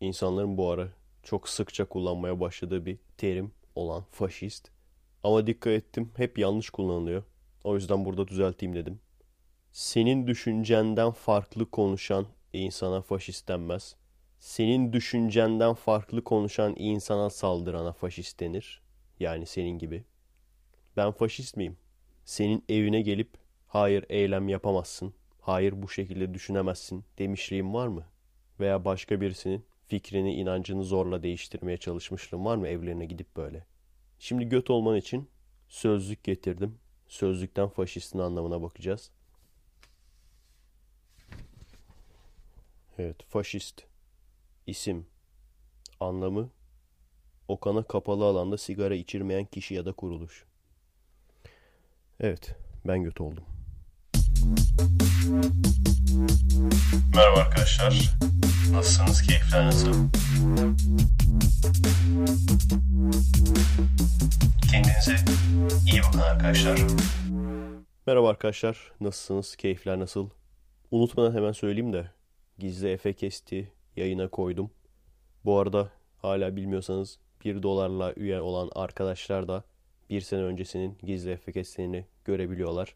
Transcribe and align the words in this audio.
insanların 0.00 0.56
bu 0.58 0.70
ara 0.70 0.88
çok 1.22 1.48
sıkça 1.48 1.84
kullanmaya 1.84 2.40
başladığı 2.40 2.86
bir 2.86 2.98
terim 3.16 3.52
olan 3.74 4.04
faşist. 4.10 4.70
Ama 5.24 5.46
dikkat 5.46 5.72
ettim 5.72 6.10
hep 6.16 6.38
yanlış 6.38 6.70
kullanılıyor. 6.70 7.22
O 7.64 7.74
yüzden 7.74 8.04
burada 8.04 8.28
düzelteyim 8.28 8.74
dedim. 8.74 9.00
Senin 9.72 10.26
düşüncenden 10.26 11.10
farklı 11.10 11.70
konuşan 11.70 12.26
insana 12.52 13.02
faşist 13.02 13.48
denmez. 13.48 13.96
Senin 14.38 14.92
düşüncenden 14.92 15.74
farklı 15.74 16.24
konuşan 16.24 16.74
insana 16.76 17.30
saldırana 17.30 17.92
faşist 17.92 18.40
denir. 18.40 18.82
Yani 19.20 19.46
senin 19.46 19.78
gibi. 19.78 20.04
Ben 20.96 21.10
faşist 21.10 21.56
miyim? 21.56 21.76
Senin 22.24 22.64
evine 22.68 23.02
gelip 23.02 23.30
hayır 23.66 24.04
eylem 24.08 24.48
yapamazsın, 24.48 25.14
hayır 25.40 25.82
bu 25.82 25.88
şekilde 25.88 26.34
düşünemezsin 26.34 27.04
demişliğim 27.18 27.74
var 27.74 27.86
mı? 27.88 28.04
Veya 28.60 28.84
başka 28.84 29.20
birisinin 29.20 29.64
fikrini, 29.88 30.34
inancını 30.34 30.84
zorla 30.84 31.22
değiştirmeye 31.22 31.76
çalışmışlığım 31.76 32.44
var 32.44 32.56
mı 32.56 32.68
evlerine 32.68 33.06
gidip 33.06 33.36
böyle? 33.36 33.66
Şimdi 34.18 34.48
göt 34.48 34.70
olman 34.70 34.96
için 34.96 35.28
sözlük 35.68 36.24
getirdim. 36.24 36.78
Sözlükten 37.08 37.68
faşistin 37.68 38.18
anlamına 38.18 38.62
bakacağız. 38.62 39.10
Evet, 42.98 43.22
faşist. 43.22 43.84
İsim. 44.66 45.06
Anlamı. 46.00 46.50
Okana 47.48 47.82
kapalı 47.82 48.24
alanda 48.24 48.58
sigara 48.58 48.94
içirmeyen 48.94 49.44
kişi 49.44 49.74
ya 49.74 49.84
da 49.84 49.92
kuruluş. 49.92 50.44
Evet, 52.20 52.56
ben 52.84 53.02
göt 53.02 53.20
oldum. 53.20 53.44
Merhaba 57.14 57.40
arkadaşlar. 57.40 58.16
Nasılsınız? 58.72 59.22
Keyifler 59.22 59.66
nasıl? 59.66 59.92
Kendinize 64.70 65.16
iyi 65.92 66.02
bakın 66.02 66.18
arkadaşlar. 66.18 66.78
Merhaba 68.06 68.28
arkadaşlar, 68.28 68.92
nasılsınız? 69.00 69.56
Keyifler 69.56 69.98
nasıl? 69.98 70.30
Unutmadan 70.90 71.34
hemen 71.34 71.52
söyleyeyim 71.52 71.92
de 71.92 72.10
gizli 72.58 72.88
Efe 72.88 73.12
kesti 73.12 73.72
yayına 73.96 74.28
koydum. 74.28 74.70
Bu 75.44 75.58
arada 75.58 75.90
hala 76.18 76.56
bilmiyorsanız 76.56 77.18
1 77.44 77.62
dolarla 77.62 78.12
üye 78.16 78.40
olan 78.40 78.70
arkadaşlar 78.74 79.48
da 79.48 79.64
bir 80.10 80.20
sene 80.20 80.42
öncesinin 80.42 80.98
gizli 81.02 81.30
Efe 81.30 81.52
kestiğini 81.52 82.06
görebiliyorlar. 82.24 82.94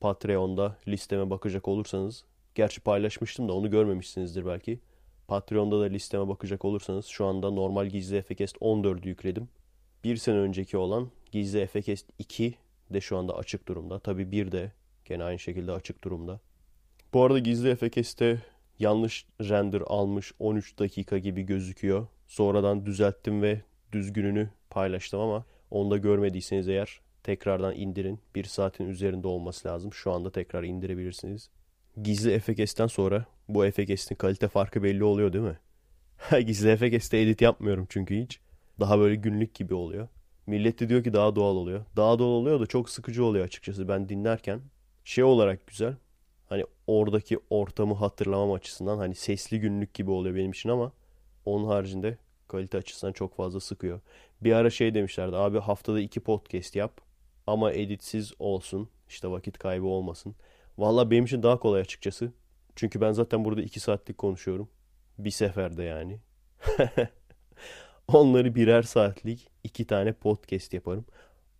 Patreon'da 0.00 0.76
listeme 0.88 1.30
bakacak 1.30 1.68
olursanız, 1.68 2.24
gerçi 2.54 2.80
paylaşmıştım 2.80 3.48
da 3.48 3.52
onu 3.52 3.70
görmemişsinizdir 3.70 4.46
belki. 4.46 4.80
Patreon'da 5.28 5.80
da 5.80 5.84
listeme 5.84 6.28
bakacak 6.28 6.64
olursanız 6.64 7.06
şu 7.06 7.26
anda 7.26 7.50
normal 7.50 7.86
gizli 7.86 8.16
Efekest 8.16 8.56
14'ü 8.56 9.08
yükledim. 9.08 9.48
Bir 10.04 10.16
sene 10.16 10.36
önceki 10.36 10.76
olan 10.76 11.10
gizli 11.32 11.60
Efekest 11.60 12.06
2 12.18 12.54
de 12.90 13.00
şu 13.00 13.16
anda 13.16 13.36
açık 13.36 13.68
durumda. 13.68 13.98
Tabi 13.98 14.32
bir 14.32 14.52
de 14.52 14.72
gene 15.04 15.24
aynı 15.24 15.38
şekilde 15.38 15.72
açık 15.72 16.04
durumda. 16.04 16.40
Bu 17.12 17.22
arada 17.22 17.38
gizli 17.38 17.68
Efekest'te 17.68 18.42
yanlış 18.78 19.26
render 19.40 19.82
almış 19.86 20.32
13 20.38 20.78
dakika 20.78 21.18
gibi 21.18 21.42
gözüküyor. 21.42 22.06
Sonradan 22.28 22.86
düzelttim 22.86 23.42
ve 23.42 23.60
düzgününü 23.92 24.50
paylaştım 24.70 25.20
ama 25.20 25.44
onu 25.70 25.90
da 25.90 25.96
görmediyseniz 25.96 26.68
eğer 26.68 27.00
tekrardan 27.22 27.74
indirin. 27.74 28.20
Bir 28.34 28.44
saatin 28.44 28.88
üzerinde 28.88 29.28
olması 29.28 29.68
lazım. 29.68 29.92
Şu 29.92 30.12
anda 30.12 30.32
tekrar 30.32 30.64
indirebilirsiniz. 30.64 31.50
Gizli 32.02 32.40
FKS'ten 32.40 32.86
sonra 32.86 33.24
bu 33.48 33.70
FKS'in 33.70 34.14
kalite 34.14 34.48
farkı 34.48 34.82
belli 34.82 35.04
oluyor 35.04 35.32
değil 35.32 35.44
mi? 35.44 35.58
Gizli 36.46 36.76
FKS'te 36.76 37.20
edit 37.20 37.42
yapmıyorum 37.42 37.86
çünkü 37.88 38.22
hiç. 38.22 38.40
Daha 38.80 38.98
böyle 38.98 39.14
günlük 39.14 39.54
gibi 39.54 39.74
oluyor. 39.74 40.08
Millet 40.46 40.80
de 40.80 40.88
diyor 40.88 41.04
ki 41.04 41.12
daha 41.12 41.36
doğal 41.36 41.56
oluyor. 41.56 41.84
Daha 41.96 42.18
doğal 42.18 42.28
oluyor 42.28 42.60
da 42.60 42.66
çok 42.66 42.90
sıkıcı 42.90 43.24
oluyor 43.24 43.44
açıkçası 43.44 43.88
ben 43.88 44.08
dinlerken. 44.08 44.60
Şey 45.04 45.24
olarak 45.24 45.66
güzel. 45.66 45.94
Hani 46.48 46.64
oradaki 46.86 47.38
ortamı 47.50 47.94
hatırlamam 47.94 48.52
açısından 48.52 48.98
hani 48.98 49.14
sesli 49.14 49.60
günlük 49.60 49.94
gibi 49.94 50.10
oluyor 50.10 50.34
benim 50.34 50.50
için 50.50 50.68
ama 50.68 50.92
onun 51.44 51.66
haricinde 51.66 52.18
kalite 52.48 52.78
açısından 52.78 53.12
çok 53.12 53.36
fazla 53.36 53.60
sıkıyor. 53.60 54.00
Bir 54.40 54.52
ara 54.52 54.70
şey 54.70 54.94
demişlerdi 54.94 55.36
abi 55.36 55.58
haftada 55.58 56.00
iki 56.00 56.20
podcast 56.20 56.76
yap 56.76 57.00
ama 57.50 57.72
editsiz 57.72 58.32
olsun 58.38 58.88
işte 59.08 59.30
vakit 59.30 59.58
kaybı 59.58 59.86
olmasın. 59.86 60.34
Valla 60.78 61.10
benim 61.10 61.24
için 61.24 61.42
daha 61.42 61.58
kolay 61.58 61.80
açıkçası. 61.80 62.32
Çünkü 62.76 63.00
ben 63.00 63.12
zaten 63.12 63.44
burada 63.44 63.62
iki 63.62 63.80
saatlik 63.80 64.18
konuşuyorum. 64.18 64.68
Bir 65.18 65.30
seferde 65.30 65.82
yani. 65.82 66.20
Onları 68.08 68.54
birer 68.54 68.82
saatlik 68.82 69.48
iki 69.64 69.86
tane 69.86 70.12
podcast 70.12 70.74
yaparım. 70.74 71.04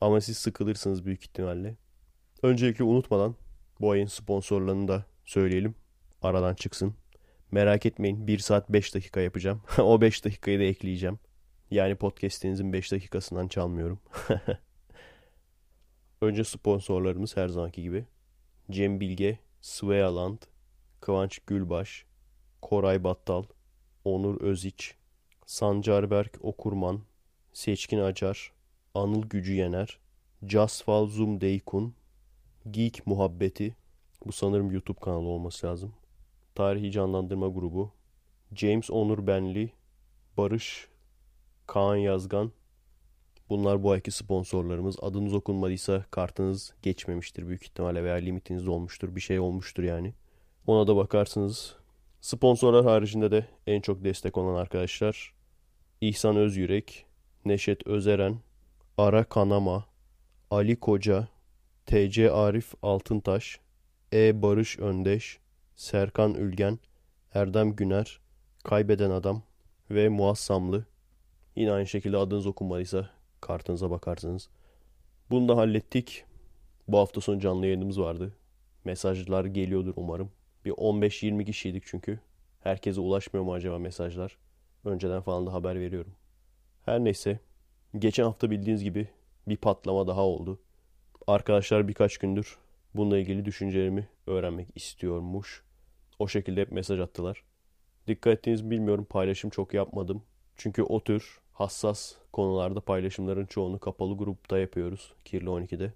Ama 0.00 0.20
siz 0.20 0.38
sıkılırsınız 0.38 1.06
büyük 1.06 1.22
ihtimalle. 1.22 1.76
Öncelikle 2.42 2.84
unutmadan 2.84 3.34
bu 3.80 3.90
ayın 3.90 4.06
sponsorlarını 4.06 4.88
da 4.88 5.04
söyleyelim. 5.24 5.74
Aradan 6.22 6.54
çıksın. 6.54 6.94
Merak 7.50 7.86
etmeyin 7.86 8.26
1 8.26 8.38
saat 8.38 8.68
5 8.72 8.94
dakika 8.94 9.20
yapacağım. 9.20 9.62
o 9.78 10.00
5 10.00 10.24
dakikayı 10.24 10.58
da 10.58 10.64
ekleyeceğim. 10.64 11.18
Yani 11.70 11.94
podcast'inizin 11.94 12.72
5 12.72 12.92
dakikasından 12.92 13.48
çalmıyorum. 13.48 14.00
Önce 16.22 16.44
sponsorlarımız 16.44 17.36
her 17.36 17.48
zamanki 17.48 17.82
gibi. 17.82 18.04
Cem 18.70 19.00
Bilge, 19.00 19.38
Svealand, 19.60 20.38
Kıvanç 21.00 21.38
Gülbaş, 21.38 22.04
Koray 22.62 23.04
Battal, 23.04 23.44
Onur 24.04 24.40
Öziç, 24.40 24.94
Sancarberk 25.46 26.38
Okurman, 26.42 27.00
Seçkin 27.52 27.98
Acar, 27.98 28.52
Anıl 28.94 29.22
Gücü 29.22 29.52
Yener, 29.52 29.98
Casfal 30.46 31.06
Zoom 31.06 31.40
Deykun, 31.40 31.94
Geek 32.70 33.06
Muhabbeti, 33.06 33.76
bu 34.26 34.32
sanırım 34.32 34.70
YouTube 34.70 35.00
kanalı 35.00 35.28
olması 35.28 35.66
lazım. 35.66 35.92
Tarihi 36.54 36.92
Canlandırma 36.92 37.48
Grubu, 37.48 37.92
James 38.54 38.90
Onur 38.90 39.26
Benli, 39.26 39.72
Barış, 40.36 40.88
Kaan 41.66 41.96
Yazgan. 41.96 42.52
Bunlar 43.50 43.82
bu 43.82 43.90
ayki 43.90 44.10
sponsorlarımız. 44.10 44.96
Adınız 45.02 45.34
okunmadıysa 45.34 46.04
kartınız 46.10 46.74
geçmemiştir 46.82 47.48
büyük 47.48 47.62
ihtimalle 47.62 48.04
veya 48.04 48.14
limitiniz 48.14 48.68
olmuştur. 48.68 49.16
Bir 49.16 49.20
şey 49.20 49.40
olmuştur 49.40 49.82
yani. 49.82 50.14
Ona 50.66 50.86
da 50.86 50.96
bakarsınız. 50.96 51.76
Sponsorlar 52.20 52.84
haricinde 52.84 53.30
de 53.30 53.46
en 53.66 53.80
çok 53.80 54.04
destek 54.04 54.38
olan 54.38 54.54
arkadaşlar 54.54 55.34
İhsan 56.00 56.36
Özyürek, 56.36 57.06
Neşet 57.44 57.86
Özeren, 57.86 58.36
Ara 58.98 59.24
Kanama, 59.24 59.84
Ali 60.50 60.76
Koca, 60.76 61.28
TC 61.86 62.30
Arif 62.32 62.74
Altıntaş, 62.82 63.60
E 64.12 64.42
Barış 64.42 64.78
Öndeş, 64.78 65.38
Serkan 65.76 66.34
Ülgen, 66.34 66.78
Erdem 67.34 67.76
Güner, 67.76 68.20
Kaybeden 68.64 69.10
Adam 69.10 69.42
ve 69.90 70.08
Muassamlı. 70.08 70.84
Yine 71.56 71.72
aynı 71.72 71.86
şekilde 71.86 72.16
adınız 72.16 72.46
okunmadıysa 72.46 73.19
kartınıza 73.40 73.90
bakarsınız. 73.90 74.48
Bunu 75.30 75.48
da 75.48 75.56
hallettik. 75.56 76.24
Bu 76.88 76.98
hafta 76.98 77.20
sonu 77.20 77.40
canlı 77.40 77.66
yayınımız 77.66 78.00
vardı. 78.00 78.36
Mesajlar 78.84 79.44
geliyordur 79.44 79.92
umarım. 79.96 80.32
Bir 80.64 80.70
15-20 80.70 81.44
kişiydik 81.44 81.82
çünkü. 81.86 82.20
Herkese 82.60 83.00
ulaşmıyor 83.00 83.44
mu 83.44 83.52
acaba 83.52 83.78
mesajlar? 83.78 84.36
Önceden 84.84 85.20
falan 85.20 85.46
da 85.46 85.52
haber 85.52 85.80
veriyorum. 85.80 86.12
Her 86.84 87.04
neyse. 87.04 87.40
Geçen 87.98 88.24
hafta 88.24 88.50
bildiğiniz 88.50 88.84
gibi 88.84 89.08
bir 89.48 89.56
patlama 89.56 90.06
daha 90.06 90.26
oldu. 90.26 90.60
Arkadaşlar 91.26 91.88
birkaç 91.88 92.18
gündür 92.18 92.58
bununla 92.94 93.18
ilgili 93.18 93.44
düşüncelerimi 93.44 94.08
öğrenmek 94.26 94.68
istiyormuş. 94.74 95.64
O 96.18 96.28
şekilde 96.28 96.60
hep 96.60 96.72
mesaj 96.72 97.00
attılar. 97.00 97.44
Dikkat 98.06 98.32
ettiğiniz 98.38 98.70
bilmiyorum 98.70 99.06
paylaşım 99.10 99.50
çok 99.50 99.74
yapmadım. 99.74 100.22
Çünkü 100.56 100.82
o 100.82 101.04
tür 101.04 101.40
hassas 101.52 102.14
konularda 102.32 102.80
paylaşımların 102.80 103.46
çoğunu 103.46 103.78
kapalı 103.78 104.16
grupta 104.16 104.58
yapıyoruz. 104.58 105.12
Kirli 105.24 105.46
12'de. 105.46 105.92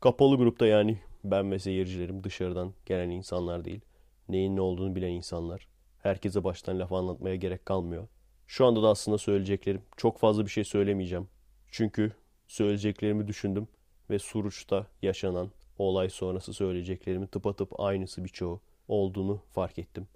Kapalı 0.00 0.36
grupta 0.36 0.66
yani 0.66 0.98
ben 1.24 1.50
ve 1.50 1.58
seyircilerim 1.58 2.24
dışarıdan 2.24 2.72
gelen 2.86 3.10
insanlar 3.10 3.64
değil. 3.64 3.80
Neyin 4.28 4.56
ne 4.56 4.60
olduğunu 4.60 4.94
bilen 4.94 5.10
insanlar. 5.10 5.68
Herkese 6.02 6.44
baştan 6.44 6.78
laf 6.78 6.92
anlatmaya 6.92 7.36
gerek 7.36 7.66
kalmıyor. 7.66 8.08
Şu 8.46 8.66
anda 8.66 8.82
da 8.82 8.88
aslında 8.88 9.18
söyleyeceklerim 9.18 9.82
çok 9.96 10.18
fazla 10.18 10.44
bir 10.44 10.50
şey 10.50 10.64
söylemeyeceğim. 10.64 11.28
Çünkü 11.70 12.12
söyleyeceklerimi 12.46 13.28
düşündüm 13.28 13.68
ve 14.10 14.18
Suruç'ta 14.18 14.86
yaşanan 15.02 15.50
olay 15.78 16.08
sonrası 16.08 16.52
söyleyeceklerimin 16.52 17.26
tıpatıp 17.26 17.80
aynısı 17.80 18.24
birçoğu 18.24 18.60
olduğunu 18.88 19.42
fark 19.50 19.78
ettim. 19.78 20.08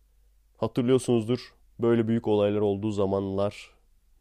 Hatırlıyorsunuzdur 0.56 1.54
böyle 1.80 2.08
büyük 2.08 2.28
olaylar 2.28 2.60
olduğu 2.60 2.90
zamanlar 2.90 3.70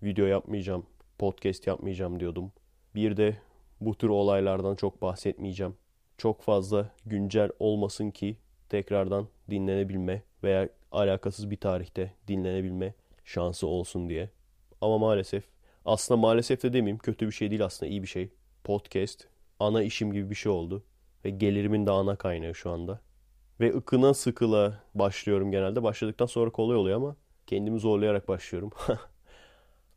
video 0.04 0.26
yapmayacağım, 0.26 0.86
podcast 1.18 1.68
yapmayacağım 1.68 2.20
diyordum. 2.20 2.52
Bir 2.96 3.18
de 3.18 3.38
bu 3.82 3.96
tür 3.96 4.10
olaylardan 4.10 4.76
çok 4.76 5.02
bahsetmeyeceğim. 5.02 5.76
Çok 6.18 6.42
fazla 6.42 6.92
güncel 7.06 7.50
olmasın 7.60 8.12
ki 8.12 8.38
tekrardan 8.70 9.28
dinlenebilme 9.50 10.24
veya 10.44 10.70
alakasız 10.92 11.52
bir 11.52 11.58
tarihte 11.58 12.14
dinlenebilme 12.28 12.94
şansı 13.26 13.68
olsun 13.68 14.10
diye. 14.10 14.30
Ama 14.82 14.98
maalesef 14.98 15.44
aslında 15.86 16.22
maalesef 16.22 16.64
de 16.64 16.74
demeyeyim 16.74 16.98
kötü 16.98 17.28
bir 17.28 17.32
şey 17.32 17.50
değil 17.50 17.66
aslında 17.66 17.90
iyi 17.90 18.04
bir 18.04 18.08
şey. 18.08 18.30
Podcast 18.64 19.28
ana 19.60 19.84
işim 19.84 20.14
gibi 20.14 20.30
bir 20.30 20.36
şey 20.36 20.52
oldu. 20.52 20.84
Ve 21.26 21.30
gelirimin 21.30 21.86
de 21.86 21.92
ana 21.92 22.16
kaynağı 22.16 22.56
şu 22.56 22.70
anda. 22.70 23.02
Ve 23.60 23.74
ıkına 23.74 24.14
sıkıla 24.14 24.84
başlıyorum 24.96 25.52
genelde. 25.52 25.84
Başladıktan 25.84 26.26
sonra 26.26 26.50
kolay 26.50 26.78
oluyor 26.78 26.98
ama 26.98 27.16
kendimi 27.48 27.80
zorlayarak 27.80 28.28
başlıyorum. 28.28 28.72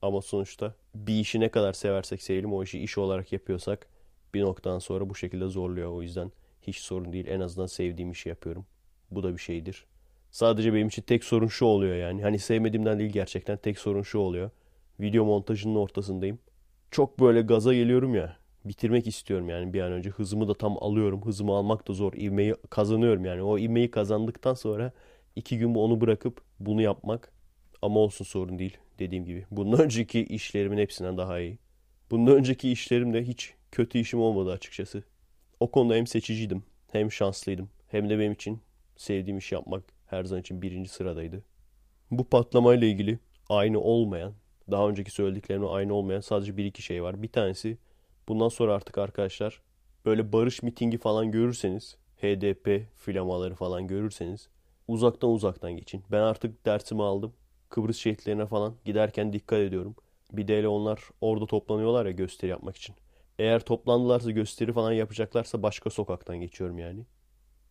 ama 0.02 0.22
sonuçta 0.22 0.74
bir 0.94 1.14
işi 1.14 1.40
ne 1.40 1.48
kadar 1.48 1.72
seversek 1.72 2.22
sevelim 2.22 2.52
o 2.52 2.62
işi 2.62 2.78
iş 2.78 2.98
olarak 2.98 3.32
yapıyorsak 3.32 3.88
bir 4.34 4.42
noktadan 4.42 4.78
sonra 4.78 5.10
bu 5.10 5.14
şekilde 5.14 5.48
zorluyor. 5.48 5.92
O 5.92 6.02
yüzden 6.02 6.32
hiç 6.62 6.76
sorun 6.76 7.12
değil. 7.12 7.26
En 7.28 7.40
azından 7.40 7.66
sevdiğim 7.66 8.10
işi 8.10 8.28
yapıyorum. 8.28 8.66
Bu 9.10 9.22
da 9.22 9.32
bir 9.32 9.38
şeydir. 9.38 9.86
Sadece 10.30 10.74
benim 10.74 10.88
için 10.88 11.02
tek 11.02 11.24
sorun 11.24 11.46
şu 11.46 11.64
oluyor 11.64 11.96
yani. 11.96 12.22
Hani 12.22 12.38
sevmediğimden 12.38 12.98
değil 12.98 13.10
gerçekten 13.10 13.56
tek 13.56 13.78
sorun 13.78 14.02
şu 14.02 14.18
oluyor. 14.18 14.50
Video 15.00 15.24
montajının 15.24 15.74
ortasındayım. 15.74 16.38
Çok 16.90 17.20
böyle 17.20 17.42
gaza 17.42 17.74
geliyorum 17.74 18.14
ya. 18.14 18.36
Bitirmek 18.64 19.06
istiyorum 19.06 19.48
yani 19.48 19.72
bir 19.72 19.80
an 19.80 19.92
önce. 19.92 20.10
Hızımı 20.10 20.48
da 20.48 20.54
tam 20.54 20.76
alıyorum. 20.80 21.24
Hızımı 21.24 21.52
almak 21.52 21.88
da 21.88 21.92
zor. 21.92 22.12
İvmeyi 22.12 22.54
kazanıyorum 22.70 23.24
yani. 23.24 23.42
O 23.42 23.58
ivmeyi 23.58 23.90
kazandıktan 23.90 24.54
sonra 24.54 24.92
iki 25.36 25.58
gün 25.58 25.74
onu 25.74 26.00
bırakıp 26.00 26.40
bunu 26.60 26.82
yapmak. 26.82 27.32
Ama 27.82 28.00
olsun 28.00 28.24
sorun 28.24 28.58
değil 28.58 28.76
dediğim 28.98 29.24
gibi. 29.24 29.46
Bundan 29.50 29.80
önceki 29.84 30.20
işlerimin 30.20 30.78
hepsinden 30.78 31.18
daha 31.18 31.40
iyi. 31.40 31.58
Bundan 32.10 32.34
önceki 32.34 32.72
işlerimde 32.72 33.22
hiç 33.22 33.54
kötü 33.72 33.98
işim 33.98 34.20
olmadı 34.20 34.52
açıkçası. 34.52 35.02
O 35.60 35.70
konuda 35.70 35.94
hem 35.94 36.06
seçiciydim 36.06 36.62
hem 36.92 37.12
şanslıydım. 37.12 37.70
Hem 37.88 38.10
de 38.10 38.18
benim 38.18 38.32
için 38.32 38.60
sevdiğim 38.96 39.38
iş 39.38 39.52
yapmak 39.52 39.84
her 40.06 40.24
zaman 40.24 40.40
için 40.40 40.62
birinci 40.62 40.90
sıradaydı. 40.90 41.44
Bu 42.10 42.24
patlamayla 42.24 42.86
ilgili 42.86 43.18
aynı 43.48 43.80
olmayan, 43.80 44.34
daha 44.70 44.88
önceki 44.88 45.10
söylediklerimle 45.10 45.66
aynı 45.66 45.94
olmayan 45.94 46.20
sadece 46.20 46.56
bir 46.56 46.64
iki 46.64 46.82
şey 46.82 47.02
var. 47.02 47.22
Bir 47.22 47.28
tanesi 47.28 47.78
bundan 48.28 48.48
sonra 48.48 48.74
artık 48.74 48.98
arkadaşlar 48.98 49.62
böyle 50.04 50.32
barış 50.32 50.62
mitingi 50.62 50.98
falan 50.98 51.30
görürseniz, 51.30 51.96
HDP 52.16 52.86
flamaları 52.96 53.54
falan 53.54 53.86
görürseniz 53.86 54.48
uzaktan 54.88 55.30
uzaktan 55.30 55.76
geçin. 55.76 56.04
Ben 56.12 56.20
artık 56.20 56.66
dersimi 56.66 57.02
aldım. 57.02 57.32
Kıbrıs 57.68 57.96
şehitlerine 57.96 58.46
falan 58.46 58.74
giderken 58.84 59.32
dikkat 59.32 59.58
ediyorum. 59.58 59.94
Bir 60.32 60.48
de 60.48 60.58
hele 60.58 60.68
onlar 60.68 61.00
orada 61.20 61.46
toplanıyorlar 61.46 62.06
ya 62.06 62.12
gösteri 62.12 62.50
yapmak 62.50 62.76
için. 62.76 62.94
Eğer 63.38 63.60
toplandılarsa 63.60 64.30
gösteri 64.30 64.72
falan 64.72 64.92
yapacaklarsa 64.92 65.62
başka 65.62 65.90
sokaktan 65.90 66.40
geçiyorum 66.40 66.78
yani. 66.78 67.00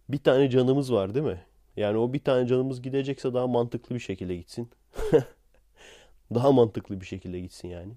Bir 0.09 0.17
tane 0.17 0.49
canımız 0.49 0.93
var 0.93 1.13
değil 1.15 1.25
mi? 1.25 1.41
Yani 1.77 1.97
o 1.97 2.13
bir 2.13 2.23
tane 2.23 2.47
canımız 2.47 2.81
gidecekse 2.81 3.33
daha 3.33 3.47
mantıklı 3.47 3.95
bir 3.95 3.99
şekilde 3.99 4.35
gitsin. 4.35 4.69
daha 6.33 6.51
mantıklı 6.51 7.01
bir 7.01 7.05
şekilde 7.05 7.39
gitsin 7.39 7.67
yani. 7.67 7.93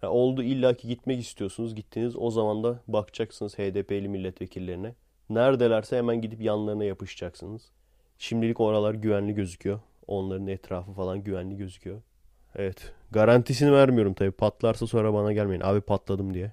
Ha, 0.00 0.08
oldu 0.08 0.42
illaki 0.42 0.88
gitmek 0.88 1.20
istiyorsunuz. 1.20 1.74
Gittiniz 1.74 2.16
o 2.16 2.30
zaman 2.30 2.64
da 2.64 2.80
bakacaksınız 2.88 3.58
HDP'li 3.58 4.08
milletvekillerine. 4.08 4.94
Neredelerse 5.30 5.96
hemen 5.96 6.20
gidip 6.20 6.42
yanlarına 6.42 6.84
yapışacaksınız. 6.84 7.70
Şimdilik 8.18 8.60
oralar 8.60 8.94
güvenli 8.94 9.34
gözüküyor. 9.34 9.80
Onların 10.10 10.46
etrafı 10.46 10.92
falan 10.92 11.24
güvenli 11.24 11.56
gözüküyor. 11.56 12.02
Evet. 12.54 12.92
Garantisini 13.10 13.72
vermiyorum 13.72 14.14
tabii. 14.14 14.30
Patlarsa 14.30 14.86
sonra 14.86 15.14
bana 15.14 15.32
gelmeyin. 15.32 15.60
Abi 15.60 15.80
patladım 15.80 16.34
diye. 16.34 16.52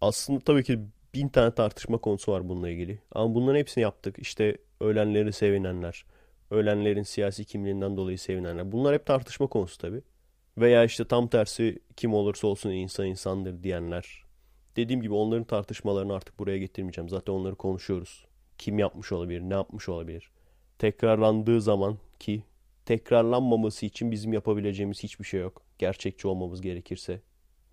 Aslında 0.00 0.40
tabii 0.40 0.64
ki 0.64 0.80
bin 1.14 1.28
tane 1.28 1.54
tartışma 1.54 1.98
konusu 1.98 2.32
var 2.32 2.48
bununla 2.48 2.70
ilgili. 2.70 2.98
Ama 3.12 3.34
bunların 3.34 3.58
hepsini 3.58 3.82
yaptık. 3.82 4.18
İşte 4.18 4.58
ölenleri 4.80 5.32
sevinenler, 5.32 6.04
ölenlerin 6.50 7.02
siyasi 7.02 7.44
kimliğinden 7.44 7.96
dolayı 7.96 8.18
sevinenler. 8.18 8.72
Bunlar 8.72 8.94
hep 8.94 9.06
tartışma 9.06 9.46
konusu 9.46 9.78
tabii. 9.78 10.02
Veya 10.58 10.84
işte 10.84 11.04
tam 11.04 11.28
tersi 11.28 11.78
kim 11.96 12.14
olursa 12.14 12.46
olsun 12.46 12.70
insan 12.70 13.06
insandır 13.06 13.62
diyenler. 13.62 14.24
Dediğim 14.76 15.02
gibi 15.02 15.14
onların 15.14 15.44
tartışmalarını 15.44 16.14
artık 16.14 16.38
buraya 16.38 16.58
getirmeyeceğim. 16.58 17.08
Zaten 17.08 17.32
onları 17.32 17.54
konuşuyoruz. 17.54 18.26
Kim 18.58 18.78
yapmış 18.78 19.12
olabilir, 19.12 19.40
ne 19.40 19.54
yapmış 19.54 19.88
olabilir. 19.88 20.30
Tekrarlandığı 20.78 21.60
zaman 21.60 21.98
ki 22.18 22.42
tekrarlanmaması 22.86 23.86
için 23.86 24.10
bizim 24.10 24.32
yapabileceğimiz 24.32 25.02
hiçbir 25.02 25.24
şey 25.24 25.40
yok. 25.40 25.62
Gerçekçi 25.78 26.28
olmamız 26.28 26.60
gerekirse. 26.60 27.20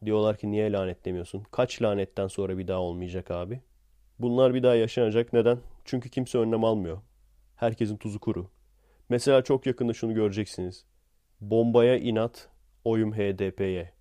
Diyorlar 0.05 0.37
ki 0.37 0.51
niye 0.51 0.71
lanetlemiyorsun? 0.71 1.43
Kaç 1.51 1.81
lanetten 1.81 2.27
sonra 2.27 2.57
bir 2.57 2.67
daha 2.67 2.79
olmayacak 2.79 3.31
abi? 3.31 3.61
Bunlar 4.19 4.53
bir 4.53 4.63
daha 4.63 4.75
yaşanacak. 4.75 5.33
Neden? 5.33 5.57
Çünkü 5.85 6.09
kimse 6.09 6.37
önlem 6.37 6.63
almıyor. 6.63 6.97
Herkesin 7.55 7.97
tuzu 7.97 8.19
kuru. 8.19 8.49
Mesela 9.09 9.41
çok 9.41 9.65
yakında 9.65 9.93
şunu 9.93 10.13
göreceksiniz. 10.13 10.85
Bombaya 11.41 11.97
inat, 11.97 12.49
oyum 12.85 13.13
HDP'ye. 13.13 13.91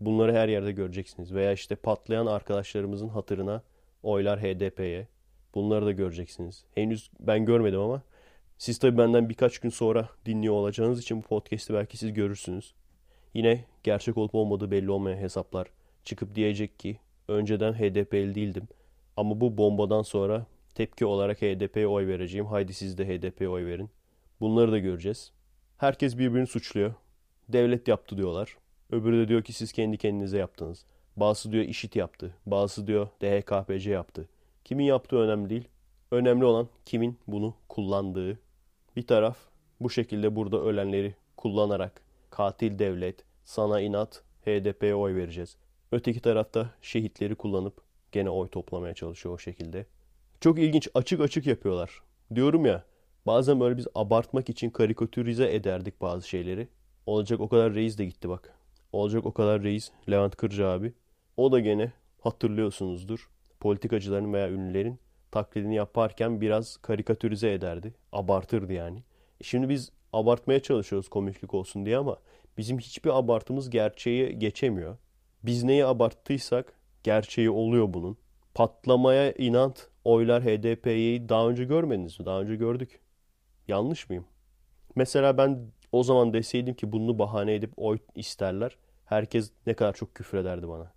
Bunları 0.00 0.32
her 0.32 0.48
yerde 0.48 0.72
göreceksiniz. 0.72 1.34
Veya 1.34 1.52
işte 1.52 1.76
patlayan 1.76 2.26
arkadaşlarımızın 2.26 3.08
hatırına 3.08 3.62
oylar 4.02 4.40
HDP'ye. 4.40 5.08
Bunları 5.54 5.86
da 5.86 5.92
göreceksiniz. 5.92 6.64
Henüz 6.74 7.10
ben 7.20 7.44
görmedim 7.44 7.80
ama 7.80 8.02
siz 8.58 8.78
tabii 8.78 8.98
benden 8.98 9.28
birkaç 9.28 9.58
gün 9.58 9.70
sonra 9.70 10.08
dinliyor 10.26 10.54
olacağınız 10.54 11.00
için 11.00 11.18
bu 11.18 11.22
podcast'i 11.22 11.74
belki 11.74 11.96
siz 11.96 12.12
görürsünüz. 12.12 12.74
Yine 13.34 13.64
gerçek 13.82 14.18
olup 14.18 14.34
olmadığı 14.34 14.70
belli 14.70 14.90
olmayan 14.90 15.18
hesaplar 15.18 15.66
çıkıp 16.04 16.34
diyecek 16.34 16.78
ki 16.78 16.98
önceden 17.28 17.72
HDP'li 17.72 18.34
değildim. 18.34 18.68
Ama 19.16 19.40
bu 19.40 19.58
bombadan 19.58 20.02
sonra 20.02 20.46
tepki 20.74 21.06
olarak 21.06 21.42
HDP'ye 21.42 21.86
oy 21.86 22.06
vereceğim. 22.06 22.46
Haydi 22.46 22.74
siz 22.74 22.98
de 22.98 23.08
HDP'ye 23.08 23.48
oy 23.48 23.66
verin. 23.66 23.90
Bunları 24.40 24.72
da 24.72 24.78
göreceğiz. 24.78 25.32
Herkes 25.78 26.18
birbirini 26.18 26.46
suçluyor. 26.46 26.94
Devlet 27.48 27.88
yaptı 27.88 28.16
diyorlar. 28.16 28.56
Öbürü 28.90 29.18
de 29.18 29.28
diyor 29.28 29.42
ki 29.42 29.52
siz 29.52 29.72
kendi 29.72 29.98
kendinize 29.98 30.38
yaptınız. 30.38 30.84
Bazısı 31.16 31.52
diyor 31.52 31.64
işit 31.64 31.96
yaptı. 31.96 32.34
Bazısı 32.46 32.86
diyor 32.86 33.08
DHKPC 33.22 33.90
yaptı. 33.90 34.28
Kimin 34.64 34.84
yaptığı 34.84 35.16
önemli 35.16 35.50
değil. 35.50 35.68
Önemli 36.10 36.44
olan 36.44 36.68
kimin 36.84 37.18
bunu 37.26 37.54
kullandığı. 37.68 38.38
Bir 38.96 39.06
taraf 39.06 39.36
bu 39.80 39.90
şekilde 39.90 40.36
burada 40.36 40.60
ölenleri 40.60 41.14
kullanarak 41.36 42.02
katil 42.30 42.78
devlet, 42.78 43.24
sana 43.44 43.80
inat, 43.80 44.22
HDP'ye 44.44 44.94
oy 44.94 45.14
vereceğiz. 45.14 45.56
Öteki 45.92 46.20
tarafta 46.20 46.70
şehitleri 46.82 47.34
kullanıp 47.34 47.80
gene 48.12 48.30
oy 48.30 48.48
toplamaya 48.48 48.94
çalışıyor 48.94 49.34
o 49.34 49.38
şekilde. 49.38 49.86
Çok 50.40 50.58
ilginç 50.58 50.88
açık 50.94 51.20
açık 51.20 51.46
yapıyorlar. 51.46 52.02
Diyorum 52.34 52.66
ya 52.66 52.84
bazen 53.26 53.60
böyle 53.60 53.76
biz 53.76 53.86
abartmak 53.94 54.48
için 54.48 54.70
karikatürize 54.70 55.54
ederdik 55.54 56.00
bazı 56.00 56.28
şeyleri. 56.28 56.68
Olacak 57.06 57.40
o 57.40 57.48
kadar 57.48 57.74
reis 57.74 57.98
de 57.98 58.04
gitti 58.04 58.28
bak. 58.28 58.58
Olacak 58.92 59.26
o 59.26 59.32
kadar 59.32 59.62
reis 59.62 59.90
Levent 60.10 60.36
Kırcı 60.36 60.66
abi. 60.66 60.92
O 61.36 61.52
da 61.52 61.60
gene 61.60 61.92
hatırlıyorsunuzdur. 62.20 63.30
Politikacıların 63.60 64.32
veya 64.32 64.50
ünlülerin 64.50 64.98
taklidini 65.30 65.74
yaparken 65.74 66.40
biraz 66.40 66.76
karikatürize 66.76 67.52
ederdi. 67.52 67.94
Abartırdı 68.12 68.72
yani. 68.72 69.02
Şimdi 69.42 69.68
biz 69.68 69.92
abartmaya 70.12 70.60
çalışıyoruz 70.60 71.08
komiklik 71.08 71.54
olsun 71.54 71.86
diye 71.86 71.96
ama 71.96 72.16
bizim 72.58 72.78
hiçbir 72.78 73.18
abartımız 73.18 73.70
gerçeği 73.70 74.38
geçemiyor. 74.38 74.96
Biz 75.42 75.64
neyi 75.64 75.86
abarttıysak 75.86 76.72
gerçeği 77.02 77.50
oluyor 77.50 77.94
bunun. 77.94 78.16
Patlamaya 78.54 79.32
inat 79.32 79.88
oylar 80.04 80.42
HDP'yi 80.42 81.28
daha 81.28 81.48
önce 81.48 81.64
görmediniz 81.64 82.20
mi? 82.20 82.26
Daha 82.26 82.40
önce 82.40 82.56
gördük. 82.56 83.00
Yanlış 83.68 84.08
mıyım? 84.08 84.24
Mesela 84.94 85.38
ben 85.38 85.70
o 85.92 86.02
zaman 86.02 86.32
deseydim 86.32 86.74
ki 86.74 86.92
bunu 86.92 87.18
bahane 87.18 87.54
edip 87.54 87.72
oy 87.76 87.98
isterler. 88.14 88.76
Herkes 89.04 89.50
ne 89.66 89.74
kadar 89.74 89.92
çok 89.92 90.14
küfür 90.14 90.38
ederdi 90.38 90.68
bana. 90.68 90.92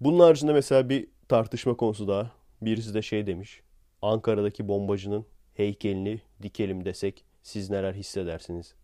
Bunun 0.00 0.20
haricinde 0.20 0.52
mesela 0.52 0.88
bir 0.88 1.08
tartışma 1.28 1.76
konusu 1.76 2.08
daha. 2.08 2.30
Birisi 2.62 2.94
de 2.94 3.02
şey 3.02 3.26
demiş. 3.26 3.60
Ankara'daki 4.02 4.68
bombacının 4.68 5.26
heykelini 5.54 6.20
dikelim 6.42 6.84
desek 6.84 7.24
siz 7.42 7.70
neler 7.70 7.94
hissedersiniz? 7.94 8.74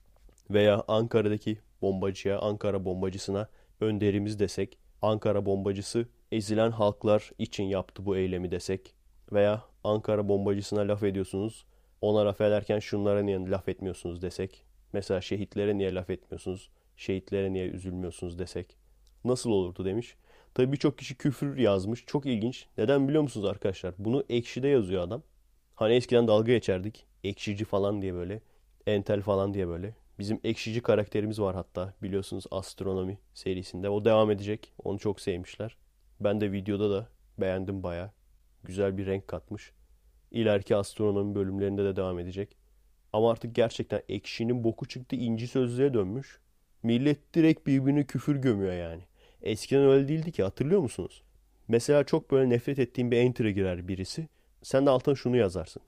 Veya 0.50 0.85
Ankara'daki 0.88 1.59
bombacıya, 1.83 2.38
Ankara 2.38 2.85
bombacısına 2.85 3.49
önderimiz 3.80 4.38
desek, 4.38 4.78
Ankara 5.02 5.47
bombacısı 5.47 6.09
ezilen 6.33 6.71
halklar 6.71 7.30
için 7.38 7.64
yaptı 7.64 8.06
bu 8.06 8.16
eylemi 8.16 8.50
desek 8.50 8.95
veya 9.33 9.64
Ankara 9.85 10.28
bombacısına 10.28 10.80
laf 10.80 11.02
ediyorsunuz, 11.02 11.66
ona 12.00 12.26
laf 12.26 12.40
ederken 12.40 12.78
şunlara 12.78 13.23
niye 13.23 13.38
laf 13.38 13.68
etmiyorsunuz 13.68 14.23
desek, 14.23 14.64
mesela 14.92 15.21
şehitlere 15.21 15.78
niye 15.78 15.95
laf 15.95 16.11
etmiyorsunuz, 16.11 16.71
şehitlere 16.97 17.52
niye 17.52 17.66
üzülmüyorsunuz 17.66 18.38
desek 18.38 18.76
nasıl 19.25 19.50
olurdu 19.50 19.85
demiş. 19.85 20.16
Tabii 20.56 20.72
birçok 20.72 20.98
kişi 20.98 21.14
küfür 21.14 21.56
yazmış. 21.56 22.04
Çok 22.06 22.26
ilginç. 22.26 22.66
Neden 22.78 23.08
biliyor 23.08 23.22
musunuz 23.22 23.46
arkadaşlar? 23.46 23.94
Bunu 23.98 24.25
ekşide 24.28 24.68
yazıyor 24.68 25.02
adam. 25.02 25.22
Hani 25.75 25.94
eskiden 25.94 26.28
dalga 26.28 26.52
geçerdik. 26.52 27.06
Ekşici 27.25 27.64
falan 27.64 28.02
diye 28.02 28.14
böyle. 28.14 28.40
Entel 28.86 29.20
falan 29.20 29.54
diye 29.54 29.68
böyle. 29.68 29.94
Bizim 30.18 30.40
ekşici 30.44 30.82
karakterimiz 30.82 31.40
var 31.40 31.54
hatta 31.54 31.94
biliyorsunuz 32.02 32.44
astronomi 32.50 33.18
serisinde. 33.34 33.88
O 33.88 34.04
devam 34.04 34.30
edecek. 34.30 34.72
Onu 34.84 34.98
çok 34.98 35.20
sevmişler. 35.20 35.76
Ben 36.20 36.40
de 36.40 36.52
videoda 36.52 36.90
da 36.90 37.08
beğendim 37.38 37.82
baya. 37.82 38.12
Güzel 38.64 38.98
bir 38.98 39.06
renk 39.06 39.28
katmış. 39.28 39.72
İleriki 40.30 40.76
astronomi 40.76 41.34
bölümlerinde 41.34 41.84
de 41.84 41.96
devam 41.96 42.18
edecek. 42.18 42.56
Ama 43.12 43.30
artık 43.30 43.54
gerçekten 43.54 44.02
ekşinin 44.08 44.64
boku 44.64 44.88
çıktı 44.88 45.16
inci 45.16 45.48
sözlüğe 45.48 45.94
dönmüş. 45.94 46.40
Millet 46.82 47.34
direkt 47.34 47.66
birbirine 47.66 48.04
küfür 48.04 48.36
gömüyor 48.36 48.72
yani. 48.72 49.02
Eskiden 49.46 49.82
öyle 49.82 50.08
değildi 50.08 50.32
ki 50.32 50.42
hatırlıyor 50.42 50.80
musunuz? 50.80 51.22
Mesela 51.68 52.04
çok 52.04 52.30
böyle 52.30 52.50
nefret 52.50 52.78
ettiğin 52.78 53.10
bir 53.10 53.16
enter'a 53.16 53.50
girer 53.50 53.88
birisi. 53.88 54.28
Sen 54.62 54.86
de 54.86 54.90
altına 54.90 55.14
şunu 55.14 55.36
yazarsın. 55.36 55.82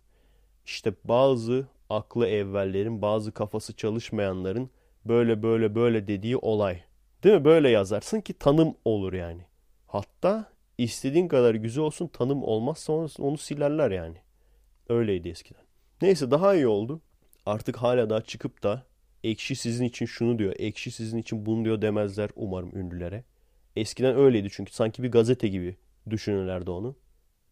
İşte 0.67 0.93
bazı 1.05 1.67
aklı 1.91 2.27
evvellerin, 2.27 3.03
bazı 3.03 3.33
kafası 3.33 3.77
çalışmayanların 3.77 4.71
böyle 5.05 5.43
böyle 5.43 5.75
böyle 5.75 6.09
dediği 6.09 6.37
olay. 6.37 6.81
Değil 7.25 7.35
mi? 7.35 7.45
Böyle 7.45 7.69
yazarsın 7.71 8.21
ki 8.21 8.35
tanım 8.35 8.75
olur 8.85 9.13
yani. 9.13 9.43
Hatta 9.87 10.53
istediğin 10.79 11.29
kadar 11.29 11.55
güzel 11.55 11.85
olsun 11.85 12.07
tanım 12.07 12.43
olmazsa 12.43 12.93
onu, 12.93 13.09
onu 13.19 13.39
silerler 13.39 13.91
yani. 13.91 14.17
Öyleydi 14.89 15.29
eskiden. 15.29 15.63
Neyse 16.03 16.31
daha 16.31 16.55
iyi 16.55 16.67
oldu. 16.67 17.01
Artık 17.47 17.77
hala 17.77 18.11
daha 18.11 18.21
çıkıp 18.21 18.63
da 18.63 18.87
ekşi 19.25 19.57
sizin 19.57 19.85
için 19.85 20.07
şunu 20.07 20.39
diyor, 20.39 20.55
ekşi 20.59 20.91
sizin 20.91 21.19
için 21.19 21.47
bunu 21.47 21.65
diyor 21.65 21.83
demezler 21.83 22.31
umarım 22.37 22.77
ünlülere. 22.77 23.25
Eskiden 23.79 24.17
öyleydi 24.17 24.49
çünkü 24.53 24.73
sanki 24.73 25.03
bir 25.03 25.11
gazete 25.11 25.49
gibi 25.49 25.77
düşünürlerdi 26.11 26.71
onu. 26.71 26.97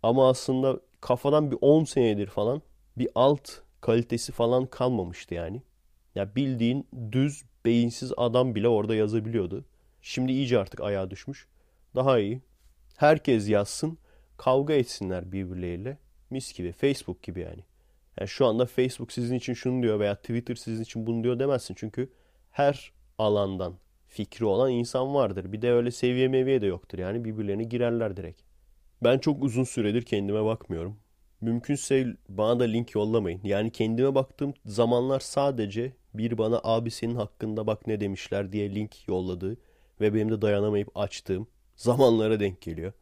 Ama 0.02 0.28
aslında 0.28 0.80
kafadan 1.00 1.50
bir 1.50 1.58
10 1.60 1.84
senedir 1.84 2.26
falan 2.26 2.62
bir 2.98 3.08
alt 3.14 3.50
kalitesi 3.80 4.32
falan 4.32 4.66
kalmamıştı 4.66 5.34
yani. 5.34 5.62
Ya 6.14 6.36
bildiğin 6.36 6.88
düz 7.12 7.44
beyinsiz 7.64 8.12
adam 8.16 8.54
bile 8.54 8.68
orada 8.68 8.94
yazabiliyordu. 8.94 9.64
Şimdi 10.02 10.32
iyice 10.32 10.58
artık 10.58 10.80
ayağa 10.80 11.10
düşmüş. 11.10 11.48
Daha 11.94 12.18
iyi. 12.18 12.40
Herkes 12.96 13.48
yazsın, 13.48 13.98
kavga 14.36 14.74
etsinler 14.74 15.32
birbirleriyle. 15.32 15.98
Mis 16.30 16.52
gibi, 16.52 16.72
Facebook 16.72 17.22
gibi 17.22 17.40
yani. 17.40 17.62
Yani 18.20 18.28
şu 18.28 18.46
anda 18.46 18.66
Facebook 18.66 19.12
sizin 19.12 19.36
için 19.36 19.54
şunu 19.54 19.82
diyor 19.82 20.00
veya 20.00 20.14
Twitter 20.14 20.54
sizin 20.54 20.82
için 20.82 21.06
bunu 21.06 21.24
diyor 21.24 21.38
demezsin. 21.38 21.74
Çünkü 21.78 22.12
her 22.50 22.92
alandan 23.18 23.74
fikri 24.16 24.44
olan 24.44 24.70
insan 24.70 25.14
vardır. 25.14 25.52
Bir 25.52 25.62
de 25.62 25.72
öyle 25.72 25.90
seviye 25.90 26.28
meviye 26.28 26.60
de 26.60 26.66
yoktur. 26.66 26.98
Yani 26.98 27.24
birbirlerine 27.24 27.64
girerler 27.64 28.16
direkt. 28.16 28.40
Ben 29.04 29.18
çok 29.18 29.42
uzun 29.42 29.64
süredir 29.64 30.02
kendime 30.02 30.44
bakmıyorum. 30.44 30.96
Mümkünse 31.40 32.16
bana 32.28 32.60
da 32.60 32.64
link 32.64 32.94
yollamayın. 32.94 33.40
Yani 33.44 33.70
kendime 33.70 34.14
baktığım 34.14 34.54
zamanlar 34.66 35.20
sadece 35.20 35.92
bir 36.14 36.38
bana 36.38 36.60
abi 36.64 36.90
senin 36.90 37.14
hakkında 37.14 37.66
bak 37.66 37.86
ne 37.86 38.00
demişler 38.00 38.52
diye 38.52 38.74
link 38.74 39.08
yolladığı 39.08 39.56
ve 40.00 40.14
benim 40.14 40.30
de 40.30 40.42
dayanamayıp 40.42 40.98
açtığım 40.98 41.46
zamanlara 41.76 42.40
denk 42.40 42.60
geliyor. 42.60 42.92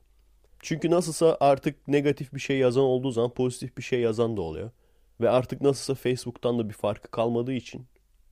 Çünkü 0.60 0.90
nasılsa 0.90 1.36
artık 1.40 1.88
negatif 1.88 2.34
bir 2.34 2.40
şey 2.40 2.58
yazan 2.58 2.84
olduğu 2.84 3.10
zaman 3.10 3.30
pozitif 3.30 3.78
bir 3.78 3.82
şey 3.82 4.00
yazan 4.00 4.36
da 4.36 4.40
oluyor. 4.42 4.70
Ve 5.20 5.30
artık 5.30 5.60
nasılsa 5.60 5.94
Facebook'tan 5.94 6.58
da 6.58 6.68
bir 6.68 6.74
farkı 6.74 7.10
kalmadığı 7.10 7.52
için 7.52 7.86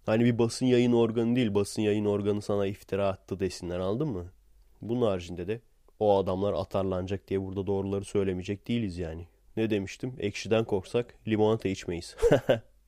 hani 0.07 0.25
bir 0.25 0.39
basın 0.39 0.67
yayın 0.67 0.93
organı 0.93 1.37
değil 1.37 1.55
basın 1.55 1.83
yayın 1.83 2.05
organı 2.05 2.43
sana 2.43 2.67
iftira 2.67 3.09
attı 3.09 3.41
desinler 3.41 3.79
aldın 3.79 4.09
mı? 4.09 4.27
Bunun 4.83 5.07
haricinde 5.07 5.49
de 5.49 5.61
o 6.01 6.19
adamlar 6.19 6.53
atarlanacak 6.53 7.29
diye 7.29 7.43
burada 7.43 7.67
doğruları 7.67 8.05
söylemeyecek 8.05 8.69
değiliz 8.69 8.99
yani. 8.99 9.27
Ne 9.57 9.71
demiştim? 9.71 10.15
Ekşiden 10.19 10.65
korksak 10.65 11.15
limonata 11.29 11.69
içmeyiz. 11.69 12.17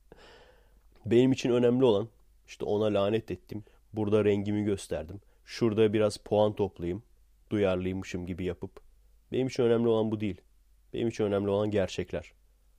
Benim 1.05 1.31
için 1.31 1.49
önemli 1.49 1.85
olan 1.85 2.07
işte 2.47 2.65
ona 2.65 2.85
lanet 2.85 3.31
ettim. 3.31 3.63
Burada 3.93 4.25
rengimi 4.25 4.63
gösterdim. 4.63 5.21
Şurada 5.45 5.93
biraz 5.93 6.17
puan 6.17 6.53
toplayayım. 6.53 7.03
Duyarlıymışım 7.49 8.25
gibi 8.25 8.43
yapıp. 8.45 8.79
Benim 9.31 9.47
için 9.47 9.63
önemli 9.63 9.87
olan 9.87 10.11
bu 10.11 10.19
değil. 10.19 10.41
Benim 10.93 11.07
için 11.07 11.23
önemli 11.23 11.49
olan 11.49 11.71
gerçekler. 11.71 12.31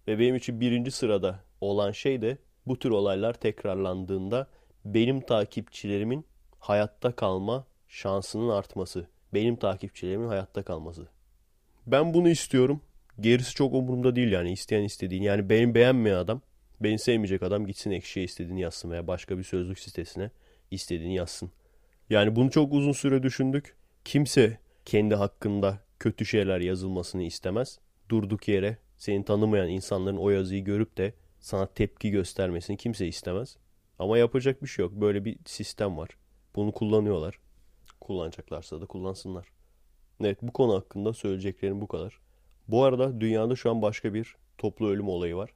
Ve 0.09 0.19
benim 0.19 0.37
için 0.37 0.61
birinci 0.61 0.90
sırada 0.90 1.40
olan 1.61 1.93
şey 1.93 2.23
de 2.23 2.38
bu 2.66 2.78
tür 2.78 2.90
olaylar 2.90 3.35
tekrarlandığında 3.35 4.46
benim 4.85 5.20
takipçilerimin 5.20 6.25
hayatta 6.58 7.12
kalma 7.12 7.66
şansının 7.88 8.49
artması. 8.49 9.06
Benim 9.35 9.56
takipçilerimin 9.56 10.28
hayatta 10.28 10.62
kalması. 10.62 11.06
Ben 11.87 12.14
bunu 12.14 12.28
istiyorum. 12.28 12.80
Gerisi 13.20 13.54
çok 13.54 13.75
umurumda 13.75 14.16
değil 14.16 14.32
yani 14.32 14.52
isteyen 14.52 14.82
istediğin. 14.82 15.23
Yani 15.23 15.50
benim 15.50 15.75
beğenmeyen 15.75 16.16
adam, 16.16 16.40
beni 16.80 16.99
sevmeyecek 16.99 17.42
adam 17.42 17.66
gitsin 17.66 17.90
ekşiye 17.90 18.25
istediğini 18.25 18.61
yazsın 18.61 18.90
veya 18.90 19.06
başka 19.06 19.38
bir 19.38 19.42
sözlük 19.42 19.78
sitesine 19.78 20.30
istediğini 20.70 21.14
yazsın. 21.14 21.50
Yani 22.11 22.37
bunu 22.37 22.50
çok 22.50 22.73
uzun 22.73 22.92
süre 22.92 23.23
düşündük. 23.23 23.76
Kimse 24.04 24.58
kendi 24.85 25.14
hakkında 25.14 25.78
kötü 25.99 26.26
şeyler 26.26 26.61
yazılmasını 26.61 27.23
istemez. 27.23 27.78
Durduk 28.08 28.49
yere 28.49 28.78
seni 28.99 29.25
tanımayan 29.25 29.68
insanların 29.68 30.16
o 30.16 30.30
yazıyı 30.30 30.64
görüp 30.64 30.99
de 30.99 31.12
sana 31.40 31.66
tepki 31.66 32.11
göstermesini 32.11 32.76
kimse 32.76 33.07
istemez. 33.07 33.57
Ama 33.99 34.19
yapacak 34.19 34.62
bir 34.62 34.69
şey 34.69 34.85
yok. 34.85 34.93
Böyle 34.93 35.25
bir 35.25 35.38
sistem 35.45 35.97
var. 35.97 36.09
Bunu 36.57 36.73
kullanıyorlar. 36.73 37.38
Kullanacaklarsa 38.00 38.81
da 38.81 38.87
kullansınlar. 38.87 39.47
Evet 40.21 40.38
bu 40.43 40.52
konu 40.52 40.75
hakkında 40.75 41.12
söyleyeceklerim 41.12 41.81
bu 41.81 41.87
kadar. 41.87 42.21
Bu 42.69 42.85
arada 42.85 43.21
dünyada 43.21 43.57
şu 43.57 43.71
an 43.71 43.83
başka 43.83 44.14
bir 44.14 44.37
toplu 44.59 44.88
ölüm 44.88 45.09
olayı 45.09 45.37
var. 45.37 45.50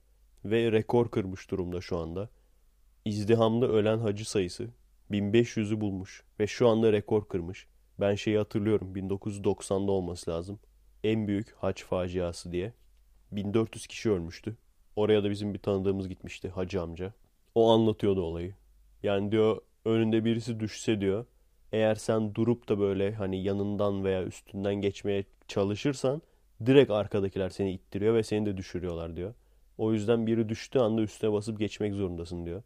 Ve 0.45 0.73
rekor 0.73 1.11
kırmış 1.11 1.51
durumda 1.51 1.81
şu 1.81 1.99
anda. 1.99 2.29
İzdihamda 3.05 3.69
ölen 3.69 3.99
hacı 3.99 4.31
sayısı 4.31 4.71
1500'ü 5.11 5.81
bulmuş. 5.81 6.25
Ve 6.41 6.47
şu 6.47 6.69
anda 6.69 6.93
rekor 6.93 7.29
kırmış. 7.29 7.67
Ben 8.01 8.15
şeyi 8.15 8.39
hatırlıyorum 8.39 8.97
1990'da 8.97 9.93
olması 9.93 10.31
lazım. 10.31 10.61
En 11.05 11.29
büyük 11.29 11.55
hac 11.55 11.83
faciası 11.83 12.53
diye. 12.53 12.73
1400 13.33 13.87
kişi 13.87 14.11
ölmüştü. 14.11 14.57
Oraya 14.97 15.25
da 15.25 15.31
bizim 15.31 15.55
bir 15.55 15.59
tanıdığımız 15.59 16.09
gitmişti 16.09 16.49
hacı 16.49 16.83
amca. 16.83 17.13
O 17.55 17.71
anlatıyordu 17.71 18.23
olayı. 18.23 18.55
Yani 19.03 19.33
diyor 19.33 19.61
önünde 19.85 20.25
birisi 20.25 20.61
düşse 20.61 21.01
diyor. 21.01 21.27
Eğer 21.73 21.95
sen 21.95 22.35
durup 22.35 22.69
da 22.69 22.79
böyle 22.79 23.15
hani 23.15 23.43
yanından 23.45 24.05
veya 24.05 24.25
üstünden 24.25 24.75
geçmeye 24.75 25.25
çalışırsan 25.49 26.23
direkt 26.67 26.91
arkadakiler 26.91 27.51
seni 27.51 27.73
ittiriyor 27.73 28.15
ve 28.15 28.23
seni 28.23 28.47
de 28.47 28.57
düşürüyorlar 28.57 29.17
diyor. 29.17 29.35
O 29.79 29.93
yüzden 29.93 30.27
biri 30.27 30.49
düştüğü 30.49 30.79
anda 30.79 31.03
üstüne 31.03 31.33
basıp 31.33 31.59
geçmek 31.59 31.95
zorundasın 31.95 32.47
diyor. 32.47 32.63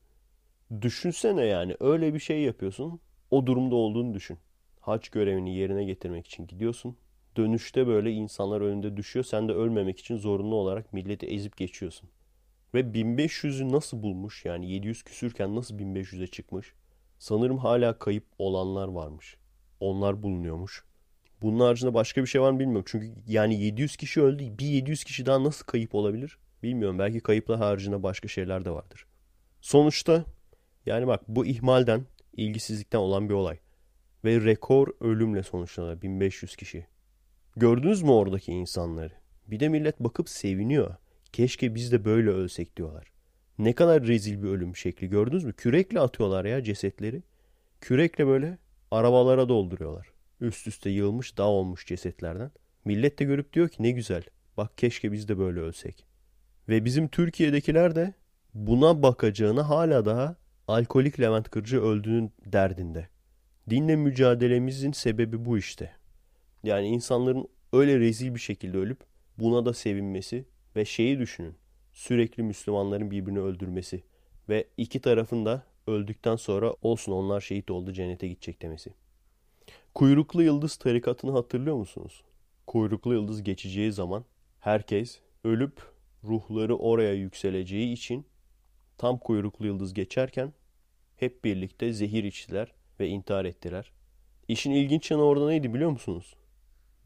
Düşünsene 0.81 1.45
yani 1.45 1.77
öyle 1.81 2.15
bir 2.15 2.19
şey 2.19 2.43
yapıyorsun. 2.43 3.01
O 3.31 3.47
durumda 3.47 3.75
olduğunu 3.75 4.15
düşün. 4.15 4.39
Haç 4.81 5.09
görevini 5.09 5.57
yerine 5.57 5.85
getirmek 5.85 6.27
için 6.27 6.47
gidiyorsun. 6.47 6.97
Dönüşte 7.37 7.87
böyle 7.87 8.11
insanlar 8.11 8.61
önünde 8.61 8.97
düşüyor. 8.97 9.25
Sen 9.25 9.49
de 9.49 9.53
ölmemek 9.53 9.99
için 9.99 10.17
zorunlu 10.17 10.55
olarak 10.55 10.93
milleti 10.93 11.27
ezip 11.27 11.57
geçiyorsun. 11.57 12.11
Ve 12.75 12.81
1500'ü 12.81 13.73
nasıl 13.73 14.03
bulmuş 14.03 14.45
yani 14.45 14.71
700 14.71 15.03
küsürken 15.03 15.57
nasıl 15.57 15.79
1500'e 15.79 16.27
çıkmış? 16.27 16.73
Sanırım 17.19 17.59
hala 17.59 17.99
kayıp 17.99 18.25
olanlar 18.39 18.89
varmış. 18.89 19.37
Onlar 19.81 20.23
bulunuyormuş. 20.23 20.85
Bunun 21.43 21.61
haricinde 21.61 21.95
başka 21.95 22.23
bir 22.23 22.27
şey 22.27 22.41
var 22.41 22.51
mı 22.51 22.59
bilmiyorum. 22.59 22.85
Çünkü 22.89 23.13
yani 23.29 23.63
700 23.63 23.97
kişi 23.97 24.23
öldü. 24.23 24.59
Bir 24.59 24.67
700 24.67 25.05
kişi 25.05 25.27
daha 25.27 25.45
nasıl 25.45 25.65
kayıp 25.67 25.95
olabilir? 25.95 26.39
Bilmiyorum. 26.63 26.99
Belki 26.99 27.21
kayıplar 27.21 27.59
haricinde 27.59 28.03
başka 28.03 28.29
şeyler 28.29 28.65
de 28.65 28.71
vardır. 28.71 29.07
Sonuçta 29.61 30.25
yani 30.87 31.07
bak 31.07 31.23
bu 31.29 31.47
ihmalden, 31.47 32.07
ilgisizlikten 32.37 32.99
olan 32.99 33.29
bir 33.29 33.35
olay. 33.35 33.59
Ve 34.25 34.45
rekor 34.45 34.89
ölümle 35.01 35.43
sonuçlanıyor. 35.43 36.03
1500 36.03 36.57
kişi. 36.57 36.87
Gördünüz 37.57 38.03
mü 38.03 38.11
oradaki 38.11 38.53
insanları? 38.53 39.13
Bir 39.47 39.61
de 39.61 39.69
millet 39.69 40.01
bakıp 40.01 40.29
seviniyor. 40.29 40.95
Keşke 41.33 41.75
biz 41.75 41.93
de 41.93 42.05
böyle 42.05 42.31
ölsek 42.31 42.77
diyorlar. 42.77 43.13
Ne 43.59 43.73
kadar 43.73 44.07
rezil 44.07 44.43
bir 44.43 44.49
ölüm 44.49 44.77
şekli 44.77 45.09
gördünüz 45.09 45.45
mü? 45.45 45.53
Kürekle 45.53 46.01
atıyorlar 46.01 46.45
ya 46.45 46.63
cesetleri. 46.63 47.23
Kürekle 47.81 48.27
böyle 48.27 48.59
arabalara 48.91 49.49
dolduruyorlar. 49.49 50.07
Üst 50.41 50.67
üste 50.67 50.91
yığılmış 50.91 51.39
dağ 51.39 51.49
olmuş 51.49 51.87
cesetlerden. 51.87 52.51
Millet 52.85 53.19
de 53.19 53.25
görüp 53.25 53.53
diyor 53.53 53.69
ki 53.69 53.83
ne 53.83 53.91
güzel. 53.91 54.23
Bak 54.57 54.79
keşke 54.79 55.13
biz 55.13 55.29
de 55.29 55.39
böyle 55.39 55.61
ölsek. 55.61 56.07
Ve 56.69 56.85
bizim 56.85 57.09
Türkiye'dekiler 57.09 57.95
de 57.95 58.15
buna 58.55 59.03
bakacağına 59.03 59.69
hala 59.69 60.05
daha 60.05 60.37
alkolik 60.69 61.21
Levent 61.21 61.51
Kırcı 61.51 61.83
öldüğünün 61.83 62.33
derdinde. 62.47 63.09
Dinle 63.71 63.97
mücadelemizin 63.97 64.93
sebebi 64.93 65.45
bu 65.45 65.59
işte. 65.59 65.93
Yani 66.65 66.89
insanların 66.89 67.49
öyle 67.73 68.01
rezil 68.01 68.35
bir 68.35 68.41
şekilde 68.41 68.79
ölüp 68.79 68.99
buna 69.39 69.67
da 69.67 69.75
sevinmesi 69.75 70.45
ve 70.77 70.85
şeyi 70.85 71.19
düşünün. 71.19 71.55
Sürekli 71.93 72.43
Müslümanların 72.43 73.11
birbirini 73.11 73.41
öldürmesi 73.41 74.03
ve 74.49 74.69
iki 74.77 75.01
tarafın 75.01 75.45
da 75.45 75.63
öldükten 75.87 76.37
sonra 76.37 76.75
olsun 76.83 77.13
onlar 77.13 77.41
şehit 77.41 77.71
oldu 77.71 77.93
cennete 77.93 78.29
gidecek 78.29 78.63
demesi. 78.63 78.95
Kuyruklu 79.95 80.43
Yıldız 80.43 80.77
tarikatını 80.77 81.31
hatırlıyor 81.33 81.77
musunuz? 81.77 82.25
Kuyruklu 82.67 83.15
Yıldız 83.15 83.43
geçeceği 83.43 83.93
zaman 83.93 84.25
herkes 84.61 85.21
ölüp 85.45 85.83
ruhları 86.25 86.77
oraya 86.77 87.15
yükseleceği 87.15 87.93
için 87.93 88.27
tam 88.99 89.19
kuyruklu 89.19 89.67
yıldız 89.67 89.95
geçerken 89.95 90.53
hep 91.17 91.45
birlikte 91.45 91.93
zehir 91.93 92.25
içtiler 92.25 92.73
ve 93.01 93.09
intihar 93.09 93.45
ettiler. 93.45 93.93
İşin 94.49 94.71
ilginç 94.71 95.11
yanı 95.11 95.23
orada 95.23 95.49
neydi 95.49 95.75
biliyor 95.75 95.91
musunuz? 95.91 96.35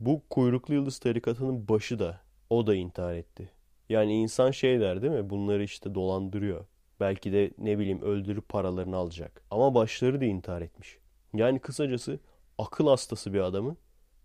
Bu 0.00 0.22
kuyruklu 0.30 0.74
yıldız 0.74 0.98
tarikatının 0.98 1.68
başı 1.68 1.98
da 1.98 2.20
o 2.50 2.66
da 2.66 2.74
intihar 2.74 3.14
etti. 3.14 3.50
Yani 3.88 4.14
insan 4.14 4.50
şey 4.50 4.80
der 4.80 5.02
değil 5.02 5.12
mi? 5.12 5.30
Bunları 5.30 5.62
işte 5.64 5.94
dolandırıyor. 5.94 6.66
Belki 7.00 7.32
de 7.32 7.50
ne 7.58 7.78
bileyim 7.78 8.02
öldürüp 8.02 8.48
paralarını 8.48 8.96
alacak. 8.96 9.42
Ama 9.50 9.74
başları 9.74 10.20
da 10.20 10.24
intihar 10.24 10.62
etmiş. 10.62 10.98
Yani 11.34 11.58
kısacası 11.58 12.20
akıl 12.58 12.86
hastası 12.86 13.34
bir 13.34 13.40
adamı, 13.40 13.76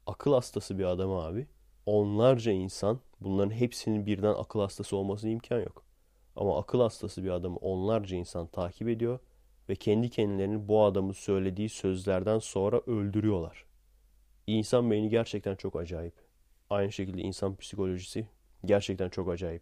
akıl 0.07 0.33
hastası 0.33 0.79
bir 0.79 0.83
adamı 0.83 1.13
abi. 1.13 1.47
Onlarca 1.85 2.51
insan 2.51 2.99
bunların 3.21 3.51
hepsinin 3.51 4.05
birden 4.05 4.33
akıl 4.33 4.59
hastası 4.59 4.97
olmasına 4.97 5.29
imkan 5.29 5.59
yok. 5.59 5.83
Ama 6.35 6.59
akıl 6.59 6.79
hastası 6.79 7.23
bir 7.23 7.29
adamı 7.29 7.57
onlarca 7.57 8.17
insan 8.17 8.47
takip 8.47 8.89
ediyor 8.89 9.19
ve 9.69 9.75
kendi 9.75 10.09
kendilerini 10.09 10.67
bu 10.67 10.83
adamın 10.83 11.13
söylediği 11.13 11.69
sözlerden 11.69 12.39
sonra 12.39 12.81
öldürüyorlar. 12.87 13.72
İnsan 14.47 14.91
beyni 14.91 15.09
gerçekten 15.09 15.55
çok 15.55 15.75
acayip. 15.75 16.13
Aynı 16.69 16.91
şekilde 16.91 17.21
insan 17.21 17.55
psikolojisi 17.55 18.27
gerçekten 18.65 19.09
çok 19.09 19.29
acayip. 19.29 19.61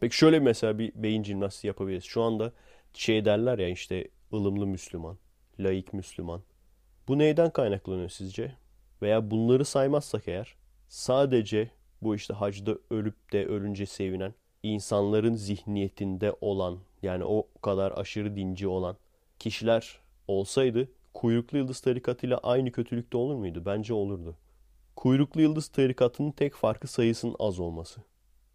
Peki 0.00 0.16
şöyle 0.16 0.40
mesela 0.40 0.78
bir 0.78 0.92
beyin 0.94 1.24
jimnastiği 1.24 1.68
yapabiliriz. 1.68 2.04
Şu 2.04 2.22
anda 2.22 2.52
şey 2.94 3.24
derler 3.24 3.58
ya 3.58 3.68
işte 3.68 4.08
ılımlı 4.32 4.66
Müslüman, 4.66 5.18
laik 5.60 5.92
Müslüman. 5.92 6.42
Bu 7.08 7.18
neyden 7.18 7.50
kaynaklanıyor 7.50 8.08
sizce? 8.08 8.52
Veya 9.02 9.30
bunları 9.30 9.64
saymazsak 9.64 10.28
eğer 10.28 10.54
sadece 10.88 11.70
bu 12.02 12.14
işte 12.14 12.34
hacda 12.34 12.78
ölüp 12.90 13.32
de 13.32 13.46
ölünce 13.46 13.86
sevinen 13.86 14.34
insanların 14.62 15.34
zihniyetinde 15.34 16.36
olan 16.40 16.78
yani 17.02 17.24
o 17.24 17.48
kadar 17.62 17.92
aşırı 17.92 18.36
dinci 18.36 18.68
olan 18.68 18.96
kişiler 19.38 19.98
olsaydı 20.28 20.88
kuyruklu 21.14 21.58
yıldız 21.58 21.80
tarikatıyla 21.80 22.38
aynı 22.38 22.72
kötülükte 22.72 23.16
olur 23.16 23.34
muydu? 23.34 23.62
Bence 23.66 23.94
olurdu. 23.94 24.36
Kuyruklu 24.96 25.40
yıldız 25.40 25.68
tarikatının 25.68 26.30
tek 26.30 26.54
farkı 26.54 26.88
sayısının 26.88 27.36
az 27.38 27.60
olması. 27.60 28.00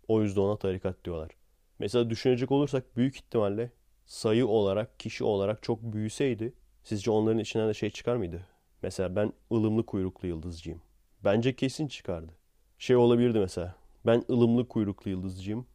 O 0.07 0.21
yüzden 0.23 0.41
ona 0.41 0.57
tarikat 0.57 1.05
diyorlar. 1.05 1.31
Mesela 1.79 2.09
düşünecek 2.09 2.51
olursak 2.51 2.97
büyük 2.97 3.15
ihtimalle 3.15 3.71
sayı 4.05 4.47
olarak, 4.47 4.99
kişi 4.99 5.23
olarak 5.23 5.63
çok 5.63 5.81
büyüseydi 5.81 6.53
sizce 6.83 7.11
onların 7.11 7.39
içinden 7.39 7.69
de 7.69 7.73
şey 7.73 7.89
çıkar 7.89 8.15
mıydı? 8.15 8.47
Mesela 8.81 9.15
ben 9.15 9.33
ılımlı 9.51 9.85
kuyruklu 9.85 10.27
yıldızcıyım. 10.27 10.81
Bence 11.23 11.55
kesin 11.55 11.87
çıkardı. 11.87 12.33
Şey 12.77 12.95
olabilirdi 12.95 13.39
mesela. 13.39 13.75
Ben 14.05 14.23
ılımlı 14.29 14.67
kuyruklu 14.67 15.11
yıldızcıyım. 15.11 15.65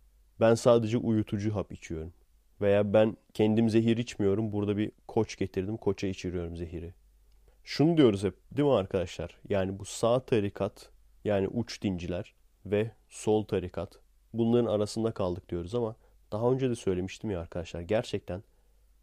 Ben 0.40 0.54
sadece 0.54 0.98
uyutucu 0.98 1.54
hap 1.54 1.72
içiyorum. 1.72 2.12
Veya 2.64 2.92
ben 2.92 3.16
kendim 3.35 3.68
zehir 3.68 3.97
içmiyorum. 3.97 4.52
Burada 4.52 4.76
bir 4.76 4.92
koç 5.09 5.37
getirdim. 5.37 5.76
Koça 5.76 6.06
içiriyorum 6.06 6.56
zehiri. 6.56 6.94
Şunu 7.64 7.97
diyoruz 7.97 8.25
hep 8.25 8.35
değil 8.56 8.68
mi 8.68 8.75
arkadaşlar? 8.75 9.38
Yani 9.49 9.78
bu 9.78 9.85
sağ 9.85 10.21
tarikat 10.21 10.90
yani 11.25 11.49
uç 11.49 11.83
dinciler 11.83 12.35
ve 12.66 12.90
sol 13.09 13.44
tarikat 13.44 13.99
bunların 14.33 14.66
arasında 14.66 15.12
kaldık 15.12 15.49
diyoruz 15.49 15.75
ama 15.75 15.97
daha 16.33 16.52
önce 16.52 16.71
de 16.71 16.75
söylemiştim 16.75 17.30
ya 17.30 17.40
arkadaşlar 17.40 17.80
gerçekten 17.80 18.42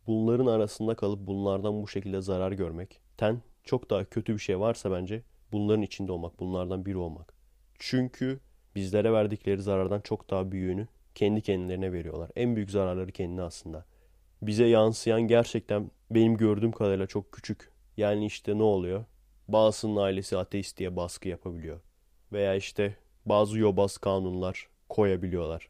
bunların 0.07 0.45
arasında 0.45 0.95
kalıp 0.95 1.27
bunlardan 1.27 1.81
bu 1.81 1.87
şekilde 1.87 2.21
zarar 2.21 2.51
görmek 2.51 2.99
ten 3.17 3.41
çok 3.63 3.89
daha 3.89 4.05
kötü 4.05 4.33
bir 4.33 4.39
şey 4.39 4.59
varsa 4.59 4.91
bence 4.91 5.23
bunların 5.51 5.81
içinde 5.81 6.11
olmak, 6.11 6.39
bunlardan 6.39 6.85
biri 6.85 6.97
olmak. 6.97 7.33
Çünkü 7.79 8.39
bizlere 8.75 9.13
verdikleri 9.13 9.61
zarardan 9.61 10.01
çok 10.01 10.29
daha 10.29 10.51
büyüğünü 10.51 10.87
kendi 11.15 11.41
kendilerine 11.41 11.93
veriyorlar. 11.93 12.29
En 12.35 12.55
büyük 12.55 12.71
zararları 12.71 13.11
kendine 13.11 13.41
aslında. 13.41 13.85
Bize 14.41 14.65
yansıyan 14.65 15.21
gerçekten 15.21 15.91
benim 16.11 16.37
gördüğüm 16.37 16.71
kadarıyla 16.71 17.07
çok 17.07 17.31
küçük. 17.31 17.71
Yani 17.97 18.25
işte 18.25 18.57
ne 18.57 18.63
oluyor? 18.63 19.05
Bazısının 19.47 19.95
ailesi 19.95 20.37
ateist 20.37 20.77
diye 20.77 20.95
baskı 20.95 21.29
yapabiliyor. 21.29 21.79
Veya 22.33 22.55
işte 22.55 22.95
bazı 23.25 23.59
yobaz 23.59 23.97
kanunlar 23.97 24.67
koyabiliyorlar. 24.89 25.69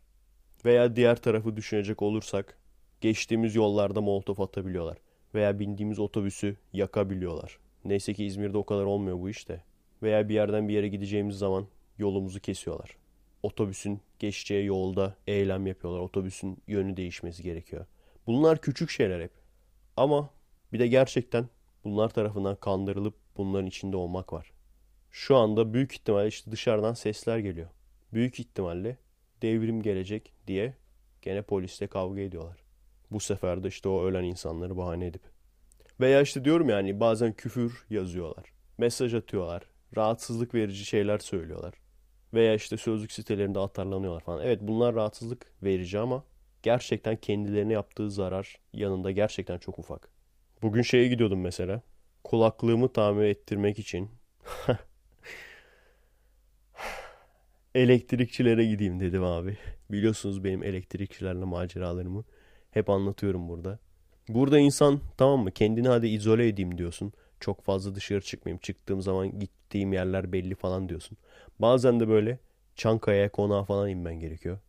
Veya 0.66 0.96
diğer 0.96 1.16
tarafı 1.16 1.56
düşünecek 1.56 2.02
olursak 2.02 2.58
geçtiğimiz 3.02 3.56
yollarda 3.56 4.02
molotof 4.02 4.40
atabiliyorlar. 4.40 4.98
Veya 5.36 5.60
bindiğimiz 5.60 6.00
otobüsü 6.00 6.58
yakabiliyorlar. 6.74 7.58
Neyse 7.86 8.14
ki 8.14 8.26
İzmir'de 8.26 8.58
o 8.58 8.66
kadar 8.66 8.84
olmuyor 8.84 9.20
bu 9.20 9.30
işte. 9.30 9.64
Veya 10.04 10.30
bir 10.30 10.34
yerden 10.34 10.68
bir 10.68 10.74
yere 10.74 10.88
gideceğimiz 10.88 11.38
zaman 11.38 11.68
yolumuzu 11.98 12.40
kesiyorlar. 12.40 13.01
Otobüsün 13.44 14.02
geçeceği 14.20 14.66
yolda 14.66 15.16
eylem 15.28 15.68
yapıyorlar. 15.68 16.00
Otobüsün 16.00 16.58
yönü 16.68 16.98
değişmesi 16.98 17.44
gerekiyor. 17.44 17.86
Bunlar 18.28 18.62
küçük 18.62 18.90
şeyler 18.90 19.22
hep. 19.22 19.32
Ama 19.98 20.30
bir 20.74 20.80
de 20.80 20.88
gerçekten 20.88 21.50
bunlar 21.84 22.10
tarafından 22.10 22.56
kandırılıp 22.56 23.16
bunların 23.38 23.68
içinde 23.68 23.98
olmak 23.98 24.34
var. 24.34 24.52
Şu 25.12 25.36
anda 25.36 25.74
büyük 25.74 25.94
ihtimalle 25.94 26.28
işte 26.28 26.52
dışarıdan 26.52 26.94
sesler 26.94 27.38
geliyor. 27.38 27.68
Büyük 28.14 28.40
ihtimalle 28.40 28.98
devrim 29.42 29.82
gelecek 29.82 30.34
diye 30.48 30.74
gene 31.22 31.42
polisle 31.42 31.88
kavga 31.88 32.22
ediyorlar. 32.22 32.58
Bu 33.12 33.20
sefer 33.20 33.64
de 33.64 33.68
işte 33.68 33.90
o 33.90 34.04
ölen 34.04 34.24
insanları 34.24 34.78
bahane 34.78 35.06
edip. 35.06 35.22
Veya 36.00 36.22
işte 36.22 36.46
diyorum 36.46 36.70
yani 36.70 37.00
bazen 37.00 37.34
küfür 37.34 37.86
yazıyorlar. 37.90 38.54
Mesaj 38.78 39.14
atıyorlar. 39.14 39.64
Rahatsızlık 39.98 40.54
verici 40.54 40.86
şeyler 40.86 41.18
söylüyorlar. 41.18 41.74
Veya 42.34 42.54
işte 42.56 42.78
sözlük 42.78 43.12
sitelerinde 43.12 43.60
atarlanıyorlar 43.60 44.22
falan. 44.22 44.46
Evet 44.46 44.60
bunlar 44.62 44.96
rahatsızlık 44.96 45.46
verici 45.64 46.00
ama 46.00 46.24
gerçekten 46.64 47.16
kendilerine 47.16 47.74
yaptığı 47.74 48.12
zarar 48.12 48.60
yanında 48.74 49.12
gerçekten 49.12 49.58
çok 49.58 49.80
ufak. 49.80 50.10
Bugün 50.62 50.82
şeye 50.82 51.08
gidiyordum 51.08 51.42
mesela. 51.42 51.82
Kulaklığımı 52.24 52.94
tamir 52.94 53.26
ettirmek 53.26 53.80
için 53.80 54.10
elektrikçilere 57.76 58.66
gideyim 58.66 59.00
dedim 59.00 59.24
abi. 59.24 59.58
Biliyorsunuz 59.92 60.44
benim 60.44 60.64
elektrikçilerle 60.64 61.46
maceralarımı 61.46 62.24
hep 62.72 62.90
anlatıyorum 62.90 63.50
burada. 63.50 63.80
Burada 64.30 64.60
insan 64.60 65.00
tamam 65.18 65.40
mı 65.44 65.52
kendini 65.52 65.88
hadi 65.88 66.08
izole 66.08 66.48
edeyim 66.48 66.78
diyorsun. 66.78 67.14
Çok 67.42 67.62
fazla 67.64 67.96
dışarı 67.96 68.22
çıkmayayım. 68.22 68.60
Çıktığım 68.60 69.02
zaman 69.02 69.40
gittiğim 69.40 69.94
yerler 69.94 70.32
belli 70.32 70.56
falan 70.56 70.90
diyorsun. 70.90 71.18
Bazen 71.60 72.00
de 72.00 72.08
böyle 72.08 72.40
Çankaya'ya 72.76 73.32
konağa 73.32 73.64
falan 73.64 73.90
inmen 73.90 74.20
gerekiyor. 74.20 74.60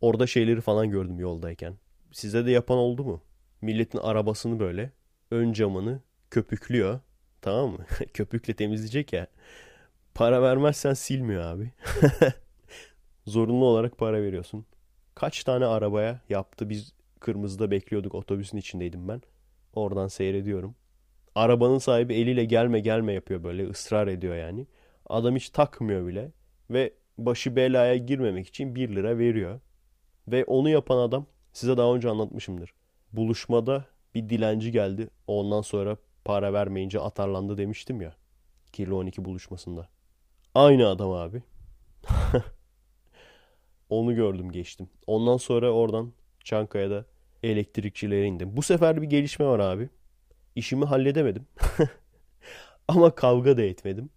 Orada 0.00 0.26
şeyleri 0.26 0.60
falan 0.60 0.90
gördüm 0.90 1.20
yoldayken. 1.20 1.74
Size 2.12 2.46
de 2.46 2.50
yapan 2.50 2.78
oldu 2.78 3.04
mu? 3.04 3.22
Milletin 3.62 3.98
arabasını 3.98 4.60
böyle 4.60 4.92
ön 5.30 5.52
camını 5.52 6.00
köpüklüyor. 6.30 7.00
Tamam 7.42 7.70
mı? 7.70 7.86
Köpükle 8.14 8.54
temizleyecek 8.54 9.12
ya. 9.12 9.26
Para 10.14 10.42
vermezsen 10.42 10.94
silmiyor 10.94 11.42
abi. 11.42 11.72
Zorunlu 13.26 13.64
olarak 13.64 13.98
para 13.98 14.22
veriyorsun. 14.22 14.66
Kaç 15.14 15.44
tane 15.44 15.66
arabaya 15.66 16.20
yaptı 16.28 16.70
biz 16.70 16.92
kırmızıda 17.20 17.70
bekliyorduk 17.70 18.14
otobüsün 18.14 18.58
içindeydim 18.58 19.08
ben. 19.08 19.22
Oradan 19.74 20.08
seyrediyorum. 20.08 20.74
Arabanın 21.38 21.78
sahibi 21.78 22.14
eliyle 22.14 22.44
gelme 22.44 22.80
gelme 22.80 23.12
yapıyor 23.12 23.44
böyle 23.44 23.68
ısrar 23.68 24.08
ediyor 24.08 24.36
yani. 24.36 24.66
Adam 25.06 25.36
hiç 25.36 25.50
takmıyor 25.50 26.06
bile 26.06 26.32
ve 26.70 26.92
başı 27.18 27.56
belaya 27.56 27.96
girmemek 27.96 28.46
için 28.46 28.74
1 28.74 28.96
lira 28.96 29.18
veriyor. 29.18 29.60
Ve 30.28 30.44
onu 30.44 30.68
yapan 30.68 30.98
adam 30.98 31.26
size 31.52 31.76
daha 31.76 31.94
önce 31.94 32.10
anlatmışımdır. 32.10 32.74
Buluşmada 33.12 33.84
bir 34.14 34.28
dilenci 34.28 34.72
geldi. 34.72 35.10
Ondan 35.26 35.60
sonra 35.60 35.96
para 36.24 36.52
vermeyince 36.52 37.00
atarlandı 37.00 37.58
demiştim 37.58 38.00
ya. 38.00 38.14
Kirli 38.72 38.94
12 38.94 39.24
buluşmasında. 39.24 39.88
Aynı 40.54 40.88
adam 40.88 41.10
abi. 41.12 41.42
Onu 43.90 44.14
gördüm 44.14 44.52
geçtim. 44.52 44.88
Ondan 45.06 45.36
sonra 45.36 45.70
oradan 45.70 46.12
Çankaya'da 46.44 47.04
elektrikçilere 47.42 48.26
indim. 48.26 48.56
Bu 48.56 48.62
sefer 48.62 49.02
bir 49.02 49.06
gelişme 49.06 49.46
var 49.46 49.58
abi. 49.58 49.88
İşimi 50.58 50.84
halledemedim. 50.84 51.46
Ama 52.88 53.14
kavga 53.14 53.56
da 53.56 53.62
etmedim. 53.62 54.10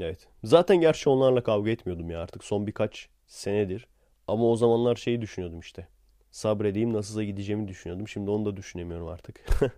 Evet. 0.00 0.28
Zaten 0.44 0.80
gerçi 0.80 1.10
onlarla 1.10 1.42
kavga 1.42 1.70
etmiyordum 1.70 2.10
ya 2.10 2.20
artık 2.20 2.44
son 2.44 2.66
birkaç 2.66 3.08
senedir. 3.26 3.86
Ama 4.28 4.44
o 4.44 4.56
zamanlar 4.56 4.96
şeyi 4.96 5.20
düşünüyordum 5.20 5.60
işte. 5.60 5.88
Sabredeyim 6.30 6.92
nasılsa 6.92 7.24
gideceğimi 7.24 7.68
düşünüyordum. 7.68 8.08
Şimdi 8.08 8.30
onu 8.30 8.44
da 8.44 8.56
düşünemiyorum 8.56 9.08
artık. 9.08 9.46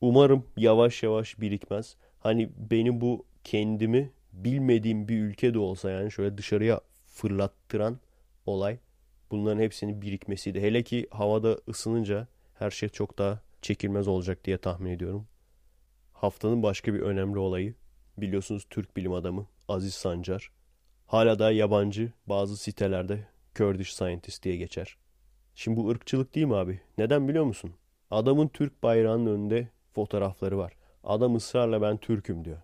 Umarım 0.00 0.46
yavaş 0.56 1.02
yavaş 1.02 1.40
birikmez. 1.40 1.96
Hani 2.20 2.50
benim 2.56 3.00
bu 3.00 3.26
kendimi 3.44 4.10
bilmediğim 4.32 5.08
bir 5.08 5.18
ülke 5.18 5.54
de 5.54 5.58
olsa 5.58 5.90
yani 5.90 6.12
şöyle 6.12 6.38
dışarıya 6.38 6.80
fırlattıran 7.06 7.98
olay 8.46 8.78
bunların 9.30 9.60
hepsinin 9.60 10.02
birikmesiydi. 10.02 10.60
Hele 10.60 10.82
ki 10.82 11.06
havada 11.10 11.58
ısınınca 11.68 12.28
her 12.54 12.70
şey 12.70 12.88
çok 12.88 13.18
daha 13.18 13.51
çekilmez 13.62 14.08
olacak 14.08 14.44
diye 14.44 14.58
tahmin 14.58 14.90
ediyorum. 14.90 15.26
Haftanın 16.12 16.62
başka 16.62 16.94
bir 16.94 17.00
önemli 17.00 17.38
olayı 17.38 17.74
biliyorsunuz 18.18 18.66
Türk 18.70 18.96
bilim 18.96 19.12
adamı 19.12 19.46
Aziz 19.68 19.94
Sancar. 19.94 20.50
Hala 21.06 21.38
da 21.38 21.50
yabancı 21.52 22.12
bazı 22.26 22.56
sitelerde 22.56 23.28
Kurdish 23.56 23.94
Scientist 23.94 24.44
diye 24.44 24.56
geçer. 24.56 24.96
Şimdi 25.54 25.76
bu 25.76 25.90
ırkçılık 25.90 26.34
değil 26.34 26.46
mi 26.46 26.54
abi? 26.54 26.80
Neden 26.98 27.28
biliyor 27.28 27.44
musun? 27.44 27.74
Adamın 28.10 28.48
Türk 28.48 28.82
bayrağının 28.82 29.26
önünde 29.26 29.68
fotoğrafları 29.94 30.58
var. 30.58 30.72
Adam 31.04 31.34
ısrarla 31.36 31.82
ben 31.82 31.96
Türk'üm 31.96 32.44
diyor. 32.44 32.58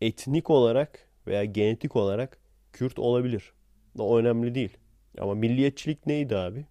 Etnik 0.00 0.50
olarak 0.50 1.08
veya 1.26 1.44
genetik 1.44 1.96
olarak 1.96 2.38
Kürt 2.72 2.98
olabilir. 2.98 3.52
O 3.98 4.18
önemli 4.18 4.54
değil. 4.54 4.76
Ama 5.18 5.34
milliyetçilik 5.34 6.06
neydi 6.06 6.36
abi? 6.36 6.66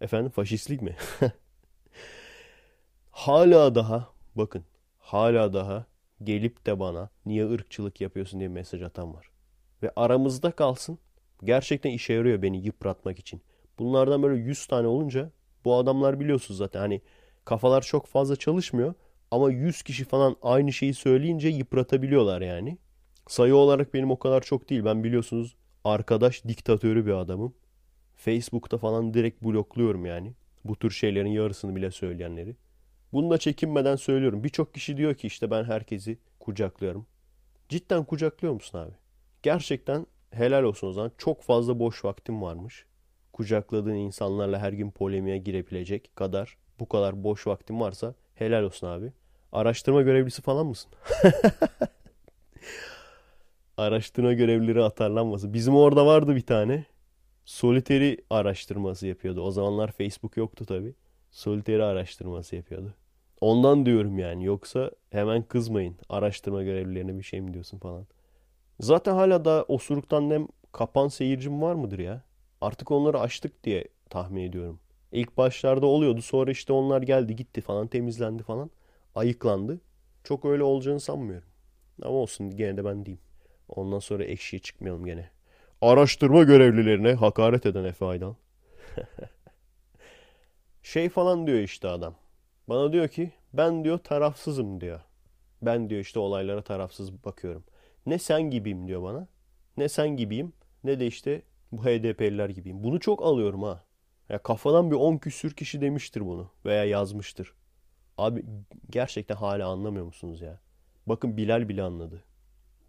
Efendim 0.00 0.30
faşistlik 0.30 0.82
mi? 0.82 0.96
hala 3.18 3.74
daha 3.74 4.08
bakın 4.34 4.64
hala 4.98 5.52
daha 5.52 5.86
gelip 6.24 6.66
de 6.66 6.80
bana 6.80 7.10
niye 7.26 7.50
ırkçılık 7.50 8.00
yapıyorsun 8.00 8.40
diye 8.40 8.48
mesaj 8.48 8.82
atan 8.82 9.14
var. 9.14 9.30
Ve 9.82 9.92
aramızda 9.96 10.50
kalsın. 10.50 10.98
Gerçekten 11.44 11.90
işe 11.90 12.12
yarıyor 12.12 12.42
beni 12.42 12.64
yıpratmak 12.64 13.18
için. 13.18 13.42
Bunlardan 13.78 14.22
böyle 14.22 14.42
100 14.42 14.66
tane 14.66 14.86
olunca 14.86 15.30
bu 15.64 15.76
adamlar 15.76 16.20
biliyorsunuz 16.20 16.58
zaten 16.58 16.80
hani 16.80 17.00
kafalar 17.44 17.82
çok 17.82 18.06
fazla 18.06 18.36
çalışmıyor 18.36 18.94
ama 19.30 19.50
100 19.50 19.82
kişi 19.82 20.04
falan 20.04 20.36
aynı 20.42 20.72
şeyi 20.72 20.94
söyleyince 20.94 21.48
yıpratabiliyorlar 21.48 22.40
yani. 22.40 22.78
Sayı 23.26 23.54
olarak 23.54 23.94
benim 23.94 24.10
o 24.10 24.18
kadar 24.18 24.40
çok 24.40 24.70
değil. 24.70 24.84
Ben 24.84 25.04
biliyorsunuz 25.04 25.56
arkadaş 25.84 26.44
diktatörü 26.44 27.06
bir 27.06 27.12
adamım. 27.12 27.54
Facebook'ta 28.16 28.78
falan 28.78 29.14
direkt 29.14 29.42
blokluyorum 29.42 30.06
yani. 30.06 30.34
Bu 30.64 30.76
tür 30.76 30.90
şeylerin 30.90 31.30
yarısını 31.30 31.76
bile 31.76 31.90
söyleyenleri. 31.90 32.56
Bunu 33.12 33.30
da 33.30 33.38
çekinmeden 33.38 33.96
söylüyorum. 33.96 34.44
Birçok 34.44 34.74
kişi 34.74 34.96
diyor 34.96 35.14
ki 35.14 35.26
işte 35.26 35.50
ben 35.50 35.64
herkesi 35.64 36.18
kucaklıyorum. 36.40 37.06
Cidden 37.68 38.04
kucaklıyor 38.04 38.54
musun 38.54 38.78
abi? 38.78 38.92
Gerçekten 39.42 40.06
helal 40.30 40.62
olsun 40.62 40.88
o 40.88 40.92
zaman. 40.92 41.12
Çok 41.18 41.42
fazla 41.42 41.78
boş 41.78 42.04
vaktim 42.04 42.42
varmış. 42.42 42.86
Kucakladığın 43.32 43.94
insanlarla 43.94 44.58
her 44.58 44.72
gün 44.72 44.90
polemiğe 44.90 45.38
girebilecek 45.38 46.16
kadar 46.16 46.56
bu 46.80 46.88
kadar 46.88 47.24
boş 47.24 47.46
vaktim 47.46 47.80
varsa 47.80 48.14
helal 48.34 48.62
olsun 48.62 48.86
abi. 48.86 49.12
Araştırma 49.52 50.02
görevlisi 50.02 50.42
falan 50.42 50.66
mısın? 50.66 50.90
Araştırma 53.76 54.32
görevlileri 54.32 54.82
atarlanması. 54.82 55.52
Bizim 55.54 55.76
orada 55.76 56.06
vardı 56.06 56.36
bir 56.36 56.46
tane. 56.46 56.84
Solitary 57.44 58.16
araştırması 58.30 59.06
yapıyordu. 59.06 59.40
O 59.40 59.50
zamanlar 59.50 59.92
Facebook 59.92 60.36
yoktu 60.36 60.66
tabi. 60.66 60.94
Solitary 61.30 61.82
araştırması 61.82 62.56
yapıyordu. 62.56 62.94
Ondan 63.40 63.86
diyorum 63.86 64.18
yani. 64.18 64.44
Yoksa 64.44 64.90
hemen 65.10 65.42
kızmayın. 65.42 65.96
Araştırma 66.08 66.62
görevlilerine 66.62 67.18
bir 67.18 67.22
şey 67.22 67.40
mi 67.40 67.54
diyorsun 67.54 67.78
falan. 67.78 68.06
Zaten 68.80 69.14
hala 69.14 69.44
da 69.44 69.64
osuruktan 69.68 70.28
nem 70.30 70.48
kapan 70.72 71.08
seyircim 71.08 71.62
var 71.62 71.74
mıdır 71.74 71.98
ya? 71.98 72.22
Artık 72.60 72.90
onları 72.90 73.20
açtık 73.20 73.64
diye 73.64 73.84
tahmin 74.10 74.42
ediyorum. 74.42 74.80
İlk 75.12 75.36
başlarda 75.36 75.86
oluyordu. 75.86 76.22
Sonra 76.22 76.50
işte 76.50 76.72
onlar 76.72 77.02
geldi 77.02 77.36
gitti 77.36 77.60
falan 77.60 77.86
temizlendi 77.86 78.42
falan. 78.42 78.70
Ayıklandı. 79.14 79.80
Çok 80.24 80.44
öyle 80.44 80.62
olacağını 80.62 81.00
sanmıyorum. 81.00 81.48
Ama 82.02 82.14
olsun 82.14 82.56
gene 82.56 82.76
de 82.76 82.84
ben 82.84 83.06
diyeyim. 83.06 83.20
Ondan 83.68 83.98
sonra 83.98 84.24
ekşiye 84.24 84.60
çıkmayalım 84.60 85.04
gene. 85.04 85.30
Araştırma 85.80 86.42
görevlilerine 86.42 87.14
hakaret 87.14 87.66
eden 87.66 87.84
Efe 87.84 88.04
Aydan. 88.04 88.36
şey 90.82 91.08
falan 91.08 91.46
diyor 91.46 91.58
işte 91.58 91.88
adam. 91.88 92.14
Bana 92.68 92.92
diyor 92.92 93.08
ki 93.08 93.32
ben 93.52 93.84
diyor 93.84 93.98
tarafsızım 93.98 94.80
diyor. 94.80 95.00
Ben 95.62 95.90
diyor 95.90 96.00
işte 96.00 96.18
olaylara 96.18 96.62
tarafsız 96.62 97.24
bakıyorum. 97.24 97.64
Ne 98.06 98.18
sen 98.18 98.42
gibiyim 98.50 98.88
diyor 98.88 99.02
bana. 99.02 99.28
Ne 99.76 99.88
sen 99.88 100.16
gibiyim 100.16 100.52
ne 100.84 101.00
de 101.00 101.06
işte 101.06 101.42
bu 101.72 101.84
HDP'liler 101.84 102.48
gibiyim. 102.48 102.84
Bunu 102.84 103.00
çok 103.00 103.22
alıyorum 103.22 103.62
ha. 103.62 103.84
Ya 104.28 104.38
kafadan 104.38 104.90
bir 104.90 104.96
10 104.96 105.16
küsür 105.18 105.54
kişi 105.54 105.80
demiştir 105.80 106.20
bunu 106.20 106.50
veya 106.64 106.84
yazmıştır. 106.84 107.52
Abi 108.18 108.44
gerçekten 108.90 109.36
hala 109.36 109.68
anlamıyor 109.68 110.04
musunuz 110.04 110.40
ya? 110.40 110.60
Bakın 111.06 111.36
Bilal 111.36 111.68
bile 111.68 111.82
anladı. 111.82 112.24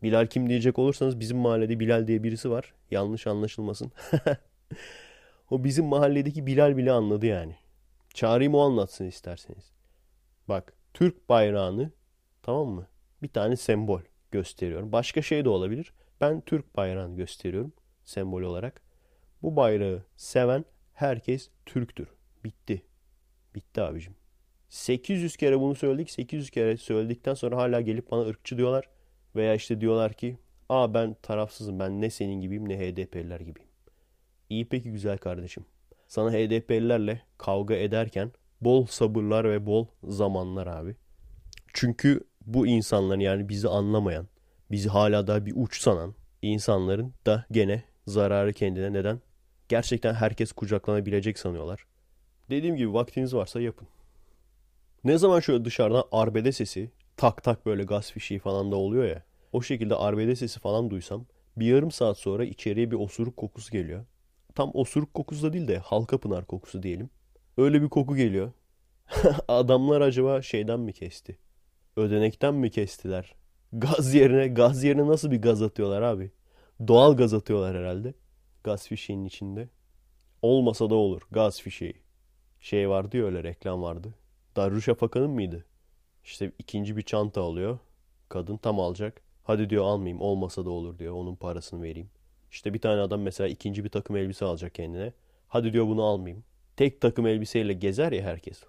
Bilal 0.03 0.27
kim 0.27 0.49
diyecek 0.49 0.79
olursanız 0.79 1.19
bizim 1.19 1.37
mahallede 1.37 1.79
Bilal 1.79 2.07
diye 2.07 2.23
birisi 2.23 2.51
var. 2.51 2.73
Yanlış 2.91 3.27
anlaşılmasın. 3.27 3.91
o 5.49 5.63
bizim 5.63 5.85
mahalledeki 5.85 6.45
Bilal 6.47 6.77
bile 6.77 6.91
anladı 6.91 7.25
yani. 7.25 7.55
Çağırayım 8.13 8.55
o 8.55 8.59
anlatsın 8.59 9.05
isterseniz. 9.05 9.71
Bak 10.47 10.73
Türk 10.93 11.29
bayrağını 11.29 11.91
tamam 12.41 12.67
mı? 12.67 12.87
Bir 13.23 13.27
tane 13.27 13.55
sembol 13.55 14.01
gösteriyorum. 14.31 14.91
Başka 14.91 15.21
şey 15.21 15.45
de 15.45 15.49
olabilir. 15.49 15.93
Ben 16.21 16.41
Türk 16.41 16.75
bayrağını 16.77 17.15
gösteriyorum 17.15 17.73
sembol 18.03 18.41
olarak. 18.41 18.81
Bu 19.41 19.55
bayrağı 19.55 20.03
seven 20.15 20.65
herkes 20.93 21.49
Türktür. 21.65 22.07
Bitti. 22.43 22.85
Bitti 23.55 23.81
abicim. 23.81 24.15
800 24.69 25.37
kere 25.37 25.59
bunu 25.59 25.75
söyledik. 25.75 26.11
800 26.11 26.49
kere 26.49 26.77
söyledikten 26.77 27.33
sonra 27.33 27.57
hala 27.57 27.81
gelip 27.81 28.11
bana 28.11 28.21
ırkçı 28.21 28.57
diyorlar. 28.57 28.89
Veya 29.35 29.55
işte 29.55 29.81
diyorlar 29.81 30.13
ki 30.13 30.37
aa 30.69 30.93
ben 30.93 31.15
tarafsızım 31.21 31.79
ben 31.79 32.01
ne 32.01 32.09
senin 32.09 32.41
gibiyim 32.41 32.69
ne 32.69 32.79
HDP'liler 32.79 33.39
gibiyim. 33.39 33.69
İyi 34.49 34.69
peki 34.69 34.91
güzel 34.91 35.17
kardeşim. 35.17 35.65
Sana 36.09 36.31
HDP'lilerle 36.31 37.21
kavga 37.37 37.75
ederken 37.75 38.31
bol 38.61 38.85
sabırlar 38.85 39.51
ve 39.51 39.65
bol 39.65 39.87
zamanlar 40.03 40.67
abi. 40.67 40.95
Çünkü 41.73 42.21
bu 42.45 42.67
insanların 42.67 43.19
yani 43.19 43.49
bizi 43.49 43.67
anlamayan, 43.69 44.27
bizi 44.71 44.89
hala 44.89 45.27
daha 45.27 45.45
bir 45.45 45.53
uç 45.55 45.81
sanan 45.81 46.15
insanların 46.41 47.13
da 47.25 47.45
gene 47.51 47.83
zararı 48.07 48.53
kendine 48.53 48.93
neden? 48.93 49.21
Gerçekten 49.67 50.13
herkes 50.13 50.51
kucaklanabilecek 50.51 51.39
sanıyorlar. 51.39 51.85
Dediğim 52.49 52.75
gibi 52.75 52.93
vaktiniz 52.93 53.33
varsa 53.33 53.61
yapın. 53.61 53.87
Ne 55.03 55.17
zaman 55.17 55.39
şöyle 55.39 55.65
dışarıdan 55.65 56.03
arbede 56.11 56.51
sesi 56.51 56.91
tak 57.17 57.43
tak 57.43 57.65
böyle 57.65 57.83
gaz 57.83 58.11
fişeği 58.11 58.39
falan 58.39 58.71
da 58.71 58.75
oluyor 58.75 59.05
ya. 59.05 59.23
O 59.51 59.61
şekilde 59.61 59.95
arbede 59.95 60.35
sesi 60.35 60.59
falan 60.59 60.89
duysam 60.89 61.25
bir 61.57 61.65
yarım 61.65 61.91
saat 61.91 62.17
sonra 62.17 62.45
içeriye 62.45 62.91
bir 62.91 62.95
osuruk 62.95 63.37
kokusu 63.37 63.71
geliyor. 63.71 64.05
Tam 64.59 64.71
osuruk 64.73 65.13
kokusu 65.13 65.43
da 65.43 65.53
değil 65.53 65.67
de 65.67 65.77
halka 65.77 66.17
pınar 66.17 66.45
kokusu 66.45 66.83
diyelim. 66.83 67.09
Öyle 67.57 67.81
bir 67.81 67.89
koku 67.89 68.15
geliyor. 68.15 68.51
Adamlar 69.47 70.01
acaba 70.01 70.41
şeyden 70.41 70.79
mi 70.79 70.93
kesti? 70.93 71.37
Ödenekten 71.95 72.53
mi 72.53 72.71
kestiler? 72.71 73.35
Gaz 73.73 74.13
yerine 74.13 74.47
gaz 74.47 74.83
yerine 74.83 75.07
nasıl 75.07 75.31
bir 75.31 75.41
gaz 75.41 75.61
atıyorlar 75.61 76.01
abi? 76.01 76.31
Doğal 76.87 77.17
gaz 77.17 77.33
atıyorlar 77.33 77.77
herhalde. 77.77 78.13
Gaz 78.63 78.87
fişeğinin 78.87 79.25
içinde. 79.25 79.69
Olmasa 80.41 80.89
da 80.89 80.95
olur 80.95 81.21
gaz 81.31 81.61
fişeği. 81.61 82.01
Şey 82.59 82.89
vardı 82.89 83.17
ya 83.17 83.25
öyle 83.25 83.43
reklam 83.43 83.81
vardı. 83.81 84.15
Darüşşafaka'nın 84.55 85.31
mıydı? 85.31 85.65
İşte 86.23 86.51
ikinci 86.59 86.97
bir 86.97 87.01
çanta 87.01 87.41
alıyor. 87.41 87.79
Kadın 88.29 88.57
tam 88.57 88.79
alacak. 88.79 89.21
Hadi 89.43 89.69
diyor 89.69 89.83
almayayım 89.85 90.21
olmasa 90.21 90.65
da 90.65 90.69
olur 90.69 90.99
diyor. 90.99 91.13
Onun 91.13 91.35
parasını 91.35 91.83
vereyim. 91.83 92.09
İşte 92.51 92.73
bir 92.73 92.79
tane 92.79 93.01
adam 93.01 93.21
mesela 93.21 93.47
ikinci 93.47 93.83
bir 93.83 93.89
takım 93.89 94.17
elbise 94.17 94.45
alacak 94.45 94.75
kendine. 94.75 95.13
Hadi 95.47 95.73
diyor 95.73 95.87
bunu 95.87 96.03
almayayım. 96.03 96.43
Tek 96.77 97.01
takım 97.01 97.27
elbiseyle 97.27 97.73
gezer 97.73 98.11
ya 98.11 98.23
herkes. 98.23 98.63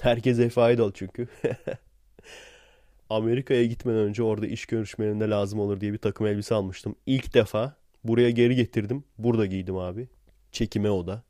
Herkese 0.00 0.48
faydalı 0.48 0.92
çünkü. 0.94 1.28
Amerika'ya 3.10 3.64
gitmeden 3.64 3.98
önce 3.98 4.22
orada 4.22 4.46
iş 4.46 4.66
görüşmelerinde 4.66 5.30
lazım 5.30 5.60
olur 5.60 5.80
diye 5.80 5.92
bir 5.92 5.98
takım 5.98 6.26
elbise 6.26 6.54
almıştım. 6.54 6.96
İlk 7.06 7.34
defa 7.34 7.76
buraya 8.04 8.30
geri 8.30 8.56
getirdim. 8.56 9.04
Burada 9.18 9.46
giydim 9.46 9.76
abi. 9.76 10.08
Çekime 10.52 10.90
o 10.90 11.06
da. 11.06 11.22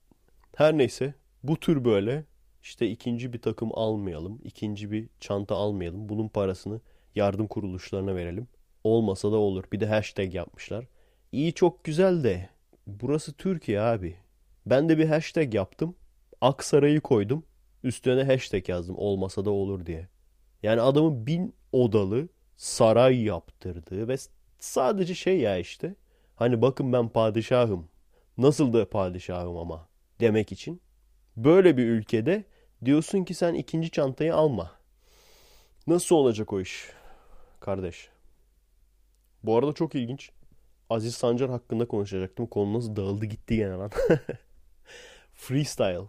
Her 0.57 0.79
neyse 0.79 1.15
bu 1.43 1.61
tür 1.61 1.85
böyle 1.85 2.25
işte 2.63 2.91
ikinci 2.91 3.33
bir 3.33 3.39
takım 3.39 3.71
almayalım, 3.75 4.41
ikinci 4.45 4.91
bir 4.91 5.09
çanta 5.21 5.55
almayalım. 5.55 6.09
Bunun 6.09 6.29
parasını 6.29 6.81
yardım 7.15 7.47
kuruluşlarına 7.47 8.15
verelim. 8.15 8.49
Olmasa 8.85 9.33
da 9.33 9.37
olur. 9.37 9.65
Bir 9.73 9.81
de 9.81 9.87
hashtag 9.87 10.35
yapmışlar. 10.35 10.87
İyi 11.33 11.53
çok 11.55 11.85
güzel 11.85 12.25
de 12.25 12.49
burası 12.87 13.33
Türkiye 13.33 13.81
abi. 13.81 14.17
Ben 14.67 14.89
de 14.89 14.99
bir 14.99 15.09
hashtag 15.09 15.55
yaptım. 15.55 15.95
Aksaray'ı 16.41 17.01
koydum. 17.01 17.45
Üstüne 17.83 18.25
hashtag 18.25 18.69
yazdım. 18.69 18.95
Olmasa 18.99 19.45
da 19.45 19.51
olur 19.51 19.87
diye. 19.87 20.09
Yani 20.63 20.81
adamın 20.81 21.27
bin 21.27 21.55
odalı 21.73 22.29
saray 22.57 23.23
yaptırdığı 23.23 24.09
ve 24.09 24.17
sadece 24.59 25.15
şey 25.15 25.41
ya 25.41 25.59
işte. 25.59 25.95
Hani 26.37 26.63
bakın 26.63 26.93
ben 26.93 27.09
padişahım. 27.09 27.89
Nasıl 28.39 28.73
da 28.73 28.91
padişahım 28.91 29.57
ama 29.57 29.89
demek 30.21 30.53
için. 30.53 30.81
Böyle 31.37 31.77
bir 31.77 31.87
ülkede 31.87 32.45
Diyorsun 32.85 33.25
ki 33.25 33.35
sen 33.35 33.55
ikinci 33.55 33.91
çantayı 33.91 34.35
alma. 34.35 34.71
Nasıl 35.87 36.17
olacak 36.17 36.53
o 36.53 36.61
iş? 36.61 36.91
Kardeş. 37.61 38.09
Bu 39.43 39.57
arada 39.57 39.73
çok 39.73 39.95
ilginç. 39.95 40.31
Aziz 40.93 41.15
Sancar 41.15 41.51
hakkında 41.51 41.89
konuşacaktım. 41.89 42.47
Konu 42.47 42.75
nasıl 42.75 42.97
dağıldı 42.97 43.27
gitti 43.27 43.57
gene 43.57 43.71
lan. 43.71 43.91
Freestyle. 45.35 46.09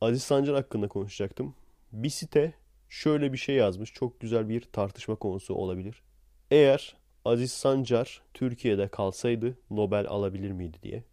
Aziz 0.00 0.22
Sancar 0.22 0.54
hakkında 0.54 0.88
konuşacaktım. 0.88 1.54
Bir 1.92 2.10
site 2.10 2.54
şöyle 2.88 3.32
bir 3.32 3.38
şey 3.38 3.56
yazmış. 3.56 3.92
Çok 3.92 4.20
güzel 4.20 4.48
bir 4.48 4.60
tartışma 4.60 5.14
konusu 5.16 5.54
olabilir. 5.54 6.02
Eğer 6.50 6.96
Aziz 7.24 7.52
Sancar 7.52 8.22
Türkiye'de 8.34 8.88
kalsaydı 8.88 9.58
Nobel 9.70 10.06
alabilir 10.06 10.50
miydi 10.50 10.76
diye. 10.82 11.04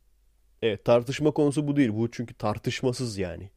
Evet 0.62 0.86
tartışma 0.86 1.32
konusu 1.32 1.68
bu 1.68 1.76
değil. 1.76 1.94
Bu 1.94 2.12
çünkü 2.12 2.34
tartışmasız 2.34 3.18
yani 3.18 3.50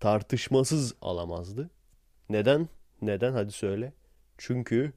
tartışmasız 0.00 0.94
alamazdı. 1.00 1.70
Neden? 2.28 2.68
Neden 3.02 3.32
hadi 3.32 3.52
söyle. 3.52 3.92
Çünkü 4.38 4.92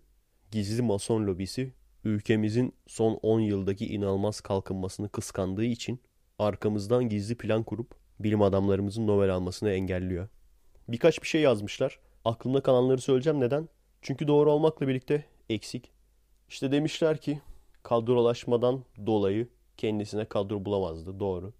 gizli 0.51 0.81
mason 0.81 1.27
lobisi 1.27 1.73
ülkemizin 2.05 2.73
son 2.87 3.19
10 3.21 3.39
yıldaki 3.39 3.93
inanılmaz 3.93 4.41
kalkınmasını 4.41 5.09
kıskandığı 5.09 5.65
için 5.65 5.99
arkamızdan 6.39 7.09
gizli 7.09 7.35
plan 7.35 7.63
kurup 7.63 7.95
bilim 8.19 8.41
adamlarımızın 8.41 9.07
Nobel 9.07 9.29
almasını 9.29 9.69
engelliyor. 9.71 10.27
Birkaç 10.87 11.21
bir 11.21 11.27
şey 11.27 11.41
yazmışlar. 11.41 11.99
Aklımda 12.25 12.61
kalanları 12.61 13.01
söyleyeceğim. 13.01 13.39
Neden? 13.39 13.69
Çünkü 14.01 14.27
doğru 14.27 14.51
olmakla 14.51 14.87
birlikte 14.87 15.25
eksik. 15.49 15.91
İşte 16.49 16.71
demişler 16.71 17.17
ki 17.17 17.41
kadrolaşmadan 17.83 18.83
dolayı 19.05 19.47
kendisine 19.77 20.25
kadro 20.25 20.65
bulamazdı. 20.65 21.19
Doğru. 21.19 21.53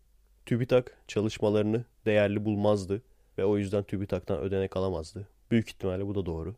TÜBİTAK 0.45 0.97
çalışmalarını 1.07 1.85
değerli 2.05 2.45
bulmazdı 2.45 3.01
ve 3.37 3.45
o 3.45 3.57
yüzden 3.57 3.83
TÜBİTAK'tan 3.83 4.39
ödenek 4.39 4.77
alamazdı. 4.77 5.27
Büyük 5.51 5.69
ihtimalle 5.69 6.07
bu 6.07 6.15
da 6.15 6.25
doğru. 6.25 6.55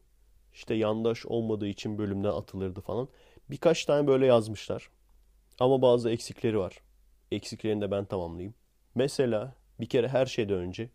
İşte 0.54 0.74
yandaş 0.74 1.26
olmadığı 1.26 1.68
için 1.68 1.98
bölümden 1.98 2.30
atılırdı 2.30 2.82
falan. 2.82 3.08
Birkaç 3.50 3.86
tane 3.86 4.08
böyle 4.08 4.26
yazmışlar. 4.26 4.90
Ama 5.60 5.82
bazı 5.82 6.10
eksikleri 6.10 6.60
var. 6.60 6.82
Eksiklerini 7.32 7.82
de 7.82 7.92
ben 7.92 8.06
tamamlayayım. 8.06 8.54
Mesela 8.96 9.56
bir 9.80 9.90
kere 9.90 10.08
her 10.08 10.26
şeyden 10.26 10.58
önce 10.58 10.90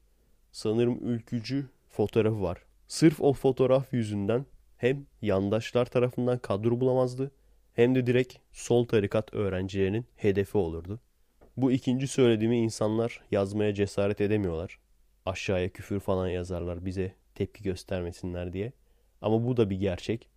sanırım 0.53 0.99
ülkücü 1.09 1.69
fotoğrafı 1.88 2.43
var. 2.43 2.59
Sırf 2.88 3.21
o 3.21 3.33
fotoğraf 3.33 3.93
yüzünden 3.93 4.47
hem 4.77 5.07
yandaşlar 5.23 5.85
tarafından 5.85 6.38
kadro 6.38 6.81
bulamazdı 6.81 7.31
hem 7.75 7.95
de 7.95 8.07
direkt 8.07 8.37
sol 8.53 8.87
tarikat 8.87 9.35
öğrencilerinin 9.35 10.07
hedefi 10.17 10.59
olurdu. 10.59 11.01
Bu 11.57 11.73
ikinci 11.73 12.09
söylediğimi 12.09 12.59
insanlar 12.59 13.21
yazmaya 13.31 13.75
cesaret 13.75 14.21
edemiyorlar. 14.21 14.79
Aşağıya 15.27 15.69
küfür 15.69 16.01
falan 16.01 16.29
yazarlar 16.29 16.85
bize 16.85 17.15
tepki 17.35 17.62
göstermesinler 17.62 18.53
diye. 18.53 18.73
Ama 19.23 19.47
bu 19.47 19.57
da 19.57 19.71
bir 19.71 19.77
gerçek. 19.77 20.29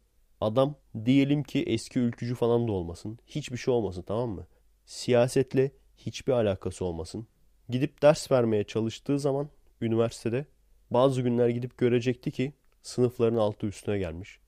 Adam 0.41 0.76
diyelim 1.06 1.43
ki 1.43 1.63
eski 1.63 2.00
ülkücü 2.00 2.36
falan 2.36 2.67
da 2.67 2.71
olmasın. 2.71 3.19
Hiçbir 3.28 3.58
şey 3.58 3.74
olmasın 3.74 4.02
tamam 4.08 4.30
mı? 4.30 4.48
Siyasetle 4.86 5.71
hiçbir 5.98 6.34
alakası 6.34 6.86
olmasın. 6.86 7.28
Gidip 7.69 8.02
ders 8.02 8.32
vermeye 8.32 8.63
çalıştığı 8.63 9.19
zaman 9.19 9.50
üniversitede 9.82 10.45
bazı 10.91 11.21
günler 11.21 11.50
gidip 11.50 11.78
görecekti 11.78 12.32
ki 12.32 12.54
sınıfların 12.82 13.38
altı 13.38 13.67
üstüne 13.67 13.98
gelmiş. 13.98 14.39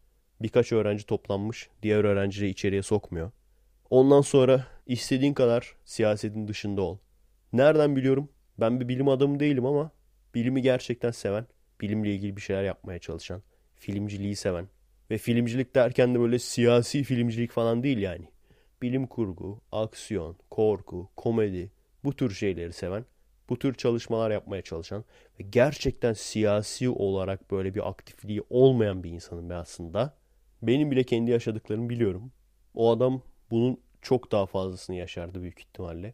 Birkaç 0.41 0.71
öğrenci 0.71 1.05
toplanmış, 1.05 1.69
diğer 1.83 2.03
öğrencileri 2.03 2.49
içeriye 2.49 2.81
sokmuyor. 2.81 3.31
Ondan 3.89 4.21
sonra 4.21 4.67
istediğin 4.85 5.33
kadar 5.33 5.75
siyasetin 5.85 6.47
dışında 6.47 6.81
ol. 6.81 6.97
Nereden 7.53 7.95
biliyorum? 7.95 8.29
Ben 8.59 8.79
bir 8.79 8.87
bilim 8.87 9.07
adamı 9.07 9.39
değilim 9.39 9.65
ama 9.65 9.91
bilimi 10.35 10.61
gerçekten 10.61 11.11
seven, 11.11 11.47
bilimle 11.81 12.15
ilgili 12.15 12.35
bir 12.35 12.41
şeyler 12.41 12.63
yapmaya 12.63 12.99
çalışan, 12.99 13.41
filmciliği 13.79 14.35
seven 14.35 14.67
ve 15.11 15.17
filmcilik 15.17 15.75
derken 15.75 16.15
de 16.15 16.19
böyle 16.19 16.39
siyasi 16.39 17.03
filmcilik 17.03 17.51
falan 17.51 17.83
değil 17.83 17.97
yani. 17.97 18.25
Bilim 18.81 19.07
kurgu, 19.07 19.61
aksiyon, 19.71 20.37
korku, 20.49 21.09
komedi 21.15 21.71
bu 22.03 22.15
tür 22.15 22.31
şeyleri 22.31 22.73
seven, 22.73 23.05
bu 23.49 23.59
tür 23.59 23.73
çalışmalar 23.73 24.31
yapmaya 24.31 24.61
çalışan 24.61 25.05
ve 25.39 25.43
gerçekten 25.49 26.13
siyasi 26.13 26.89
olarak 26.89 27.51
böyle 27.51 27.75
bir 27.75 27.89
aktifliği 27.89 28.43
olmayan 28.49 29.03
bir 29.03 29.11
insanım 29.11 29.49
ben 29.49 29.55
aslında. 29.55 30.17
Benim 30.61 30.91
bile 30.91 31.03
kendi 31.03 31.31
yaşadıklarımı 31.31 31.89
biliyorum. 31.89 32.31
O 32.73 32.91
adam 32.91 33.21
bunun 33.51 33.81
çok 34.01 34.31
daha 34.31 34.45
fazlasını 34.45 34.95
yaşardı 34.95 35.41
büyük 35.41 35.59
ihtimalle. 35.59 36.13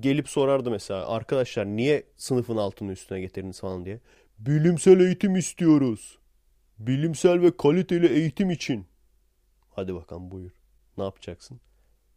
Gelip 0.00 0.28
sorardı 0.28 0.70
mesela 0.70 1.08
arkadaşlar 1.08 1.66
niye 1.66 2.04
sınıfın 2.16 2.56
altını 2.56 2.92
üstüne 2.92 3.20
getirdiniz 3.20 3.60
falan 3.60 3.84
diye. 3.84 4.00
Bilimsel 4.38 5.00
eğitim 5.00 5.36
istiyoruz. 5.36 6.18
Bilimsel 6.80 7.42
ve 7.42 7.56
kaliteli 7.56 8.06
eğitim 8.06 8.50
için. 8.50 8.86
Hadi 9.70 9.94
bakalım 9.94 10.30
buyur. 10.30 10.50
Ne 10.98 11.04
yapacaksın? 11.04 11.60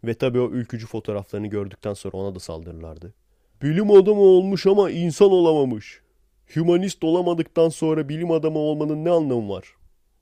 Ve 0.03 0.13
tabii 0.13 0.39
o 0.39 0.49
ülkücü 0.49 0.87
fotoğraflarını 0.87 1.47
gördükten 1.47 1.93
sonra 1.93 2.17
ona 2.17 2.35
da 2.35 2.39
saldırırlardı. 2.39 3.13
Bilim 3.61 3.91
adamı 3.91 4.21
olmuş 4.21 4.67
ama 4.67 4.89
insan 4.89 5.31
olamamış. 5.31 6.01
Hümanist 6.55 7.03
olamadıktan 7.03 7.69
sonra 7.69 8.09
bilim 8.09 8.31
adamı 8.31 8.59
olmanın 8.59 9.05
ne 9.05 9.09
anlamı 9.09 9.49
var? 9.49 9.75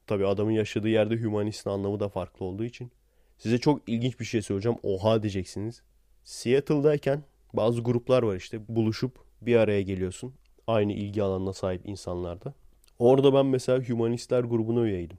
Tabii 0.07 0.27
adamın 0.27 0.51
yaşadığı 0.51 0.89
yerde 0.89 1.15
hümanistin 1.15 1.69
anlamı 1.69 1.99
da 1.99 2.09
farklı 2.09 2.45
olduğu 2.45 2.65
için. 2.65 2.91
Size 3.37 3.57
çok 3.57 3.89
ilginç 3.89 4.19
bir 4.19 4.25
şey 4.25 4.41
söyleyeceğim. 4.41 4.77
Oha 4.83 5.23
diyeceksiniz. 5.23 5.81
Seattle'dayken 6.23 7.23
bazı 7.53 7.81
gruplar 7.81 8.23
var 8.23 8.35
işte 8.35 8.59
buluşup 8.67 9.19
bir 9.41 9.55
araya 9.55 9.81
geliyorsun. 9.81 10.33
Aynı 10.67 10.93
ilgi 10.93 11.23
alanına 11.23 11.53
sahip 11.53 11.81
insanlarda. 11.85 12.53
Orada 13.01 13.33
ben 13.33 13.45
mesela 13.45 13.81
Hümanistler 13.87 14.43
grubuna 14.43 14.81
üyeydim. 14.81 15.17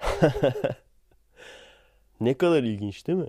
ne 2.20 2.34
kadar 2.34 2.62
ilginç 2.62 3.06
değil 3.06 3.18
mi? 3.18 3.28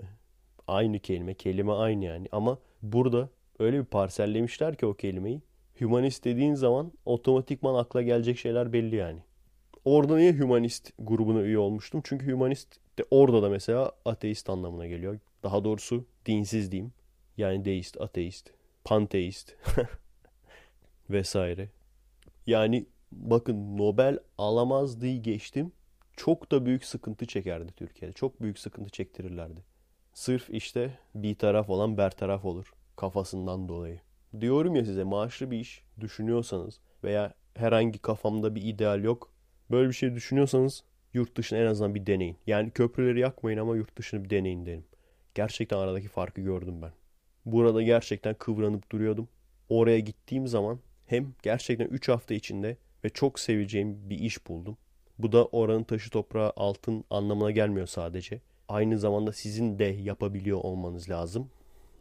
Aynı 0.68 0.98
kelime, 0.98 1.34
kelime 1.34 1.72
aynı 1.72 2.04
yani. 2.04 2.28
Ama 2.32 2.58
burada 2.82 3.28
öyle 3.58 3.78
bir 3.78 3.84
parsellemişler 3.84 4.76
ki 4.76 4.86
o 4.86 4.94
kelimeyi. 4.94 5.42
Hümanist 5.80 6.24
dediğin 6.24 6.54
zaman 6.54 6.92
otomatikman 7.04 7.74
akla 7.74 8.02
gelecek 8.02 8.38
şeyler 8.38 8.72
belli 8.72 8.96
yani. 8.96 9.18
Orada 9.84 10.16
niye 10.16 10.32
hümanist 10.32 10.92
grubuna 10.98 11.40
üye 11.40 11.58
olmuştum? 11.58 12.00
Çünkü 12.04 12.26
hümanist 12.26 12.76
de 12.98 13.04
orada 13.10 13.42
da 13.42 13.48
mesela 13.48 13.92
ateist 14.04 14.50
anlamına 14.50 14.86
geliyor. 14.86 15.18
Daha 15.42 15.64
doğrusu 15.64 16.04
dinsiz 16.26 16.72
diyeyim. 16.72 16.92
Yani 17.36 17.64
deist, 17.64 18.00
ateist, 18.00 18.50
panteist 18.84 19.56
vesaire. 21.10 21.68
Yani 22.46 22.86
bakın 23.12 23.78
Nobel 23.78 24.18
alamaz 24.38 25.00
diye 25.00 25.16
geçtim. 25.16 25.72
Çok 26.16 26.52
da 26.52 26.66
büyük 26.66 26.84
sıkıntı 26.84 27.26
çekerdi 27.26 27.72
Türkiye'de. 27.72 28.12
Çok 28.12 28.42
büyük 28.42 28.58
sıkıntı 28.58 28.90
çektirirlerdi. 28.90 29.60
Sırf 30.14 30.50
işte 30.50 30.98
bir 31.14 31.34
taraf 31.34 31.70
olan 31.70 31.96
bertaraf 31.96 32.44
olur 32.44 32.72
kafasından 32.96 33.68
dolayı. 33.68 34.00
Diyorum 34.40 34.76
ya 34.76 34.84
size 34.84 35.04
maaşlı 35.04 35.50
bir 35.50 35.58
iş 35.58 35.82
düşünüyorsanız 36.00 36.80
veya 37.04 37.34
herhangi 37.54 37.98
kafamda 37.98 38.54
bir 38.54 38.62
ideal 38.62 39.04
yok. 39.04 39.32
Böyle 39.70 39.88
bir 39.88 39.94
şey 39.94 40.14
düşünüyorsanız 40.14 40.84
yurt 41.14 41.36
dışını 41.36 41.58
en 41.58 41.66
azından 41.66 41.94
bir 41.94 42.06
deneyin. 42.06 42.36
Yani 42.46 42.70
köprüleri 42.70 43.20
yakmayın 43.20 43.58
ama 43.58 43.76
yurt 43.76 43.96
dışını 43.96 44.24
bir 44.24 44.30
deneyin 44.30 44.66
derim. 44.66 44.84
Gerçekten 45.34 45.78
aradaki 45.78 46.08
farkı 46.08 46.40
gördüm 46.40 46.82
ben. 46.82 46.92
Burada 47.46 47.82
gerçekten 47.82 48.34
kıvranıp 48.34 48.92
duruyordum. 48.92 49.28
Oraya 49.68 49.98
gittiğim 49.98 50.46
zaman 50.46 50.80
hem 51.06 51.34
gerçekten 51.42 51.86
3 51.86 52.08
hafta 52.08 52.34
içinde 52.34 52.76
ve 53.04 53.08
çok 53.08 53.38
seveceğim 53.38 54.10
bir 54.10 54.18
iş 54.18 54.48
buldum. 54.48 54.76
Bu 55.18 55.32
da 55.32 55.44
oranın 55.46 55.84
taşı 55.84 56.10
toprağı 56.10 56.52
altın 56.56 57.04
anlamına 57.10 57.50
gelmiyor 57.50 57.86
sadece. 57.86 58.40
Aynı 58.68 58.98
zamanda 58.98 59.32
sizin 59.32 59.78
de 59.78 59.84
yapabiliyor 59.84 60.58
olmanız 60.58 61.10
lazım. 61.10 61.50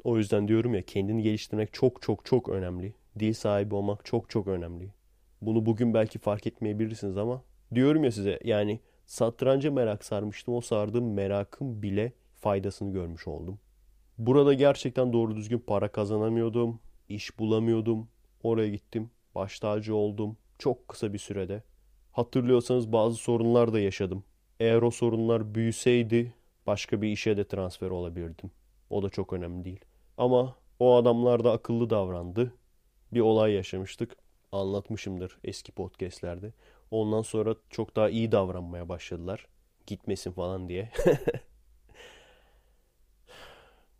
O 0.03 0.17
yüzden 0.17 0.47
diyorum 0.47 0.73
ya 0.73 0.81
kendini 0.81 1.23
geliştirmek 1.23 1.73
çok 1.73 2.01
çok 2.01 2.25
çok 2.25 2.49
önemli. 2.49 2.93
Dil 3.19 3.33
sahibi 3.33 3.75
olmak 3.75 4.05
çok 4.05 4.29
çok 4.29 4.47
önemli. 4.47 4.89
Bunu 5.41 5.65
bugün 5.65 5.93
belki 5.93 6.19
fark 6.19 6.47
etmeyebilirsiniz 6.47 7.17
ama 7.17 7.43
diyorum 7.75 8.03
ya 8.03 8.11
size 8.11 8.39
yani 8.43 8.79
satranca 9.05 9.71
merak 9.71 10.05
sarmıştım. 10.05 10.53
O 10.53 10.61
sardığım 10.61 11.13
merakım 11.13 11.81
bile 11.81 12.13
faydasını 12.35 12.93
görmüş 12.93 13.27
oldum. 13.27 13.59
Burada 14.17 14.53
gerçekten 14.53 15.13
doğru 15.13 15.35
düzgün 15.35 15.59
para 15.59 15.87
kazanamıyordum. 15.87 16.79
iş 17.09 17.39
bulamıyordum. 17.39 18.07
Oraya 18.43 18.69
gittim. 18.69 19.09
Baş 19.35 19.59
tacı 19.59 19.95
oldum. 19.95 20.37
Çok 20.61 20.87
kısa 20.87 21.13
bir 21.13 21.17
sürede. 21.17 21.63
Hatırlıyorsanız 22.11 22.91
bazı 22.91 23.15
sorunlar 23.15 23.73
da 23.73 23.79
yaşadım. 23.79 24.23
Eğer 24.59 24.81
o 24.81 24.91
sorunlar 24.91 25.55
büyüseydi 25.55 26.33
başka 26.67 27.01
bir 27.01 27.07
işe 27.07 27.37
de 27.37 27.47
transfer 27.47 27.89
olabilirdim. 27.89 28.51
O 28.89 29.03
da 29.03 29.09
çok 29.09 29.33
önemli 29.33 29.65
değil. 29.65 29.85
Ama 30.17 30.55
o 30.79 30.95
adamlar 30.95 31.43
da 31.43 31.51
akıllı 31.51 31.89
davrandı. 31.89 32.53
Bir 33.13 33.19
olay 33.19 33.53
yaşamıştık. 33.53 34.17
Anlatmışımdır 34.51 35.37
eski 35.43 35.71
podcastlerde. 35.71 36.53
Ondan 36.91 37.21
sonra 37.21 37.55
çok 37.69 37.95
daha 37.95 38.09
iyi 38.09 38.31
davranmaya 38.31 38.89
başladılar. 38.89 39.47
Gitmesin 39.87 40.31
falan 40.31 40.69
diye. 40.69 40.91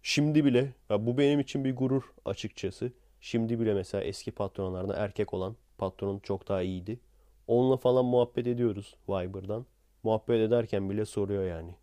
Şimdi 0.04 0.46
bile 0.46 0.74
ya 0.90 1.06
bu 1.06 1.18
benim 1.18 1.40
için 1.40 1.66
bir 1.66 1.76
gurur 1.76 2.04
açıkçası. 2.26 2.92
Şimdi 3.22 3.60
bile 3.60 3.74
mesela 3.74 4.04
eski 4.04 4.32
patronlardan 4.32 4.96
erkek 4.98 5.34
olan 5.34 5.56
patronun 5.82 6.20
çok 6.20 6.48
daha 6.48 6.62
iyiydi. 6.62 7.00
Onunla 7.48 7.78
falan 7.78 8.06
muhabbet 8.06 8.48
ediyoruz 8.48 8.96
Viber'dan. 9.10 9.66
Muhabbet 10.04 10.40
ederken 10.42 10.90
bile 10.90 11.06
soruyor 11.06 11.46
yani. 11.46 11.76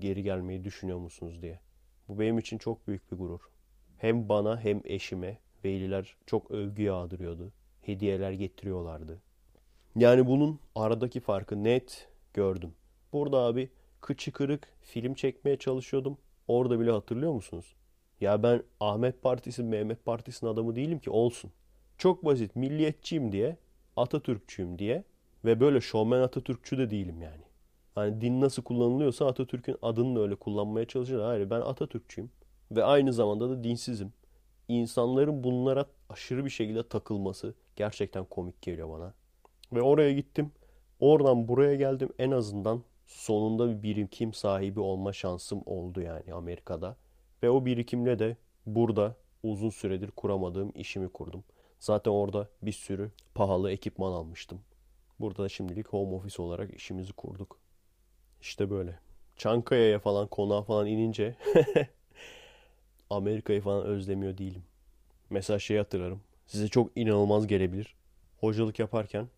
Geri 0.00 0.22
gelmeyi 0.22 0.64
düşünüyor 0.64 0.98
musunuz 0.98 1.42
diye. 1.42 1.60
Bu 2.08 2.20
benim 2.20 2.38
için 2.38 2.58
çok 2.58 2.86
büyük 2.86 3.12
bir 3.12 3.16
gurur. 3.16 3.40
Hem 3.98 4.28
bana 4.28 4.60
hem 4.60 4.80
eşime 4.84 5.38
veliler 5.64 6.16
çok 6.26 6.50
övgü 6.50 6.82
yağdırıyordu. 6.82 7.52
Hediyeler 7.82 8.32
getiriyorlardı. 8.32 9.20
Yani 9.96 10.26
bunun 10.26 10.60
aradaki 10.74 11.20
farkı 11.20 11.64
net 11.64 12.08
gördüm. 12.34 12.74
Burada 13.12 13.38
abi 13.38 13.70
kıçı 14.00 14.32
kırık 14.32 14.68
film 14.82 15.14
çekmeye 15.14 15.56
çalışıyordum. 15.58 16.18
Orada 16.48 16.80
bile 16.80 16.90
hatırlıyor 16.90 17.32
musunuz? 17.32 17.74
Ya 18.20 18.42
ben 18.42 18.62
Ahmet 18.80 19.22
Partisi, 19.22 19.62
Mehmet 19.62 20.04
Partisi'nin 20.04 20.50
adamı 20.50 20.76
değilim 20.76 20.98
ki 20.98 21.10
olsun. 21.10 21.52
Çok 22.00 22.24
basit 22.24 22.56
milliyetçiyim 22.56 23.32
diye, 23.32 23.56
Atatürkçüyüm 23.96 24.78
diye 24.78 25.04
ve 25.44 25.60
böyle 25.60 25.80
şovmen 25.80 26.20
Atatürkçü 26.20 26.78
de 26.78 26.90
değilim 26.90 27.22
yani. 27.22 27.42
Hani 27.94 28.20
din 28.20 28.40
nasıl 28.40 28.62
kullanılıyorsa 28.62 29.26
Atatürk'ün 29.26 29.76
adını 29.82 30.16
da 30.16 30.20
öyle 30.20 30.34
kullanmaya 30.34 30.86
çalışır. 30.86 31.20
Hayır 31.20 31.50
ben 31.50 31.60
Atatürkçüyüm 31.60 32.30
ve 32.70 32.84
aynı 32.84 33.12
zamanda 33.12 33.50
da 33.50 33.64
dinsizim. 33.64 34.12
İnsanların 34.68 35.44
bunlara 35.44 35.86
aşırı 36.08 36.44
bir 36.44 36.50
şekilde 36.50 36.88
takılması 36.88 37.54
gerçekten 37.76 38.24
komik 38.24 38.62
geliyor 38.62 38.90
bana. 38.90 39.14
Ve 39.72 39.82
oraya 39.82 40.12
gittim. 40.12 40.52
Oradan 41.00 41.48
buraya 41.48 41.74
geldim 41.74 42.08
en 42.18 42.30
azından 42.30 42.82
sonunda 43.06 43.68
bir 43.68 43.82
birikim 43.82 44.32
sahibi 44.32 44.80
olma 44.80 45.12
şansım 45.12 45.62
oldu 45.66 46.00
yani 46.00 46.34
Amerika'da. 46.34 46.96
Ve 47.42 47.50
o 47.50 47.64
birikimle 47.64 48.18
de 48.18 48.36
burada 48.66 49.16
uzun 49.42 49.70
süredir 49.70 50.10
kuramadığım 50.10 50.72
işimi 50.74 51.08
kurdum. 51.08 51.44
Zaten 51.80 52.10
orada 52.10 52.48
bir 52.62 52.72
sürü 52.72 53.10
pahalı 53.34 53.70
ekipman 53.70 54.12
almıştım. 54.12 54.60
Burada 55.20 55.42
da 55.42 55.48
şimdilik 55.48 55.88
home 55.88 56.16
office 56.16 56.42
olarak 56.42 56.74
işimizi 56.74 57.12
kurduk. 57.12 57.58
İşte 58.40 58.70
böyle. 58.70 58.98
Çankaya'ya 59.36 59.98
falan 59.98 60.26
konağa 60.26 60.62
falan 60.62 60.86
inince 60.86 61.36
Amerika'yı 63.10 63.60
falan 63.60 63.84
özlemiyor 63.86 64.38
değilim. 64.38 64.62
Mesela 65.30 65.58
şey 65.58 65.76
hatırlarım. 65.76 66.20
Size 66.46 66.68
çok 66.68 66.96
inanılmaz 66.96 67.46
gelebilir. 67.46 67.94
Hocalık 68.40 68.78
yaparken 68.78 69.28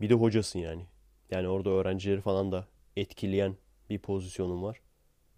bir 0.00 0.10
de 0.10 0.14
hocasın 0.14 0.58
yani. 0.58 0.86
Yani 1.30 1.48
orada 1.48 1.70
öğrencileri 1.70 2.20
falan 2.20 2.52
da 2.52 2.66
etkileyen 2.96 3.56
bir 3.90 3.98
pozisyonum 3.98 4.62
var. 4.62 4.80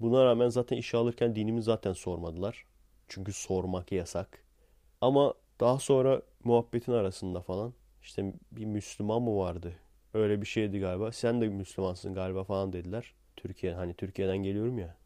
Buna 0.01 0.25
rağmen 0.25 0.49
zaten 0.49 0.77
işe 0.77 0.97
alırken 0.97 1.37
dinimi 1.37 1.63
zaten 1.63 1.93
sormadılar. 1.93 2.65
Çünkü 3.09 3.33
sormak 3.33 3.93
yasak. 3.93 4.45
Ama 5.01 5.35
daha 5.65 5.79
sonra 5.79 6.23
muhabbetin 6.45 6.93
arasında 6.93 7.41
falan 7.41 7.75
işte 8.03 8.33
bir 8.53 8.65
Müslüman 8.65 9.23
mı 9.23 9.37
vardı? 9.37 9.73
Öyle 10.15 10.41
bir 10.41 10.47
şeydi 10.47 10.79
galiba. 10.79 11.13
Sen 11.13 11.41
de 11.41 11.49
Müslümansın 11.49 12.15
galiba 12.15 12.45
falan 12.45 12.73
dediler. 12.73 13.15
Türkiye 13.37 13.75
hani 13.75 13.95
Türkiye'den 13.95 14.37
geliyorum 14.37 14.79
ya. 14.79 14.97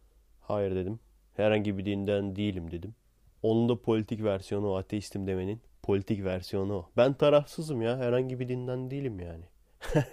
Hayır 0.40 0.75
dedim. 0.75 1.01
Herhangi 1.35 1.79
bir 1.79 1.85
dinden 1.85 2.37
değilim 2.37 2.71
dedim. 2.71 2.94
Onun 3.42 3.68
da 3.68 3.83
politik 3.83 4.23
versiyonu 4.25 4.75
ateistim 4.75 5.27
demenin. 5.27 5.61
Politik 5.83 6.25
versiyonu. 6.25 6.87
Ben 6.97 7.14
tarafsızım 7.14 7.83
ya. 7.83 7.99
Herhangi 7.99 8.40
bir 8.40 8.49
dinden 8.49 8.90
değilim 8.90 9.21
yani. 9.21 9.44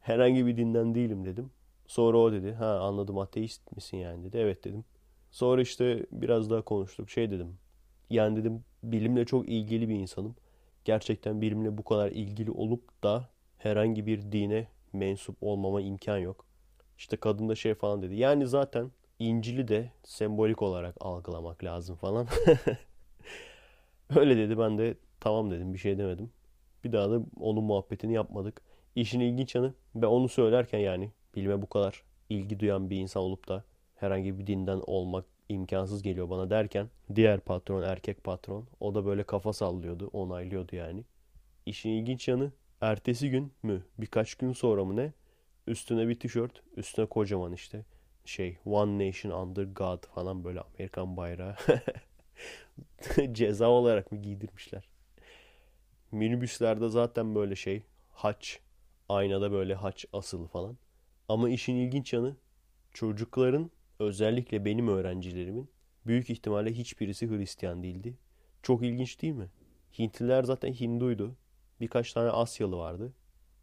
Herhangi 0.00 0.46
bir 0.46 0.56
dinden 0.56 0.94
değilim 0.94 1.24
dedim. 1.24 1.50
Sonra 1.86 2.18
o 2.18 2.32
dedi. 2.32 2.52
Ha 2.52 2.78
anladım 2.78 3.18
ateist 3.18 3.76
misin 3.76 3.96
yani 3.96 4.24
dedi. 4.24 4.38
Evet 4.38 4.64
dedim. 4.64 4.84
Sonra 5.30 5.62
işte 5.62 6.06
biraz 6.12 6.50
daha 6.50 6.62
konuştuk. 6.62 7.10
Şey 7.10 7.30
dedim. 7.30 7.58
Yani 8.10 8.36
dedim 8.36 8.64
bilimle 8.82 9.24
çok 9.24 9.48
ilgili 9.48 9.88
bir 9.88 9.94
insanım. 9.94 10.36
Gerçekten 10.84 11.40
bilimle 11.40 11.78
bu 11.78 11.84
kadar 11.84 12.10
ilgili 12.10 12.50
olup 12.50 13.02
da 13.02 13.28
herhangi 13.58 14.06
bir 14.06 14.32
dine 14.32 14.68
mensup 14.92 15.36
olmama 15.40 15.80
imkan 15.80 16.18
yok. 16.18 16.44
İşte 16.98 17.16
kadın 17.16 17.48
da 17.48 17.54
şey 17.54 17.74
falan 17.74 18.02
dedi. 18.02 18.14
Yani 18.16 18.46
zaten 18.46 18.90
İncil'i 19.18 19.68
de 19.68 19.90
sembolik 20.04 20.62
olarak 20.62 20.94
algılamak 21.00 21.64
lazım 21.64 21.96
falan. 21.96 22.26
Öyle 24.16 24.36
dedi 24.36 24.58
ben 24.58 24.78
de 24.78 24.94
tamam 25.20 25.50
dedim 25.50 25.74
bir 25.74 25.78
şey 25.78 25.98
demedim. 25.98 26.30
Bir 26.84 26.92
daha 26.92 27.10
da 27.10 27.20
onun 27.40 27.64
muhabbetini 27.64 28.14
yapmadık. 28.14 28.62
İşin 28.96 29.20
ilginç 29.20 29.54
yanı 29.54 29.74
ve 29.96 30.06
onu 30.06 30.28
söylerken 30.28 30.78
yani 30.78 31.10
bilime 31.34 31.62
bu 31.62 31.66
kadar 31.66 32.02
ilgi 32.28 32.60
duyan 32.60 32.90
bir 32.90 32.96
insan 32.96 33.22
olup 33.22 33.48
da 33.48 33.64
herhangi 33.94 34.38
bir 34.38 34.46
dinden 34.46 34.80
olmak 34.86 35.24
imkansız 35.48 36.02
geliyor 36.02 36.30
bana 36.30 36.50
derken 36.50 36.90
diğer 37.14 37.40
patron 37.40 37.82
erkek 37.82 38.24
patron 38.24 38.66
o 38.80 38.94
da 38.94 39.06
böyle 39.06 39.22
kafa 39.22 39.52
sallıyordu 39.52 40.10
onaylıyordu 40.12 40.76
yani. 40.76 41.04
İşin 41.66 41.90
ilginç 41.90 42.28
yanı 42.28 42.52
ertesi 42.80 43.30
gün 43.30 43.52
mü 43.62 43.82
birkaç 43.98 44.34
gün 44.34 44.52
sonra 44.52 44.84
mı 44.84 44.96
ne 44.96 45.12
üstüne 45.66 46.08
bir 46.08 46.20
tişört 46.20 46.62
üstüne 46.76 47.06
kocaman 47.06 47.52
işte 47.52 47.84
şey 48.24 48.58
One 48.64 49.08
Nation 49.08 49.32
Under 49.32 49.64
God 49.64 50.06
falan 50.06 50.44
böyle 50.44 50.60
Amerikan 50.60 51.16
bayrağı 51.16 51.56
ceza 53.32 53.68
olarak 53.68 54.12
mı 54.12 54.22
giydirmişler. 54.22 54.88
Minibüslerde 56.12 56.88
zaten 56.88 57.34
böyle 57.34 57.56
şey 57.56 57.82
haç 58.12 58.60
aynada 59.08 59.52
böyle 59.52 59.74
haç 59.74 60.04
asılı 60.12 60.46
falan. 60.46 60.78
Ama 61.28 61.48
işin 61.48 61.74
ilginç 61.76 62.12
yanı 62.12 62.36
çocukların 62.92 63.70
özellikle 63.98 64.64
benim 64.64 64.88
öğrencilerimin 64.88 65.70
büyük 66.06 66.30
ihtimalle 66.30 66.72
hiçbirisi 66.72 67.30
Hristiyan 67.30 67.82
değildi. 67.82 68.14
Çok 68.62 68.82
ilginç 68.82 69.22
değil 69.22 69.34
mi? 69.34 69.50
Hintliler 69.98 70.42
zaten 70.42 70.72
Hinduydu. 70.72 71.36
Birkaç 71.80 72.12
tane 72.12 72.30
Asyalı 72.30 72.76
vardı. 72.76 73.12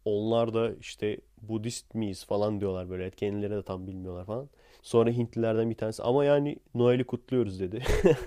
Onlar 0.04 0.54
da 0.54 0.74
işte 0.74 1.20
Budist 1.42 1.94
miyiz 1.94 2.24
falan 2.24 2.60
diyorlar 2.60 2.90
böyle. 2.90 3.10
Kendileri 3.10 3.54
de 3.54 3.62
tam 3.62 3.86
bilmiyorlar 3.86 4.24
falan. 4.24 4.48
Sonra 4.82 5.10
Hintlilerden 5.10 5.70
bir 5.70 5.74
tanesi 5.74 6.02
ama 6.02 6.24
yani 6.24 6.56
Noel'i 6.74 7.04
kutluyoruz 7.04 7.60
dedi. 7.60 7.82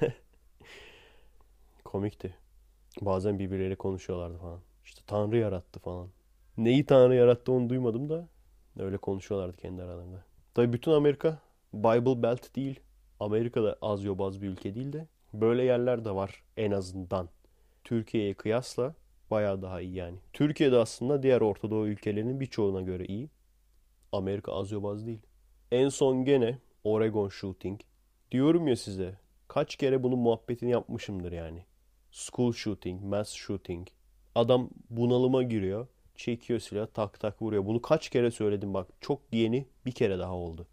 Komikti. 1.83 2.35
Bazen 3.01 3.39
birbirleriyle 3.39 3.75
konuşuyorlardı 3.75 4.37
falan. 4.37 4.61
İşte 4.85 5.01
Tanrı 5.07 5.37
yarattı 5.37 5.79
falan. 5.79 6.09
Neyi 6.57 6.85
Tanrı 6.85 7.15
yarattı 7.15 7.51
onu 7.51 7.69
duymadım 7.69 8.09
da 8.09 8.27
öyle 8.79 8.97
konuşuyorlardı 8.97 9.57
kendi 9.57 9.81
aralarında. 9.83 10.23
Tabii 10.53 10.73
bütün 10.73 10.91
Amerika 10.91 11.39
Bible 11.73 12.23
Belt 12.23 12.55
değil. 12.55 12.79
Amerika'da 13.19 13.77
az 13.81 14.03
yobaz 14.03 14.41
bir 14.41 14.47
ülke 14.47 14.75
değil 14.75 14.93
de 14.93 15.07
böyle 15.33 15.63
yerler 15.63 16.05
de 16.05 16.15
var 16.15 16.43
en 16.57 16.71
azından. 16.71 17.29
Türkiye'ye 17.83 18.33
kıyasla 18.33 18.95
bayağı 19.31 19.61
daha 19.61 19.81
iyi 19.81 19.93
yani. 19.93 20.17
Türkiye'de 20.33 20.77
aslında 20.77 21.23
diğer 21.23 21.41
Orta 21.41 21.71
Doğu 21.71 21.87
ülkelerinin 21.87 22.39
birçoğuna 22.39 22.81
göre 22.81 23.05
iyi. 23.05 23.29
Amerika 24.11 24.51
az 24.51 24.71
yobaz 24.71 25.05
değil. 25.05 25.19
En 25.71 25.89
son 25.89 26.25
gene 26.25 26.59
Oregon 26.83 27.29
shooting. 27.29 27.81
Diyorum 28.31 28.67
ya 28.67 28.75
size 28.75 29.19
kaç 29.47 29.75
kere 29.75 30.03
bunun 30.03 30.19
muhabbetini 30.19 30.71
yapmışımdır 30.71 31.31
yani. 31.31 31.65
School 32.11 32.53
shooting, 32.53 33.03
mass 33.03 33.29
shooting. 33.33 33.87
Adam 34.35 34.69
bunalıma 34.89 35.43
giriyor. 35.43 35.87
Çekiyor 36.15 36.59
silah 36.59 36.87
tak 36.87 37.19
tak 37.19 37.41
vuruyor. 37.41 37.65
Bunu 37.65 37.81
kaç 37.81 38.09
kere 38.09 38.31
söyledim 38.31 38.73
bak. 38.73 38.87
Çok 39.01 39.21
yeni 39.31 39.65
bir 39.85 39.91
kere 39.91 40.19
daha 40.19 40.33
oldu. 40.33 40.67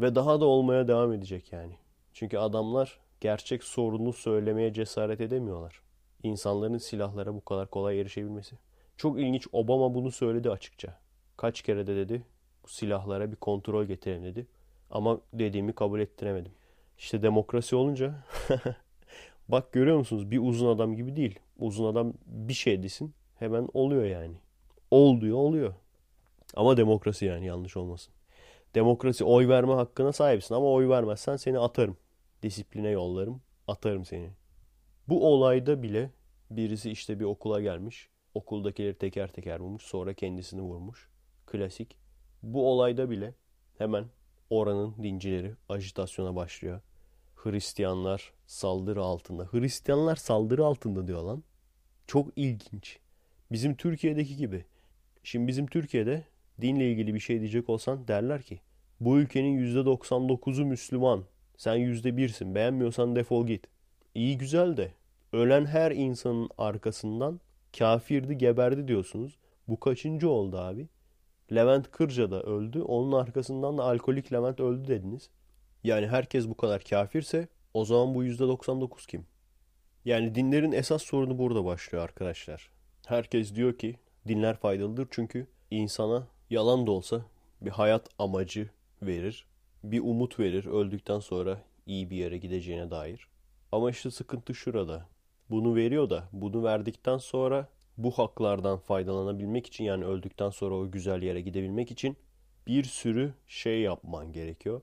Ve 0.00 0.14
daha 0.14 0.40
da 0.40 0.44
olmaya 0.44 0.88
devam 0.88 1.12
edecek 1.12 1.52
yani. 1.52 1.72
Çünkü 2.12 2.38
adamlar 2.38 2.98
gerçek 3.20 3.64
sorunu 3.64 4.12
söylemeye 4.12 4.72
cesaret 4.72 5.20
edemiyorlar. 5.20 5.82
İnsanların 6.22 6.78
silahlara 6.78 7.34
bu 7.34 7.44
kadar 7.44 7.70
kolay 7.70 8.00
erişebilmesi. 8.00 8.56
Çok 8.96 9.20
ilginç 9.20 9.46
Obama 9.52 9.94
bunu 9.94 10.10
söyledi 10.10 10.50
açıkça. 10.50 10.98
Kaç 11.36 11.62
kere 11.62 11.86
de 11.86 11.96
dedi 11.96 12.22
bu 12.64 12.68
silahlara 12.68 13.30
bir 13.30 13.36
kontrol 13.36 13.84
getirelim 13.84 14.24
dedi. 14.24 14.46
Ama 14.90 15.20
dediğimi 15.32 15.72
kabul 15.72 16.00
ettiremedim. 16.00 16.52
İşte 16.98 17.22
demokrasi 17.22 17.76
olunca 17.76 18.14
bak 19.48 19.72
görüyor 19.72 19.98
musunuz 19.98 20.30
bir 20.30 20.38
uzun 20.38 20.68
adam 20.68 20.96
gibi 20.96 21.16
değil. 21.16 21.38
Uzun 21.58 21.84
adam 21.84 22.12
bir 22.26 22.54
şey 22.54 22.82
desin 22.82 23.14
hemen 23.38 23.68
oluyor 23.74 24.04
yani. 24.04 24.34
Ol 24.90 25.20
diyor 25.20 25.36
oluyor. 25.36 25.74
Ama 26.54 26.76
demokrasi 26.76 27.24
yani 27.24 27.46
yanlış 27.46 27.76
olmasın. 27.76 28.14
Demokrasi 28.74 29.24
oy 29.24 29.48
verme 29.48 29.72
hakkına 29.72 30.12
sahipsin 30.12 30.54
ama 30.54 30.66
oy 30.66 30.88
vermezsen 30.88 31.36
seni 31.36 31.58
atarım. 31.58 31.96
Disipline 32.42 32.88
yollarım, 32.88 33.42
atarım 33.66 34.04
seni. 34.04 34.30
Bu 35.08 35.32
olayda 35.32 35.82
bile 35.82 36.10
birisi 36.50 36.90
işte 36.90 37.20
bir 37.20 37.24
okula 37.24 37.60
gelmiş. 37.60 38.08
Okuldakileri 38.34 38.98
teker 38.98 39.32
teker 39.32 39.60
vurmuş. 39.60 39.82
Sonra 39.82 40.14
kendisini 40.14 40.60
vurmuş. 40.60 41.08
Klasik. 41.46 41.96
Bu 42.42 42.70
olayda 42.70 43.10
bile 43.10 43.34
hemen 43.78 44.04
oranın 44.50 44.94
dincileri 45.02 45.54
ajitasyona 45.68 46.36
başlıyor. 46.36 46.80
Hristiyanlar 47.34 48.32
saldırı 48.46 49.02
altında. 49.02 49.44
Hristiyanlar 49.44 50.16
saldırı 50.16 50.64
altında 50.64 51.06
diyor 51.06 51.22
lan. 51.22 51.44
Çok 52.06 52.28
ilginç. 52.36 52.98
Bizim 53.52 53.74
Türkiye'deki 53.74 54.36
gibi. 54.36 54.64
Şimdi 55.22 55.46
bizim 55.46 55.66
Türkiye'de 55.66 56.24
dinle 56.60 56.90
ilgili 56.90 57.14
bir 57.14 57.20
şey 57.20 57.40
diyecek 57.40 57.68
olsan 57.68 58.08
derler 58.08 58.42
ki 58.42 58.60
bu 59.00 59.18
ülkenin 59.18 59.74
%99'u 59.74 60.64
Müslüman. 60.64 61.24
Sen 61.56 61.76
%1'sin. 61.76 62.54
Beğenmiyorsan 62.54 63.16
defol 63.16 63.46
git. 63.46 63.66
İyi 64.14 64.38
güzel 64.38 64.76
de 64.76 64.92
ölen 65.32 65.66
her 65.66 65.90
insanın 65.90 66.50
arkasından 66.58 67.40
kafirdi 67.78 68.38
geberdi 68.38 68.88
diyorsunuz. 68.88 69.38
Bu 69.68 69.80
kaçıncı 69.80 70.30
oldu 70.30 70.58
abi? 70.58 70.88
Levent 71.54 71.90
Kırca 71.90 72.30
da 72.30 72.42
öldü. 72.42 72.82
Onun 72.82 73.12
arkasından 73.12 73.78
da 73.78 73.84
alkolik 73.84 74.32
Levent 74.32 74.60
öldü 74.60 74.88
dediniz. 74.88 75.30
Yani 75.84 76.06
herkes 76.06 76.48
bu 76.48 76.56
kadar 76.56 76.84
kafirse 76.84 77.48
o 77.74 77.84
zaman 77.84 78.14
bu 78.14 78.24
%99 78.24 79.06
kim? 79.06 79.26
Yani 80.04 80.34
dinlerin 80.34 80.72
esas 80.72 81.02
sorunu 81.02 81.38
burada 81.38 81.64
başlıyor 81.64 82.04
arkadaşlar. 82.04 82.70
Herkes 83.06 83.54
diyor 83.54 83.78
ki 83.78 83.96
dinler 84.28 84.56
faydalıdır 84.56 85.08
çünkü 85.10 85.46
insana 85.70 86.26
yalan 86.50 86.86
da 86.86 86.90
olsa 86.90 87.22
bir 87.60 87.70
hayat 87.70 88.08
amacı 88.18 88.70
verir. 89.02 89.46
Bir 89.84 90.00
umut 90.00 90.38
verir 90.38 90.66
öldükten 90.66 91.18
sonra 91.18 91.62
iyi 91.86 92.10
bir 92.10 92.16
yere 92.16 92.38
gideceğine 92.38 92.90
dair. 92.90 93.28
Ama 93.72 93.90
işte 93.90 94.10
sıkıntı 94.10 94.54
şurada. 94.54 95.08
Bunu 95.50 95.74
veriyor 95.74 96.10
da 96.10 96.28
bunu 96.32 96.64
verdikten 96.64 97.18
sonra 97.18 97.68
bu 97.96 98.10
haklardan 98.10 98.78
faydalanabilmek 98.78 99.66
için 99.66 99.84
yani 99.84 100.04
öldükten 100.04 100.50
sonra 100.50 100.74
o 100.74 100.90
güzel 100.90 101.22
yere 101.22 101.40
gidebilmek 101.40 101.90
için 101.90 102.16
bir 102.66 102.84
sürü 102.84 103.34
şey 103.46 103.80
yapman 103.80 104.32
gerekiyor. 104.32 104.82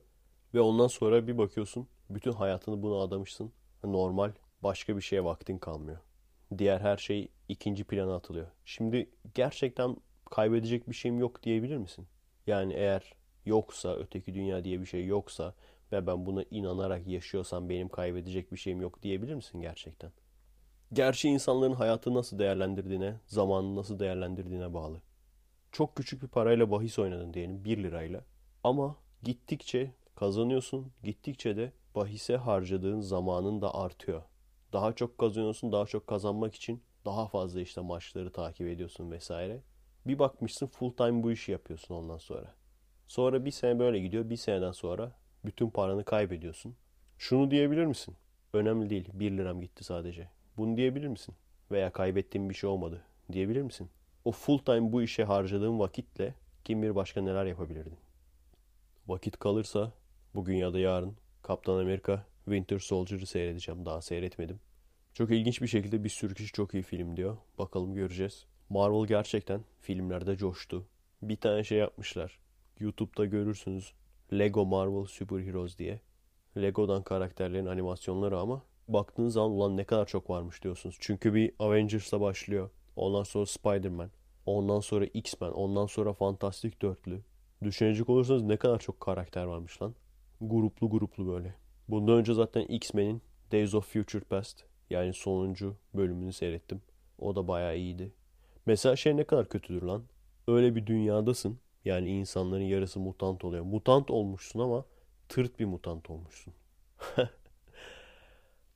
Ve 0.54 0.60
ondan 0.60 0.86
sonra 0.86 1.26
bir 1.26 1.38
bakıyorsun 1.38 1.88
bütün 2.10 2.32
hayatını 2.32 2.82
buna 2.82 3.02
adamışsın. 3.02 3.52
Normal 3.84 4.32
başka 4.62 4.96
bir 4.96 5.02
şeye 5.02 5.24
vaktin 5.24 5.58
kalmıyor. 5.58 5.98
Diğer 6.58 6.80
her 6.80 6.96
şey 6.96 7.28
ikinci 7.48 7.84
plana 7.84 8.16
atılıyor. 8.16 8.46
Şimdi 8.64 9.10
gerçekten 9.34 9.96
kaybedecek 10.30 10.90
bir 10.90 10.94
şeyim 10.94 11.18
yok 11.18 11.42
diyebilir 11.42 11.76
misin? 11.76 12.06
Yani 12.46 12.72
eğer 12.72 13.12
yoksa, 13.46 13.96
öteki 13.96 14.34
dünya 14.34 14.64
diye 14.64 14.80
bir 14.80 14.86
şey 14.86 15.06
yoksa 15.06 15.54
ve 15.92 16.06
ben 16.06 16.26
buna 16.26 16.44
inanarak 16.50 17.06
yaşıyorsam 17.06 17.68
benim 17.68 17.88
kaybedecek 17.88 18.52
bir 18.52 18.56
şeyim 18.56 18.80
yok 18.80 19.02
diyebilir 19.02 19.34
misin 19.34 19.60
gerçekten? 19.60 20.12
Gerçi 20.92 21.28
insanların 21.28 21.72
hayatı 21.72 22.14
nasıl 22.14 22.38
değerlendirdiğine, 22.38 23.20
zamanını 23.26 23.76
nasıl 23.76 23.98
değerlendirdiğine 23.98 24.74
bağlı. 24.74 25.02
Çok 25.72 25.96
küçük 25.96 26.22
bir 26.22 26.28
parayla 26.28 26.70
bahis 26.70 26.98
oynadın 26.98 27.34
diyelim 27.34 27.64
1 27.64 27.82
lirayla. 27.82 28.24
Ama 28.64 28.96
gittikçe 29.22 29.90
kazanıyorsun, 30.14 30.92
gittikçe 31.04 31.56
de 31.56 31.72
bahise 31.94 32.36
harcadığın 32.36 33.00
zamanın 33.00 33.62
da 33.62 33.74
artıyor. 33.74 34.22
Daha 34.72 34.92
çok 34.92 35.18
kazanıyorsun, 35.18 35.72
daha 35.72 35.86
çok 35.86 36.06
kazanmak 36.06 36.54
için 36.54 36.82
daha 37.04 37.26
fazla 37.26 37.60
işte 37.60 37.80
maçları 37.80 38.32
takip 38.32 38.68
ediyorsun 38.68 39.10
vesaire. 39.10 39.60
Bir 40.06 40.18
bakmışsın 40.18 40.66
full 40.66 40.90
time 40.90 41.22
bu 41.22 41.32
işi 41.32 41.52
yapıyorsun 41.52 41.94
ondan 41.94 42.18
sonra. 42.18 42.54
Sonra 43.06 43.44
bir 43.44 43.50
sene 43.50 43.78
böyle 43.78 43.98
gidiyor. 43.98 44.30
Bir 44.30 44.36
seneden 44.36 44.72
sonra 44.72 45.12
bütün 45.44 45.70
paranı 45.70 46.04
kaybediyorsun. 46.04 46.76
Şunu 47.18 47.50
diyebilir 47.50 47.84
misin? 47.84 48.16
Önemli 48.52 48.90
değil. 48.90 49.08
1 49.12 49.30
liram 49.30 49.60
gitti 49.60 49.84
sadece. 49.84 50.28
Bunu 50.56 50.76
diyebilir 50.76 51.08
misin? 51.08 51.34
Veya 51.70 51.92
kaybettiğim 51.92 52.50
bir 52.50 52.54
şey 52.54 52.70
olmadı 52.70 53.02
diyebilir 53.32 53.62
misin? 53.62 53.90
O 54.24 54.32
full 54.32 54.58
time 54.58 54.92
bu 54.92 55.02
işe 55.02 55.24
harcadığın 55.24 55.78
vakitle 55.78 56.34
kim 56.64 56.82
bilir 56.82 56.94
başka 56.94 57.20
neler 57.20 57.46
yapabilirdin? 57.46 57.96
Vakit 59.08 59.38
kalırsa 59.38 59.92
bugün 60.34 60.56
ya 60.56 60.72
da 60.72 60.78
yarın 60.78 61.16
Kaptan 61.42 61.78
Amerika 61.78 62.26
Winter 62.44 62.78
Soldier'ı 62.78 63.26
seyredeceğim. 63.26 63.86
Daha 63.86 64.02
seyretmedim. 64.02 64.60
Çok 65.14 65.30
ilginç 65.30 65.62
bir 65.62 65.66
şekilde 65.66 66.04
bir 66.04 66.08
sürü 66.08 66.34
kişi 66.34 66.52
çok 66.52 66.74
iyi 66.74 66.82
film 66.82 67.16
diyor. 67.16 67.36
Bakalım 67.58 67.94
göreceğiz. 67.94 68.46
Marvel 68.68 69.06
gerçekten 69.06 69.60
filmlerde 69.80 70.36
coştu. 70.36 70.86
Bir 71.22 71.36
tane 71.36 71.64
şey 71.64 71.78
yapmışlar. 71.78 72.38
YouTube'da 72.80 73.24
görürsünüz. 73.24 73.92
Lego 74.32 74.66
Marvel 74.66 75.04
Super 75.06 75.38
Heroes 75.38 75.78
diye. 75.78 76.00
Lego'dan 76.56 77.02
karakterlerin 77.02 77.66
animasyonları 77.66 78.38
ama 78.38 78.62
baktığınız 78.88 79.34
zaman 79.34 79.50
ulan 79.50 79.76
ne 79.76 79.84
kadar 79.84 80.06
çok 80.06 80.30
varmış 80.30 80.62
diyorsunuz. 80.62 80.96
Çünkü 81.00 81.34
bir 81.34 81.52
Avengers'la 81.58 82.20
başlıyor. 82.20 82.70
Ondan 82.96 83.22
sonra 83.22 83.46
Spider-Man. 83.46 84.10
Ondan 84.46 84.80
sonra 84.80 85.04
X-Men. 85.04 85.50
Ondan 85.50 85.86
sonra 85.86 86.12
Fantastik 86.12 86.82
Dörtlü. 86.82 87.20
Düşünecek 87.62 88.08
olursanız 88.08 88.42
ne 88.42 88.56
kadar 88.56 88.78
çok 88.78 89.00
karakter 89.00 89.44
varmış 89.44 89.82
lan. 89.82 89.94
Gruplu 90.40 90.90
gruplu 90.90 91.26
böyle. 91.26 91.54
Bundan 91.88 92.18
önce 92.18 92.34
zaten 92.34 92.62
X-Men'in 92.62 93.22
Days 93.52 93.74
of 93.74 93.92
Future 93.92 94.24
Past 94.24 94.64
yani 94.90 95.14
sonuncu 95.14 95.76
bölümünü 95.94 96.32
seyrettim. 96.32 96.82
O 97.18 97.36
da 97.36 97.48
bayağı 97.48 97.76
iyiydi. 97.76 98.12
Mesela 98.66 98.96
şey 98.96 99.16
ne 99.16 99.24
kadar 99.24 99.48
kötüdür 99.48 99.82
lan. 99.82 100.04
Öyle 100.48 100.74
bir 100.74 100.86
dünyadasın. 100.86 101.58
Yani 101.84 102.08
insanların 102.08 102.62
yarısı 102.62 103.00
mutant 103.00 103.44
oluyor. 103.44 103.64
Mutant 103.64 104.10
olmuşsun 104.10 104.60
ama 104.60 104.84
tırt 105.28 105.58
bir 105.58 105.64
mutant 105.64 106.10
olmuşsun. 106.10 106.54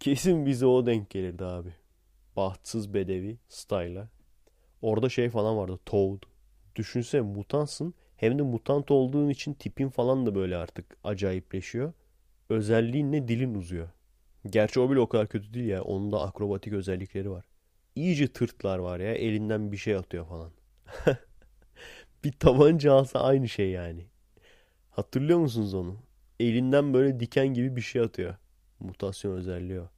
Kesin 0.01 0.47
bize 0.47 0.66
o 0.66 0.86
denk 0.86 1.11
gelirdi 1.11 1.45
abi. 1.45 1.74
Bahtsız 2.36 2.95
bedevi 2.95 3.38
style'a. 3.49 4.09
Orada 4.82 5.09
şey 5.09 5.30
falan 5.30 5.57
vardı. 5.57 5.78
Toad. 5.86 6.22
Düşünsene 6.76 7.20
mutansın. 7.20 7.95
Hem 8.16 8.38
de 8.38 8.43
mutant 8.43 8.91
olduğun 8.91 9.28
için 9.28 9.55
tipin 9.55 9.88
falan 9.88 10.26
da 10.26 10.34
böyle 10.34 10.57
artık 10.57 10.97
acayipleşiyor. 11.05 11.93
Özelliğin 12.49 13.12
ne 13.12 13.28
dilin 13.28 13.55
uzuyor. 13.55 13.88
Gerçi 14.51 14.80
o 14.80 14.91
bile 14.91 15.01
o 15.01 15.09
kadar 15.09 15.28
kötü 15.28 15.55
değil 15.55 15.68
ya. 15.68 15.82
Onun 15.82 16.12
da 16.12 16.20
akrobatik 16.22 16.72
özellikleri 16.72 17.30
var. 17.30 17.45
İyice 17.95 18.32
tırtlar 18.32 18.78
var 18.78 19.01
ya. 19.01 19.14
Elinden 19.14 19.72
bir 19.72 19.76
şey 19.76 19.97
atıyor 19.97 20.26
falan. 20.26 20.53
bir 22.24 22.32
tabanca 22.32 22.93
alsa 22.93 23.20
aynı 23.20 23.49
şey 23.49 23.70
yani. 23.70 24.07
Hatırlıyor 24.91 25.38
musunuz 25.38 25.74
onu? 25.74 25.97
Elinden 26.41 26.95
böyle 26.95 27.20
diken 27.20 27.55
gibi 27.55 27.76
bir 27.76 27.80
şey 27.80 28.03
atıyor. 28.03 28.34
Mutasyon 28.80 29.32
özelliği 29.36 29.80
o. 29.80 29.91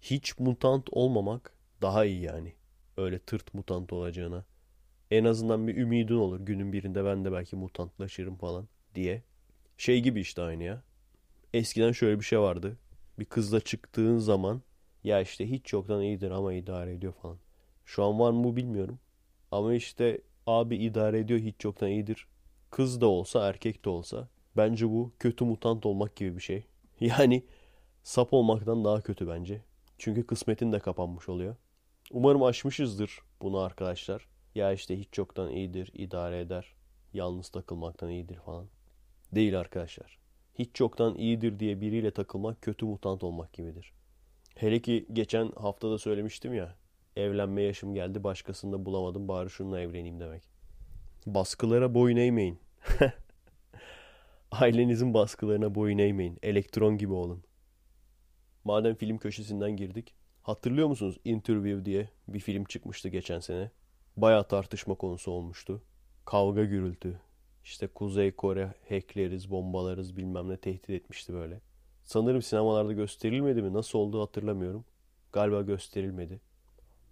Hiç 0.00 0.38
mutant 0.38 0.88
olmamak 0.92 1.52
daha 1.82 2.04
iyi 2.04 2.22
yani. 2.22 2.54
Öyle 2.96 3.18
tırt 3.18 3.54
mutant 3.54 3.92
olacağına. 3.92 4.44
En 5.10 5.24
azından 5.24 5.68
bir 5.68 5.76
ümidin 5.76 6.14
olur. 6.14 6.40
Günün 6.40 6.72
birinde 6.72 7.04
ben 7.04 7.24
de 7.24 7.32
belki 7.32 7.56
mutantlaşırım 7.56 8.36
falan 8.36 8.68
diye. 8.94 9.22
Şey 9.78 10.00
gibi 10.00 10.20
işte 10.20 10.42
aynı 10.42 10.62
ya. 10.62 10.82
Eskiden 11.54 11.92
şöyle 11.92 12.20
bir 12.20 12.24
şey 12.24 12.40
vardı. 12.40 12.78
Bir 13.18 13.24
kızla 13.24 13.60
çıktığın 13.60 14.18
zaman 14.18 14.62
ya 15.06 15.20
işte 15.20 15.50
hiç 15.50 15.72
yoktan 15.72 16.02
iyidir 16.02 16.30
ama 16.30 16.52
idare 16.52 16.92
ediyor 16.94 17.12
falan. 17.12 17.38
Şu 17.84 18.04
an 18.04 18.18
var 18.18 18.30
mı 18.30 18.44
bu 18.44 18.56
bilmiyorum. 18.56 18.98
Ama 19.50 19.74
işte 19.74 20.20
abi 20.46 20.76
idare 20.76 21.18
ediyor 21.18 21.40
hiç 21.40 21.64
yoktan 21.64 21.88
iyidir. 21.88 22.28
Kız 22.70 23.00
da 23.00 23.06
olsa 23.06 23.48
erkek 23.48 23.84
de 23.84 23.88
olsa. 23.88 24.28
Bence 24.56 24.90
bu 24.90 25.12
kötü 25.18 25.44
mutant 25.44 25.86
olmak 25.86 26.16
gibi 26.16 26.36
bir 26.36 26.42
şey. 26.42 26.66
Yani 27.00 27.44
sap 28.02 28.32
olmaktan 28.32 28.84
daha 28.84 29.00
kötü 29.00 29.28
bence. 29.28 29.62
Çünkü 29.98 30.26
kısmetin 30.26 30.72
de 30.72 30.78
kapanmış 30.78 31.28
oluyor. 31.28 31.56
Umarım 32.12 32.42
aşmışızdır 32.42 33.18
bunu 33.42 33.58
arkadaşlar. 33.58 34.28
Ya 34.54 34.72
işte 34.72 34.98
hiç 34.98 35.18
yoktan 35.18 35.50
iyidir, 35.50 35.90
idare 35.94 36.40
eder. 36.40 36.74
Yalnız 37.12 37.48
takılmaktan 37.48 38.10
iyidir 38.10 38.36
falan. 38.36 38.66
Değil 39.32 39.58
arkadaşlar. 39.60 40.18
Hiç 40.58 40.80
yoktan 40.80 41.14
iyidir 41.14 41.58
diye 41.58 41.80
biriyle 41.80 42.10
takılmak 42.10 42.62
kötü 42.62 42.86
mutant 42.86 43.24
olmak 43.24 43.52
gibidir. 43.52 43.92
Hele 44.56 44.82
ki 44.82 45.06
geçen 45.12 45.52
haftada 45.56 45.98
söylemiştim 45.98 46.54
ya. 46.54 46.74
Evlenme 47.16 47.62
yaşım 47.62 47.94
geldi 47.94 48.24
başkasını 48.24 48.72
da 48.72 48.84
bulamadım 48.84 49.28
bari 49.28 49.50
şununla 49.50 49.80
evleneyim 49.80 50.20
demek. 50.20 50.42
Baskılara 51.26 51.94
boyun 51.94 52.16
eğmeyin. 52.16 52.58
Ailenizin 54.50 55.14
baskılarına 55.14 55.74
boyun 55.74 55.98
eğmeyin. 55.98 56.38
Elektron 56.42 56.98
gibi 56.98 57.12
olun. 57.12 57.44
Madem 58.64 58.94
film 58.94 59.18
köşesinden 59.18 59.76
girdik. 59.76 60.14
Hatırlıyor 60.42 60.88
musunuz 60.88 61.18
Interview 61.24 61.84
diye 61.84 62.08
bir 62.28 62.40
film 62.40 62.64
çıkmıştı 62.64 63.08
geçen 63.08 63.40
sene. 63.40 63.70
Baya 64.16 64.42
tartışma 64.42 64.94
konusu 64.94 65.30
olmuştu. 65.30 65.82
Kavga 66.24 66.64
gürültü. 66.64 67.20
İşte 67.64 67.86
Kuzey 67.86 68.32
Kore 68.32 68.74
hackleriz, 68.88 69.50
bombalarız 69.50 70.16
bilmem 70.16 70.48
ne 70.48 70.56
tehdit 70.56 70.90
etmişti 70.90 71.32
böyle. 71.32 71.60
Sanırım 72.06 72.42
sinemalarda 72.42 72.92
gösterilmedi 72.92 73.62
mi? 73.62 73.72
Nasıl 73.72 73.98
oldu 73.98 74.22
hatırlamıyorum. 74.22 74.84
Galiba 75.32 75.62
gösterilmedi. 75.62 76.40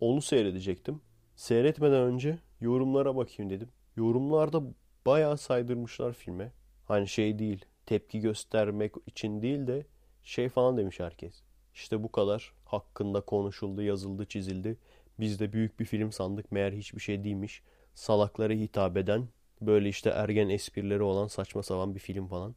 Onu 0.00 0.22
seyredecektim. 0.22 1.00
Seyretmeden 1.36 2.02
önce 2.02 2.38
yorumlara 2.60 3.16
bakayım 3.16 3.50
dedim. 3.50 3.68
Yorumlarda 3.96 4.62
bayağı 5.06 5.38
saydırmışlar 5.38 6.12
filme. 6.12 6.52
Hani 6.84 7.08
şey 7.08 7.38
değil, 7.38 7.64
tepki 7.86 8.20
göstermek 8.20 8.92
için 9.06 9.42
değil 9.42 9.66
de 9.66 9.86
şey 10.22 10.48
falan 10.48 10.76
demiş 10.76 11.00
herkes. 11.00 11.42
İşte 11.74 12.02
bu 12.02 12.12
kadar 12.12 12.52
hakkında 12.64 13.20
konuşuldu, 13.20 13.82
yazıldı, 13.82 14.26
çizildi. 14.26 14.76
Biz 15.20 15.40
de 15.40 15.52
büyük 15.52 15.80
bir 15.80 15.84
film 15.84 16.12
sandık 16.12 16.52
meğer 16.52 16.72
hiçbir 16.72 17.00
şey 17.00 17.24
değilmiş. 17.24 17.62
Salaklara 17.94 18.52
hitap 18.52 18.96
eden 18.96 19.28
böyle 19.60 19.88
işte 19.88 20.10
ergen 20.10 20.48
esprileri 20.48 21.02
olan 21.02 21.26
saçma 21.26 21.62
sapan 21.62 21.94
bir 21.94 22.00
film 22.00 22.26
falan. 22.26 22.54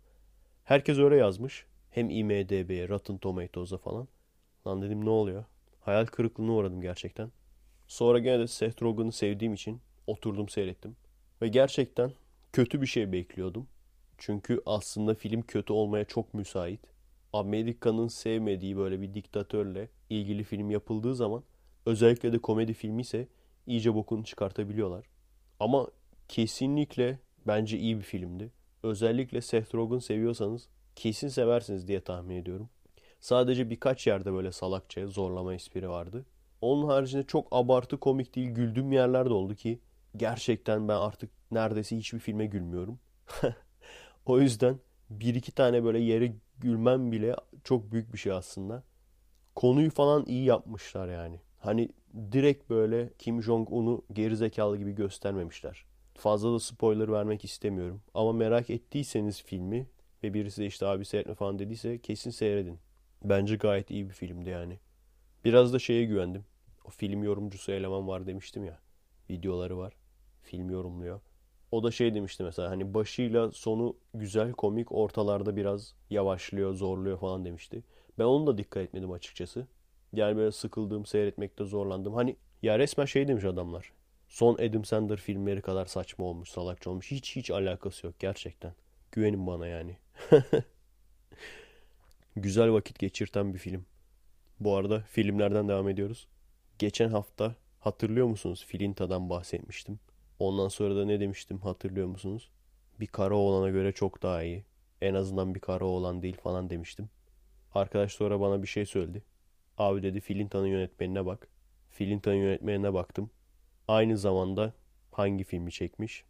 Herkes 0.63 0.97
öyle 0.97 1.15
yazmış. 1.15 1.65
Hem 1.97 2.09
IMDB'ye, 2.09 2.89
Rotten 2.89 3.17
Tomatoes'a 3.17 3.77
falan. 3.77 4.07
Lan 4.67 4.81
dedim 4.81 5.05
ne 5.05 5.09
oluyor? 5.09 5.45
Hayal 5.81 6.05
kırıklığına 6.05 6.51
uğradım 6.51 6.81
gerçekten. 6.81 7.31
Sonra 7.87 8.19
gene 8.19 8.39
de 8.39 8.47
Seth 8.47 8.81
Rogen'ı 8.81 9.11
sevdiğim 9.11 9.53
için 9.53 9.81
oturdum 10.07 10.49
seyrettim. 10.49 10.95
Ve 11.41 11.47
gerçekten 11.47 12.11
kötü 12.53 12.81
bir 12.81 12.87
şey 12.87 13.11
bekliyordum. 13.11 13.67
Çünkü 14.17 14.61
aslında 14.65 15.13
film 15.15 15.41
kötü 15.41 15.73
olmaya 15.73 16.05
çok 16.05 16.33
müsait. 16.33 16.79
Amerika'nın 17.33 18.07
sevmediği 18.07 18.77
böyle 18.77 19.01
bir 19.01 19.13
diktatörle 19.13 19.89
ilgili 20.09 20.43
film 20.43 20.69
yapıldığı 20.69 21.15
zaman 21.15 21.43
özellikle 21.85 22.33
de 22.33 22.39
komedi 22.39 22.73
filmi 22.73 23.01
ise 23.01 23.27
iyice 23.67 23.95
bokunu 23.95 24.23
çıkartabiliyorlar. 24.23 25.05
Ama 25.59 25.87
kesinlikle 26.27 27.19
bence 27.47 27.77
iyi 27.77 27.97
bir 27.97 28.03
filmdi. 28.03 28.51
Özellikle 28.83 29.41
Seth 29.41 29.75
Rogen 29.75 29.99
seviyorsanız 29.99 30.67
kesin 30.97 31.27
seversiniz 31.27 31.87
diye 31.87 32.01
tahmin 32.01 32.35
ediyorum. 32.35 32.69
Sadece 33.19 33.69
birkaç 33.69 34.07
yerde 34.07 34.33
böyle 34.33 34.51
salakça 34.51 35.07
zorlama 35.07 35.53
espri 35.53 35.89
vardı. 35.89 36.25
Onun 36.61 36.87
haricinde 36.87 37.23
çok 37.23 37.47
abartı 37.51 37.97
komik 37.99 38.35
değil 38.35 38.49
güldüğüm 38.49 38.91
yerler 38.91 39.25
de 39.25 39.33
oldu 39.33 39.55
ki 39.55 39.79
gerçekten 40.15 40.87
ben 40.87 40.95
artık 40.95 41.29
neredeyse 41.51 41.97
hiçbir 41.97 42.19
filme 42.19 42.45
gülmüyorum. 42.45 42.99
o 44.25 44.39
yüzden 44.39 44.79
bir 45.09 45.35
iki 45.35 45.51
tane 45.51 45.83
böyle 45.83 45.99
yere 45.99 46.33
gülmem 46.59 47.11
bile 47.11 47.35
çok 47.63 47.91
büyük 47.91 48.13
bir 48.13 48.17
şey 48.17 48.31
aslında. 48.31 48.83
Konuyu 49.55 49.91
falan 49.91 50.25
iyi 50.25 50.45
yapmışlar 50.45 51.07
yani. 51.07 51.39
Hani 51.59 51.89
direkt 52.31 52.69
böyle 52.69 53.13
Kim 53.17 53.43
Jong-un'u 53.43 54.05
gerizekalı 54.13 54.77
gibi 54.77 54.95
göstermemişler. 54.95 55.85
Fazla 56.13 56.53
da 56.53 56.59
spoiler 56.59 57.11
vermek 57.11 57.45
istemiyorum. 57.45 58.01
Ama 58.13 58.33
merak 58.33 58.69
ettiyseniz 58.69 59.43
filmi 59.43 59.87
ve 60.23 60.33
birisi 60.33 60.61
de 60.61 60.65
işte 60.65 60.85
abi 60.85 61.05
seyretme 61.05 61.35
falan 61.35 61.59
dediyse 61.59 61.97
kesin 61.97 62.31
seyredin. 62.31 62.79
Bence 63.23 63.55
gayet 63.55 63.91
iyi 63.91 64.09
bir 64.09 64.13
filmdi 64.13 64.49
yani. 64.49 64.79
Biraz 65.45 65.73
da 65.73 65.79
şeye 65.79 66.05
güvendim. 66.05 66.45
O 66.85 66.89
film 66.89 67.23
yorumcusu 67.23 67.71
eleman 67.71 68.07
var 68.07 68.27
demiştim 68.27 68.65
ya. 68.65 68.79
Videoları 69.29 69.77
var. 69.77 69.93
Film 70.41 70.69
yorumluyor. 70.69 71.21
O 71.71 71.83
da 71.83 71.91
şey 71.91 72.15
demişti 72.15 72.43
mesela 72.43 72.69
hani 72.69 72.93
başıyla 72.93 73.51
sonu 73.51 73.97
güzel 74.13 74.51
komik 74.51 74.91
ortalarda 74.91 75.55
biraz 75.55 75.95
yavaşlıyor 76.09 76.73
zorluyor 76.73 77.19
falan 77.19 77.45
demişti. 77.45 77.83
Ben 78.19 78.23
onu 78.23 78.47
da 78.47 78.57
dikkat 78.57 78.83
etmedim 78.83 79.11
açıkçası. 79.11 79.67
Yani 80.13 80.37
böyle 80.37 80.51
sıkıldığım 80.51 81.05
seyretmekte 81.05 81.65
zorlandım. 81.65 82.13
Hani 82.13 82.35
ya 82.61 82.79
resmen 82.79 83.05
şey 83.05 83.27
demiş 83.27 83.43
adamlar. 83.43 83.91
Son 84.27 84.53
Adam 84.53 84.85
Sandler 84.85 85.17
filmleri 85.17 85.61
kadar 85.61 85.85
saçma 85.85 86.25
olmuş 86.25 86.49
salakça 86.49 86.89
olmuş. 86.89 87.11
Hiç 87.11 87.35
hiç 87.35 87.51
alakası 87.51 88.05
yok 88.05 88.19
gerçekten. 88.19 88.73
Güvenin 89.11 89.47
bana 89.47 89.67
yani. 89.67 89.97
Güzel 92.35 92.71
vakit 92.71 92.99
geçirten 92.99 93.53
bir 93.53 93.59
film. 93.59 93.85
Bu 94.59 94.75
arada 94.75 94.99
filmlerden 94.99 95.67
devam 95.67 95.89
ediyoruz. 95.89 96.27
Geçen 96.79 97.09
hafta 97.09 97.55
hatırlıyor 97.79 98.27
musunuz? 98.27 98.65
Filinta'dan 98.67 99.29
bahsetmiştim. 99.29 99.99
Ondan 100.39 100.67
sonra 100.67 100.95
da 100.95 101.05
ne 101.05 101.19
demiştim 101.19 101.59
hatırlıyor 101.59 102.07
musunuz? 102.07 102.49
Bir 102.99 103.07
kara 103.07 103.35
oğlana 103.35 103.69
göre 103.69 103.91
çok 103.91 104.23
daha 104.23 104.43
iyi. 104.43 104.65
En 105.01 105.13
azından 105.13 105.55
bir 105.55 105.59
kara 105.59 105.85
oğlan 105.85 106.21
değil 106.21 106.37
falan 106.37 106.69
demiştim. 106.69 107.09
Arkadaş 107.73 108.13
sonra 108.13 108.39
bana 108.39 108.61
bir 108.63 108.67
şey 108.67 108.85
söyledi. 108.85 109.23
Abi 109.77 110.03
dedi 110.03 110.19
Filinta'nın 110.19 110.67
yönetmenine 110.67 111.25
bak. 111.25 111.47
Filinta'nın 111.89 112.35
yönetmenine 112.35 112.93
baktım. 112.93 113.29
Aynı 113.87 114.17
zamanda 114.17 114.73
hangi 115.11 115.43
filmi 115.43 115.71
çekmiş? 115.71 116.23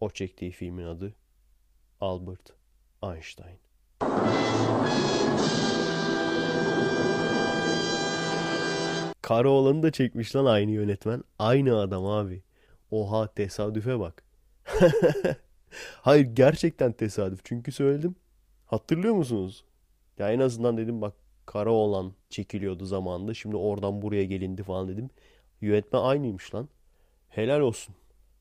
O 0.00 0.10
çektiği 0.10 0.50
filmin 0.50 0.84
adı 0.84 1.14
Albert 2.00 2.56
Einstein. 3.02 3.58
Karaoğlan'ı 9.22 9.82
da 9.82 9.90
çekmiş 9.90 10.36
lan 10.36 10.44
aynı 10.44 10.70
yönetmen. 10.70 11.24
Aynı 11.38 11.78
adam 11.80 12.06
abi. 12.06 12.42
Oha 12.90 13.26
tesadüfe 13.34 14.00
bak. 14.00 14.24
Hayır 16.02 16.24
gerçekten 16.24 16.92
tesadüf. 16.92 17.40
Çünkü 17.44 17.72
söyledim. 17.72 18.16
Hatırlıyor 18.66 19.14
musunuz? 19.14 19.64
Ya 20.18 20.32
en 20.32 20.40
azından 20.40 20.76
dedim 20.76 21.00
bak 21.00 21.14
Karaoğlan 21.46 22.12
çekiliyordu 22.30 22.86
zamanında. 22.86 23.34
Şimdi 23.34 23.56
oradan 23.56 24.02
buraya 24.02 24.24
gelindi 24.24 24.62
falan 24.62 24.88
dedim. 24.88 25.10
Yönetmen 25.60 26.00
aynıymış 26.00 26.54
lan. 26.54 26.68
Helal 27.28 27.60
olsun. 27.60 27.94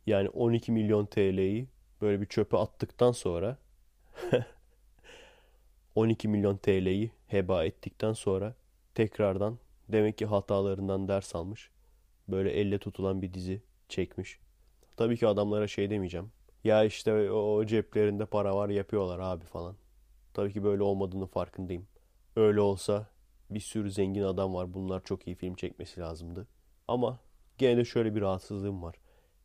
Yani 0.06 0.30
12 0.30 0.72
milyon 0.72 1.06
TL'yi 1.06 1.68
böyle 2.02 2.22
bir 2.22 2.26
çöpe 2.26 2.58
attıktan 2.58 3.12
sonra 3.12 3.58
12 5.96 6.28
milyon 6.28 6.58
TL'yi 6.58 7.12
heba 7.28 7.66
ettikten 7.66 8.14
sonra 8.14 8.56
tekrardan 8.96 9.60
demek 9.90 10.18
ki 10.18 10.26
hatalarından 10.26 11.08
ders 11.08 11.36
almış. 11.36 11.72
Böyle 12.28 12.52
elle 12.52 12.78
tutulan 12.80 13.22
bir 13.22 13.34
dizi 13.34 13.62
çekmiş. 13.90 14.40
Tabii 14.98 15.18
ki 15.18 15.28
adamlara 15.28 15.68
şey 15.68 15.90
demeyeceğim. 15.90 16.32
Ya 16.64 16.84
işte 16.84 17.32
o 17.32 17.66
ceplerinde 17.66 18.26
para 18.26 18.56
var 18.56 18.70
yapıyorlar 18.70 19.20
abi 19.20 19.46
falan. 19.46 19.76
Tabii 20.34 20.54
ki 20.54 20.64
böyle 20.64 20.84
olmadığını 20.84 21.28
farkındayım. 21.28 21.88
Öyle 22.36 22.62
olsa 22.62 23.08
bir 23.50 23.60
sürü 23.60 23.92
zengin 23.92 24.24
adam 24.24 24.54
var. 24.54 24.74
Bunlar 24.74 25.04
çok 25.04 25.28
iyi 25.28 25.36
film 25.36 25.56
çekmesi 25.56 26.00
lazımdı. 26.00 26.48
Ama 26.88 27.20
gene 27.58 27.78
de 27.78 27.86
şöyle 27.86 28.16
bir 28.16 28.22
rahatsızlığım 28.22 28.84
var. 28.84 28.96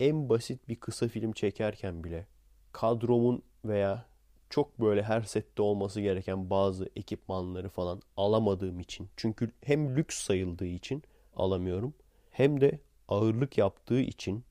En 0.00 0.28
basit 0.28 0.68
bir 0.68 0.76
kısa 0.76 1.08
film 1.08 1.32
çekerken 1.32 2.04
bile 2.04 2.26
kadromun 2.72 3.42
veya 3.64 4.09
çok 4.50 4.80
böyle 4.80 5.02
her 5.02 5.22
sette 5.22 5.62
olması 5.62 6.00
gereken 6.00 6.50
bazı 6.50 6.88
ekipmanları 6.96 7.68
falan 7.68 8.02
alamadığım 8.16 8.80
için. 8.80 9.08
Çünkü 9.16 9.50
hem 9.64 9.96
lüks 9.96 10.22
sayıldığı 10.22 10.66
için 10.66 11.02
alamıyorum. 11.36 11.94
Hem 12.30 12.60
de 12.60 12.78
ağırlık 13.08 13.58
yaptığı 13.58 14.00
için 14.00 14.44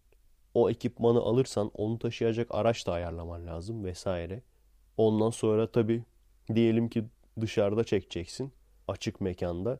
o 0.54 0.70
ekipmanı 0.70 1.20
alırsan 1.20 1.72
onu 1.74 2.00
taşıyacak 2.00 2.48
araç 2.52 2.88
da 2.88 2.94
ayarlaman 2.94 3.48
lazım 3.48 3.84
vesaire. 3.84 4.42
Ondan 4.98 5.30
sonra 5.30 5.72
tabii 5.72 6.04
diyelim 6.56 6.90
ki 6.90 7.06
dışarıda 7.42 7.84
çekeceksin 7.84 8.52
açık 8.88 9.22
mekanda. 9.22 9.80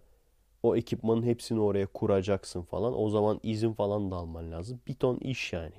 O 0.64 0.76
ekipmanın 0.76 1.24
hepsini 1.24 1.60
oraya 1.60 1.86
kuracaksın 1.88 2.62
falan. 2.62 3.00
O 3.00 3.10
zaman 3.10 3.40
izin 3.44 3.74
falan 3.74 4.12
da 4.12 4.16
alman 4.16 4.52
lazım. 4.52 4.80
Bir 4.88 4.94
ton 4.94 5.18
iş 5.18 5.54
yani. 5.54 5.76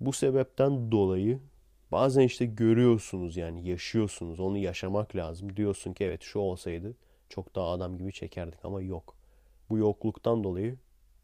Bu 0.00 0.12
sebepten 0.12 0.92
dolayı 0.92 1.40
bazen 1.92 2.22
işte 2.22 2.46
görüyorsunuz 2.46 3.36
yani 3.36 3.68
yaşıyorsunuz. 3.68 4.40
Onu 4.40 4.58
yaşamak 4.58 5.16
lazım. 5.16 5.56
Diyorsun 5.56 5.92
ki 5.92 6.04
evet 6.04 6.22
şu 6.22 6.38
olsaydı 6.38 6.96
çok 7.28 7.54
daha 7.54 7.70
adam 7.70 7.98
gibi 7.98 8.12
çekerdik 8.12 8.64
ama 8.64 8.82
yok. 8.82 9.16
Bu 9.70 9.78
yokluktan 9.78 10.44
dolayı 10.44 10.76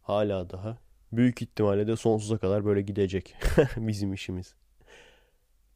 hala 0.02 0.50
daha 0.50 0.78
büyük 1.12 1.42
ihtimalle 1.42 1.86
de 1.86 1.96
sonsuza 1.96 2.38
kadar 2.38 2.64
böyle 2.64 2.82
gidecek 2.82 3.34
bizim 3.76 4.12
işimiz. 4.12 4.54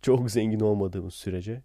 Çok 0.02 0.30
zengin 0.30 0.60
olmadığımız 0.60 1.14
sürece. 1.14 1.62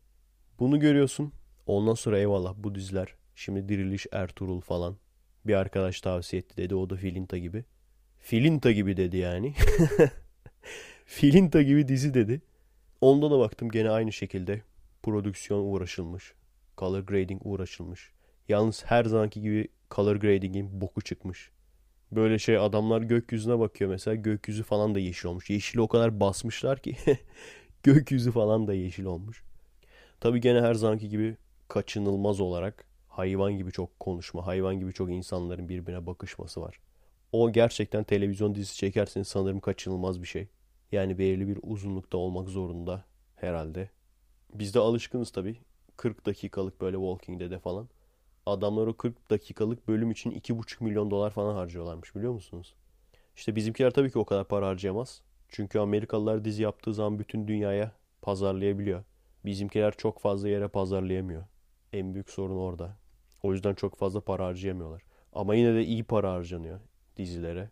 Bunu 0.60 0.80
görüyorsun. 0.80 1.34
Ondan 1.66 1.94
sonra 1.94 2.20
eyvallah 2.20 2.54
bu 2.58 2.76
diziler. 2.76 3.16
Şimdi 3.36 3.70
Diriliş 3.70 4.08
Ertuğrul 4.12 4.62
falan. 4.62 4.98
Bir 5.46 5.54
arkadaş 5.54 6.02
tavsiye 6.02 6.40
etti 6.40 6.58
dedi. 6.58 6.76
O 6.76 6.90
da 6.90 6.96
Filinta 6.96 7.38
gibi. 7.38 7.66
Filinta 8.20 8.72
gibi 8.72 8.98
dedi 8.98 9.18
yani. 9.18 9.54
Filinta 11.06 11.62
gibi 11.62 11.88
dizi 11.88 12.14
dedi. 12.14 12.42
Onda 13.04 13.32
da 13.32 13.40
baktım 13.40 13.72
gene 13.72 13.90
aynı 13.90 14.12
şekilde. 14.14 14.62
Prodüksiyon 15.02 15.60
uğraşılmış. 15.60 16.34
Color 16.78 17.00
grading 17.00 17.42
uğraşılmış. 17.46 18.12
Yalnız 18.50 18.84
her 18.86 19.06
zamanki 19.06 19.42
gibi 19.42 19.68
color 19.92 20.16
grading'in 20.16 20.82
boku 20.82 21.02
çıkmış. 21.02 21.52
Böyle 22.12 22.40
şey 22.40 22.58
adamlar 22.58 23.02
gökyüzüne 23.02 23.60
bakıyor 23.60 23.90
mesela 23.90 24.16
gökyüzü 24.16 24.64
falan 24.64 24.96
da 24.96 25.00
yeşil 25.00 25.30
olmuş. 25.30 25.50
Yeşili 25.50 25.82
o 25.82 25.88
kadar 25.88 26.20
basmışlar 26.20 26.80
ki 26.80 26.98
gökyüzü 27.84 28.32
falan 28.32 28.68
da 28.68 28.74
yeşil 28.74 29.06
olmuş. 29.06 29.44
Tabi 30.20 30.42
gene 30.42 30.62
her 30.62 30.74
zamanki 30.74 31.10
gibi 31.10 31.38
kaçınılmaz 31.68 32.42
olarak 32.42 32.86
hayvan 33.08 33.58
gibi 33.58 33.72
çok 33.72 34.00
konuşma, 34.00 34.48
hayvan 34.48 34.80
gibi 34.80 34.94
çok 34.94 35.12
insanların 35.12 35.70
birbirine 35.70 36.06
bakışması 36.06 36.62
var. 36.62 36.80
O 37.32 37.52
gerçekten 37.52 38.04
televizyon 38.04 38.56
dizisi 38.56 38.78
çekerseniz 38.78 39.28
sanırım 39.28 39.60
kaçınılmaz 39.60 40.22
bir 40.22 40.28
şey. 40.28 40.48
Yani 40.94 41.18
belirli 41.18 41.48
bir 41.48 41.60
uzunlukta 41.64 42.18
olmak 42.18 42.50
zorunda 42.50 43.06
herhalde. 43.36 43.90
Biz 44.54 44.76
de 44.76 44.80
alışkınız 44.80 45.32
tabii. 45.32 45.58
40 45.98 46.26
dakikalık 46.26 46.82
böyle 46.82 46.98
Walking 46.98 47.40
Dead'e 47.40 47.60
falan. 47.60 47.90
Adamlar 48.46 48.88
o 48.88 48.98
40 48.98 49.30
dakikalık 49.30 49.88
bölüm 49.88 50.12
için 50.12 50.32
2,5 50.32 50.84
milyon 50.84 51.12
dolar 51.12 51.32
falan 51.32 51.56
harcıyorlarmış 51.56 52.16
biliyor 52.16 52.34
musunuz? 52.34 52.76
İşte 53.36 53.56
bizimkiler 53.56 53.92
tabii 53.92 54.12
ki 54.12 54.20
o 54.20 54.26
kadar 54.26 54.48
para 54.48 54.68
harcayamaz. 54.68 55.22
Çünkü 55.50 55.80
Amerikalılar 55.80 56.46
dizi 56.46 56.64
yaptığı 56.64 56.94
zaman 56.94 57.20
bütün 57.20 57.48
dünyaya 57.48 57.92
pazarlayabiliyor. 58.22 59.04
Bizimkiler 59.46 59.94
çok 59.98 60.20
fazla 60.20 60.50
yere 60.50 60.68
pazarlayamıyor. 60.68 61.46
En 61.94 62.14
büyük 62.14 62.30
sorun 62.30 62.58
orada. 62.58 62.98
O 63.44 63.54
yüzden 63.54 63.74
çok 63.74 63.96
fazla 63.96 64.22
para 64.22 64.46
harcayamıyorlar. 64.46 65.04
Ama 65.34 65.56
yine 65.56 65.76
de 65.76 65.86
iyi 65.86 66.04
para 66.04 66.34
harcanıyor 66.34 66.80
dizilere. 67.18 67.70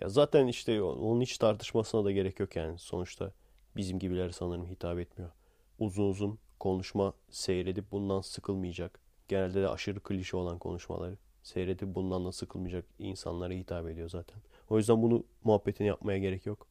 Ya 0.00 0.08
zaten 0.08 0.46
işte 0.46 0.82
onun 0.82 1.20
hiç 1.20 1.38
tartışmasına 1.38 2.04
da 2.04 2.12
gerek 2.12 2.40
yok 2.40 2.56
yani. 2.56 2.78
Sonuçta 2.78 3.32
bizim 3.76 3.98
gibiler 3.98 4.30
sanırım 4.30 4.66
hitap 4.66 4.98
etmiyor. 4.98 5.30
Uzun 5.78 6.10
uzun 6.10 6.38
konuşma 6.60 7.14
seyredip 7.30 7.92
bundan 7.92 8.20
sıkılmayacak. 8.20 9.00
Genelde 9.28 9.62
de 9.62 9.68
aşırı 9.68 10.00
klişe 10.00 10.36
olan 10.36 10.58
konuşmaları 10.58 11.16
seyredip 11.42 11.94
bundan 11.94 12.24
da 12.24 12.32
sıkılmayacak 12.32 12.84
insanlara 12.98 13.52
hitap 13.52 13.88
ediyor 13.88 14.08
zaten. 14.08 14.38
O 14.68 14.78
yüzden 14.78 15.02
bunu 15.02 15.24
muhabbetini 15.44 15.86
yapmaya 15.86 16.18
gerek 16.18 16.46
yok. 16.46 16.66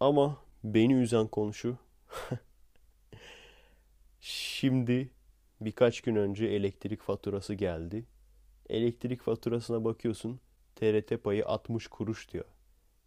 Ama 0.00 0.36
beni 0.64 0.94
üzen 0.94 1.26
konu 1.26 1.54
şu. 1.54 1.76
Şimdi 4.20 5.10
birkaç 5.60 6.00
gün 6.00 6.16
önce 6.16 6.46
elektrik 6.46 7.02
faturası 7.02 7.54
geldi. 7.54 8.04
Elektrik 8.68 9.22
faturasına 9.22 9.84
bakıyorsun. 9.84 10.40
TRT 10.76 11.22
payı 11.24 11.46
60 11.46 11.86
kuruş 11.86 12.32
diyor. 12.32 12.44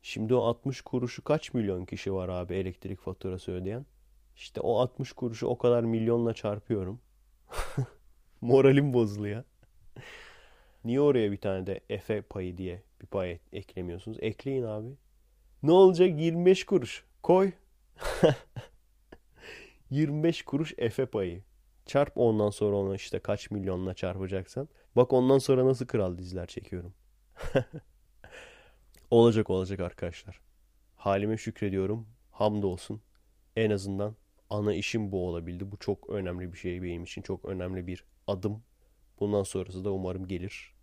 Şimdi 0.01 0.33
o 0.33 0.41
60 0.41 0.81
kuruşu 0.81 1.23
kaç 1.23 1.53
milyon 1.53 1.85
kişi 1.85 2.13
var 2.13 2.29
abi 2.29 2.53
elektrik 2.55 2.99
faturası 2.99 3.51
ödeyen? 3.51 3.85
İşte 4.35 4.61
o 4.61 4.79
60 4.79 5.11
kuruşu 5.13 5.47
o 5.47 5.57
kadar 5.57 5.83
milyonla 5.83 6.33
çarpıyorum. 6.33 6.99
Moralim 8.41 8.93
bozuluyor. 8.93 9.43
Niye 10.85 11.01
oraya 11.01 11.31
bir 11.31 11.37
tane 11.37 11.67
de 11.67 11.79
Efe 11.89 12.21
payı 12.21 12.57
diye 12.57 12.83
bir 13.01 13.07
pay 13.07 13.39
eklemiyorsunuz? 13.53 14.17
Ekleyin 14.21 14.63
abi. 14.63 14.89
Ne 15.63 15.71
olacak 15.71 16.19
25 16.19 16.65
kuruş? 16.65 17.03
Koy. 17.23 17.51
25 19.89 20.41
kuruş 20.41 20.73
Efe 20.77 21.05
payı. 21.05 21.43
Çarp 21.85 22.17
ondan 22.17 22.49
sonra 22.49 22.75
onu 22.75 22.95
işte 22.95 23.19
kaç 23.19 23.51
milyonla 23.51 23.93
çarpacaksan. 23.93 24.69
Bak 24.95 25.13
ondan 25.13 25.37
sonra 25.37 25.65
nasıl 25.65 25.85
kral 25.87 26.17
diziler 26.17 26.47
çekiyorum. 26.47 26.93
olacak 29.11 29.49
olacak 29.49 29.79
arkadaşlar. 29.79 30.39
Halime 30.95 31.37
şükrediyorum. 31.37 32.07
Hamdolsun. 32.31 33.01
En 33.55 33.69
azından 33.71 34.15
ana 34.49 34.73
işim 34.73 35.11
bu 35.11 35.27
olabildi. 35.27 35.71
Bu 35.71 35.77
çok 35.77 36.09
önemli 36.09 36.53
bir 36.53 36.57
şey 36.57 36.83
benim 36.83 37.03
için. 37.03 37.21
Çok 37.21 37.45
önemli 37.45 37.87
bir 37.87 38.03
adım. 38.27 38.63
Bundan 39.19 39.43
sonrası 39.43 39.85
da 39.85 39.91
umarım 39.91 40.27
gelir. 40.27 40.73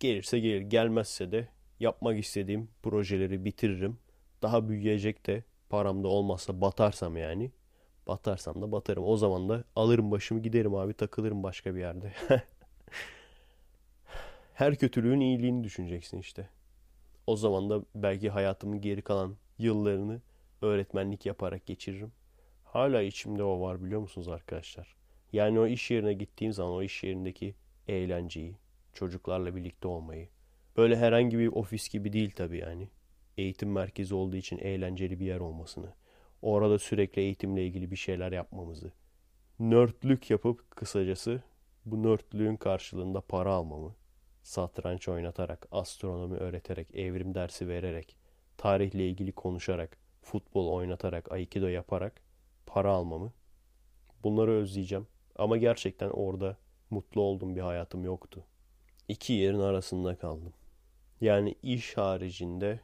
Gelirse 0.00 0.38
gelir. 0.38 0.60
Gelmezse 0.60 1.32
de 1.32 1.48
yapmak 1.80 2.18
istediğim 2.18 2.70
projeleri 2.82 3.44
bitiririm. 3.44 3.98
Daha 4.42 4.68
büyüyecek 4.68 5.26
de 5.26 5.44
param 5.68 6.04
da 6.04 6.08
olmazsa 6.08 6.60
batarsam 6.60 7.16
yani. 7.16 7.52
Batarsam 8.06 8.62
da 8.62 8.72
batarım. 8.72 9.04
O 9.04 9.16
zaman 9.16 9.48
da 9.48 9.64
alırım 9.76 10.10
başımı 10.10 10.42
giderim 10.42 10.74
abi 10.74 10.94
takılırım 10.94 11.42
başka 11.42 11.74
bir 11.74 11.80
yerde. 11.80 12.12
Her 14.54 14.76
kötülüğün 14.76 15.20
iyiliğini 15.20 15.64
düşüneceksin 15.64 16.18
işte. 16.18 16.48
O 17.26 17.36
zaman 17.36 17.70
da 17.70 17.82
belki 17.94 18.30
hayatımın 18.30 18.80
geri 18.80 19.02
kalan 19.02 19.36
yıllarını 19.58 20.20
öğretmenlik 20.62 21.26
yaparak 21.26 21.66
geçiririm. 21.66 22.12
Hala 22.64 23.02
içimde 23.02 23.44
o 23.44 23.60
var 23.60 23.84
biliyor 23.84 24.00
musunuz 24.00 24.28
arkadaşlar? 24.28 24.96
Yani 25.32 25.60
o 25.60 25.66
iş 25.66 25.90
yerine 25.90 26.12
gittiğim 26.12 26.52
zaman 26.52 26.72
o 26.72 26.82
iş 26.82 27.02
yerindeki 27.02 27.54
eğlenceyi, 27.88 28.56
çocuklarla 28.92 29.56
birlikte 29.56 29.88
olmayı. 29.88 30.28
Böyle 30.76 30.96
herhangi 30.96 31.38
bir 31.38 31.46
ofis 31.46 31.88
gibi 31.88 32.12
değil 32.12 32.30
tabii 32.36 32.58
yani. 32.58 32.88
Eğitim 33.38 33.72
merkezi 33.72 34.14
olduğu 34.14 34.36
için 34.36 34.58
eğlenceli 34.58 35.20
bir 35.20 35.26
yer 35.26 35.40
olmasını. 35.40 35.94
Orada 36.42 36.78
sürekli 36.78 37.22
eğitimle 37.22 37.66
ilgili 37.66 37.90
bir 37.90 37.96
şeyler 37.96 38.32
yapmamızı. 38.32 38.92
Nörtlük 39.58 40.30
yapıp 40.30 40.70
kısacası 40.70 41.42
bu 41.84 42.02
nörtlüğün 42.02 42.56
karşılığında 42.56 43.20
para 43.20 43.52
almamı. 43.52 43.94
Satranç 44.42 45.08
oynatarak, 45.08 45.66
astronomi 45.70 46.36
öğreterek, 46.36 46.94
evrim 46.94 47.34
dersi 47.34 47.68
vererek, 47.68 48.16
tarihle 48.56 49.08
ilgili 49.08 49.32
konuşarak, 49.32 49.98
futbol 50.22 50.68
oynatarak, 50.72 51.32
aikido 51.32 51.66
yaparak 51.66 52.22
para 52.66 52.92
almamı. 52.92 53.32
Bunları 54.22 54.50
özleyeceğim. 54.50 55.06
Ama 55.36 55.56
gerçekten 55.56 56.10
orada 56.10 56.56
mutlu 56.90 57.20
olduğum 57.20 57.56
bir 57.56 57.60
hayatım 57.60 58.04
yoktu. 58.04 58.44
İki 59.08 59.32
yerin 59.32 59.60
arasında 59.60 60.16
kaldım. 60.16 60.52
Yani 61.20 61.54
iş 61.62 61.96
haricinde 61.96 62.80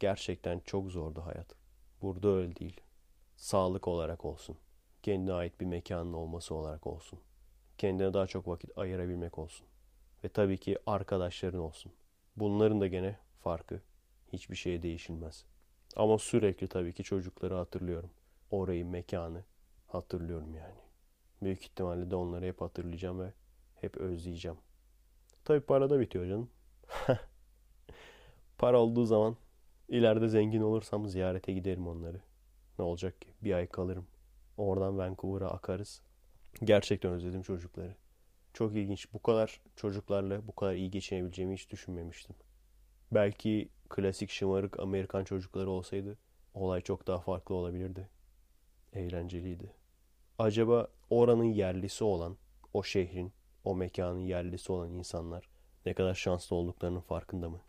gerçekten 0.00 0.58
çok 0.58 0.90
zordu 0.90 1.20
hayat. 1.20 1.54
Burada 2.02 2.28
öyle 2.28 2.56
değil. 2.56 2.80
Sağlık 3.36 3.88
olarak 3.88 4.24
olsun. 4.24 4.56
Kendine 5.02 5.32
ait 5.32 5.60
bir 5.60 5.66
mekanın 5.66 6.12
olması 6.12 6.54
olarak 6.54 6.86
olsun. 6.86 7.18
Kendine 7.78 8.14
daha 8.14 8.26
çok 8.26 8.48
vakit 8.48 8.78
ayırabilmek 8.78 9.38
olsun. 9.38 9.66
Ve 10.24 10.28
tabii 10.28 10.58
ki 10.58 10.78
arkadaşların 10.86 11.60
olsun. 11.60 11.92
Bunların 12.36 12.80
da 12.80 12.86
gene 12.86 13.18
farkı. 13.40 13.80
Hiçbir 14.32 14.56
şeye 14.56 14.82
değişilmez. 14.82 15.44
Ama 15.96 16.18
sürekli 16.18 16.68
tabii 16.68 16.92
ki 16.92 17.02
çocukları 17.02 17.54
hatırlıyorum. 17.54 18.10
Orayı, 18.50 18.86
mekanı 18.86 19.44
hatırlıyorum 19.86 20.54
yani. 20.54 20.80
Büyük 21.42 21.62
ihtimalle 21.62 22.10
de 22.10 22.16
onları 22.16 22.44
hep 22.44 22.60
hatırlayacağım 22.60 23.20
ve 23.20 23.32
hep 23.80 23.96
özleyeceğim. 23.96 24.56
Tabii 25.44 25.60
para 25.60 25.90
da 25.90 26.00
bitiyor 26.00 26.26
canım. 26.26 26.50
para 28.58 28.80
olduğu 28.80 29.04
zaman 29.04 29.36
ileride 29.88 30.28
zengin 30.28 30.60
olursam 30.60 31.08
ziyarete 31.08 31.52
giderim 31.52 31.88
onları. 31.88 32.20
Ne 32.78 32.84
olacak 32.84 33.20
ki? 33.20 33.28
Bir 33.42 33.54
ay 33.54 33.66
kalırım. 33.66 34.06
Oradan 34.56 34.98
Vancouver'a 34.98 35.50
akarız. 35.50 36.02
Gerçekten 36.64 37.12
özledim 37.12 37.42
çocukları. 37.42 37.94
Çok 38.54 38.76
ilginç. 38.76 39.12
Bu 39.12 39.22
kadar 39.22 39.60
çocuklarla 39.76 40.48
bu 40.48 40.54
kadar 40.54 40.74
iyi 40.74 40.90
geçinebileceğimi 40.90 41.54
hiç 41.54 41.70
düşünmemiştim. 41.70 42.36
Belki 43.12 43.68
klasik 43.88 44.30
şımarık 44.30 44.80
Amerikan 44.80 45.24
çocukları 45.24 45.70
olsaydı 45.70 46.18
olay 46.54 46.80
çok 46.80 47.06
daha 47.06 47.18
farklı 47.20 47.54
olabilirdi. 47.54 48.08
Eğlenceliydi. 48.92 49.72
Acaba 50.38 50.88
oranın 51.10 51.44
yerlisi 51.44 52.04
olan, 52.04 52.36
o 52.74 52.82
şehrin, 52.82 53.32
o 53.64 53.74
mekanın 53.74 54.18
yerlisi 54.18 54.72
olan 54.72 54.90
insanlar 54.90 55.48
ne 55.86 55.94
kadar 55.94 56.14
şanslı 56.14 56.56
olduklarının 56.56 57.00
farkında 57.00 57.48
mı? 57.50 57.60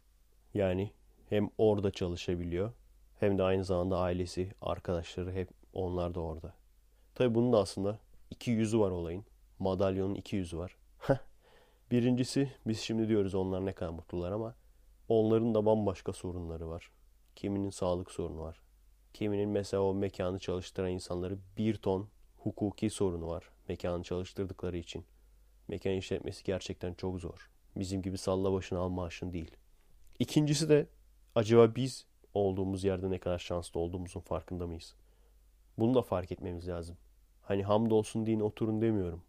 Yani 0.53 0.91
hem 1.29 1.49
orada 1.57 1.91
çalışabiliyor 1.91 2.73
hem 3.19 3.37
de 3.37 3.43
aynı 3.43 3.65
zamanda 3.65 3.97
ailesi, 3.97 4.51
arkadaşları 4.61 5.31
hep 5.31 5.49
onlar 5.73 6.15
da 6.15 6.19
orada. 6.19 6.53
Tabi 7.15 7.35
bunun 7.35 7.53
da 7.53 7.59
aslında 7.59 7.99
iki 8.29 8.51
yüzü 8.51 8.79
var 8.79 8.91
olayın. 8.91 9.25
Madalyonun 9.59 10.15
iki 10.15 10.35
yüzü 10.35 10.57
var. 10.57 10.77
Birincisi 11.91 12.51
biz 12.67 12.79
şimdi 12.79 13.07
diyoruz 13.07 13.35
onlar 13.35 13.65
ne 13.65 13.73
kadar 13.73 13.91
mutlular 13.91 14.31
ama 14.31 14.55
onların 15.09 15.55
da 15.55 15.65
bambaşka 15.65 16.13
sorunları 16.13 16.69
var. 16.69 16.91
Kiminin 17.35 17.69
sağlık 17.69 18.11
sorunu 18.11 18.41
var. 18.41 18.61
Kiminin 19.13 19.49
mesela 19.49 19.83
o 19.83 19.93
mekanı 19.93 20.39
çalıştıran 20.39 20.91
insanları 20.91 21.37
bir 21.57 21.75
ton 21.75 22.09
hukuki 22.37 22.89
sorunu 22.89 23.27
var. 23.27 23.49
Mekanı 23.67 24.03
çalıştırdıkları 24.03 24.77
için. 24.77 25.05
Mekan 25.67 25.93
işletmesi 25.93 26.43
gerçekten 26.43 26.93
çok 26.93 27.19
zor. 27.19 27.49
Bizim 27.75 28.01
gibi 28.01 28.17
salla 28.17 28.53
başına 28.53 28.79
al 28.79 28.89
maaşın 28.89 29.33
değil. 29.33 29.51
İkincisi 30.19 30.69
de 30.69 30.87
acaba 31.35 31.75
biz 31.75 32.05
olduğumuz 32.33 32.83
yerde 32.83 33.09
ne 33.09 33.19
kadar 33.19 33.39
şanslı 33.39 33.79
olduğumuzun 33.79 34.19
farkında 34.19 34.67
mıyız? 34.67 34.95
Bunu 35.77 35.93
da 35.93 36.01
fark 36.01 36.31
etmemiz 36.31 36.67
lazım. 36.67 36.97
Hani 37.41 37.63
hamdolsun 37.63 38.25
deyin 38.25 38.39
oturun 38.39 38.81
demiyorum. 38.81 39.23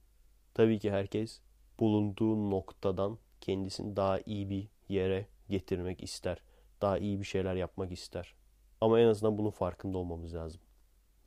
Tabii 0.56 0.78
ki 0.78 0.90
herkes 0.90 1.40
bulunduğu 1.80 2.50
noktadan 2.50 3.18
kendisini 3.40 3.96
daha 3.96 4.20
iyi 4.26 4.50
bir 4.50 4.68
yere 4.88 5.26
getirmek 5.48 6.02
ister. 6.02 6.42
Daha 6.80 6.98
iyi 6.98 7.20
bir 7.20 7.24
şeyler 7.24 7.54
yapmak 7.54 7.92
ister. 7.92 8.34
Ama 8.80 9.00
en 9.00 9.06
azından 9.06 9.38
bunun 9.38 9.50
farkında 9.50 9.98
olmamız 9.98 10.34
lazım. 10.34 10.60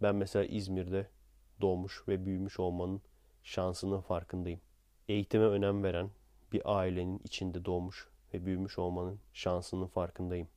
Ben 0.01 0.15
mesela 0.15 0.45
İzmir'de 0.45 1.07
doğmuş 1.61 2.07
ve 2.07 2.25
büyümüş 2.25 2.59
olmanın 2.59 3.01
şansının 3.43 4.01
farkındayım. 4.01 4.59
Eğitime 5.07 5.45
önem 5.45 5.83
veren 5.83 6.09
bir 6.51 6.61
ailenin 6.79 7.21
içinde 7.23 7.65
doğmuş 7.65 8.09
ve 8.33 8.45
büyümüş 8.45 8.79
olmanın 8.79 9.19
şansının 9.33 9.87
farkındayım. 9.87 10.47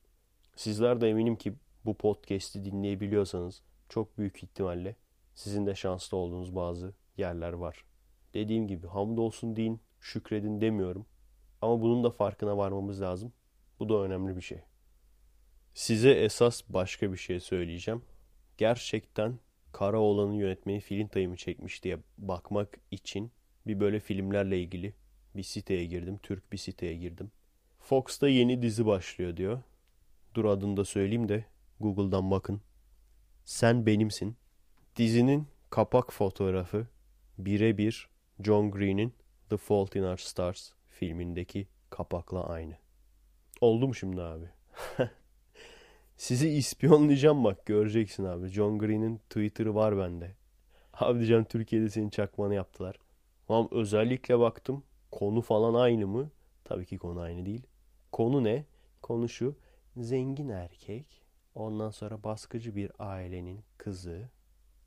Sizler 0.55 1.01
de 1.01 1.09
eminim 1.09 1.35
ki 1.35 1.53
bu 1.85 1.93
podcast'i 1.93 2.65
dinleyebiliyorsanız 2.65 3.61
çok 3.89 4.17
büyük 4.17 4.43
ihtimalle 4.43 4.95
sizin 5.33 5.65
de 5.65 5.75
şanslı 5.75 6.17
olduğunuz 6.17 6.55
bazı 6.55 6.93
yerler 7.17 7.53
var. 7.53 7.85
Dediğim 8.33 8.67
gibi 8.67 8.87
hamdolsun 8.87 9.55
deyin, 9.55 9.81
şükredin 9.99 10.61
demiyorum. 10.61 11.05
Ama 11.61 11.81
bunun 11.81 12.03
da 12.03 12.11
farkına 12.11 12.57
varmamız 12.57 13.01
lazım. 13.01 13.33
Bu 13.79 13.89
da 13.89 13.93
önemli 13.93 14.35
bir 14.35 14.41
şey. 14.41 14.59
Size 15.73 16.11
esas 16.11 16.61
başka 16.69 17.11
bir 17.11 17.17
şey 17.17 17.39
söyleyeceğim. 17.39 18.01
Gerçekten 18.57 19.39
Karaoğlan'ın 19.71 20.33
yönetmeni 20.33 20.79
Filintay'ı 20.79 21.29
mı 21.29 21.37
çekmiş 21.37 21.83
diye 21.83 21.97
bakmak 22.17 22.79
için 22.91 23.31
bir 23.67 23.79
böyle 23.79 23.99
filmlerle 23.99 24.59
ilgili 24.59 24.93
bir 25.35 25.43
siteye 25.43 25.85
girdim. 25.85 26.19
Türk 26.23 26.51
bir 26.51 26.57
siteye 26.57 26.95
girdim. 26.95 27.31
Fox'ta 27.79 28.27
yeni 28.27 28.61
dizi 28.61 28.85
başlıyor 28.85 29.37
diyor. 29.37 29.61
Dur 30.35 30.45
adını 30.45 30.77
da 30.77 30.85
söyleyeyim 30.85 31.29
de 31.29 31.45
Google'dan 31.79 32.31
bakın. 32.31 32.61
Sen 33.45 33.85
benimsin. 33.85 34.35
Dizinin 34.95 35.47
kapak 35.69 36.13
fotoğrafı 36.13 36.87
birebir 37.37 38.09
John 38.41 38.71
Green'in 38.71 39.13
The 39.49 39.57
Fault 39.57 39.95
in 39.95 40.03
Our 40.03 40.17
Stars 40.17 40.71
filmindeki 40.89 41.67
kapakla 41.89 42.47
aynı. 42.47 42.73
Oldu 43.61 43.87
mu 43.87 43.95
şimdi 43.95 44.21
abi? 44.21 44.49
Sizi 46.17 46.49
ispiyonlayacağım 46.49 47.43
bak 47.43 47.65
göreceksin 47.65 48.23
abi. 48.25 48.47
John 48.47 48.79
Green'in 48.79 49.17
Twitter'ı 49.17 49.75
var 49.75 49.97
bende. 49.97 50.35
Abi 50.93 51.17
diyeceğim 51.19 51.43
Türkiye'de 51.43 51.89
senin 51.89 52.09
çakmanı 52.09 52.53
yaptılar. 52.55 52.99
Ama 53.49 53.67
özellikle 53.71 54.39
baktım 54.39 54.83
konu 55.11 55.41
falan 55.41 55.73
aynı 55.73 56.07
mı? 56.07 56.31
Tabii 56.63 56.85
ki 56.85 56.97
konu 56.97 57.19
aynı 57.19 57.45
değil. 57.45 57.67
Konu 58.11 58.43
ne? 58.43 58.65
Konu 59.01 59.29
şu. 59.29 59.55
Zengin 59.97 60.49
erkek 60.49 61.21
ondan 61.55 61.89
sonra 61.89 62.23
baskıcı 62.23 62.75
bir 62.75 62.91
ailenin 62.99 63.63
kızı 63.77 64.29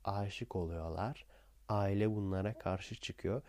aşık 0.03 0.55
oluyorlar. 0.55 1.25
Aile 1.69 2.15
bunlara 2.15 2.57
karşı 2.57 2.95
çıkıyor. 2.95 3.41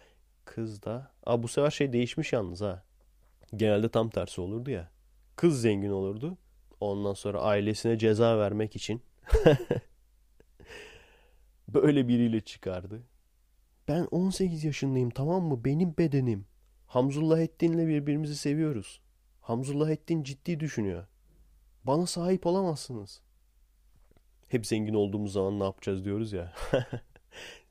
Kız 0.44 0.82
da... 0.82 1.12
Aa, 1.26 1.42
bu 1.42 1.48
sefer 1.48 1.70
şey 1.70 1.92
değişmiş 1.92 2.32
yalnız 2.32 2.60
ha. 2.60 2.82
Genelde 3.56 3.88
tam 3.88 4.10
tersi 4.10 4.40
olurdu 4.40 4.70
ya. 4.70 4.90
Kız 5.36 5.60
zengin 5.60 5.90
olurdu. 5.90 6.38
Ondan 6.80 7.14
sonra 7.14 7.40
ailesine 7.40 7.98
ceza 7.98 8.38
vermek 8.38 8.76
için 8.76 9.02
böyle 11.68 12.08
biriyle 12.08 12.40
çıkardı. 12.40 13.02
Ben 13.88 14.04
18 14.10 14.64
yaşındayım 14.64 15.10
tamam 15.10 15.42
mı? 15.42 15.64
Benim 15.64 15.94
bedenim. 15.98 16.46
Hamzullah 16.86 17.40
Ettin'le 17.40 17.88
birbirimizi 17.88 18.36
seviyoruz. 18.36 19.00
Hamzullah 19.40 19.90
Ettin 19.90 20.22
ciddi 20.22 20.60
düşünüyor. 20.60 21.06
Bana 21.84 22.06
sahip 22.06 22.46
olamazsınız. 22.46 23.20
Hep 24.48 24.66
zengin 24.66 24.94
olduğumuz 24.94 25.32
zaman 25.32 25.60
ne 25.60 25.64
yapacağız 25.64 26.04
diyoruz 26.04 26.32
ya. 26.32 26.52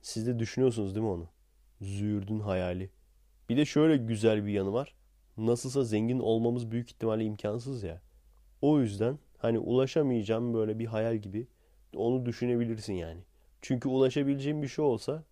Siz 0.01 0.27
de 0.27 0.39
düşünüyorsunuz 0.39 0.95
değil 0.95 1.05
mi 1.05 1.11
onu? 1.11 1.27
Züğürdün 1.81 2.39
hayali. 2.39 2.89
Bir 3.49 3.57
de 3.57 3.65
şöyle 3.65 3.97
güzel 3.97 4.45
bir 4.45 4.51
yanı 4.51 4.73
var. 4.73 4.95
Nasılsa 5.37 5.83
zengin 5.83 6.19
olmamız 6.19 6.71
büyük 6.71 6.91
ihtimalle 6.91 7.25
imkansız 7.25 7.83
ya. 7.83 8.01
O 8.61 8.79
yüzden 8.79 9.19
hani 9.37 9.59
ulaşamayacağım 9.59 10.53
böyle 10.53 10.79
bir 10.79 10.85
hayal 10.85 11.17
gibi 11.17 11.47
onu 11.95 12.25
düşünebilirsin 12.25 12.93
yani. 12.93 13.21
Çünkü 13.61 13.89
ulaşabileceğin 13.89 14.61
bir 14.61 14.67
şey 14.67 14.85
olsa 14.85 15.23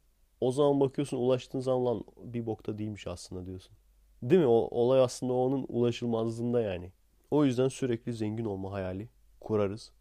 o 0.41 0.51
zaman 0.51 0.79
bakıyorsun 0.79 1.17
ulaştığın 1.17 1.59
zaman 1.59 1.85
lan 1.85 2.03
bir 2.23 2.45
bokta 2.45 2.77
değilmiş 2.77 3.07
aslında 3.07 3.45
diyorsun. 3.45 3.75
Değil 4.23 4.41
mi? 4.41 4.47
O, 4.47 4.67
olay 4.71 4.99
aslında 5.01 5.33
onun 5.33 5.65
ulaşılmazlığında 5.69 6.61
yani. 6.61 6.91
O 7.31 7.45
yüzden 7.45 7.67
sürekli 7.67 8.13
zengin 8.13 8.45
olma 8.45 8.71
hayali 8.71 9.09
kurarız. 9.39 9.91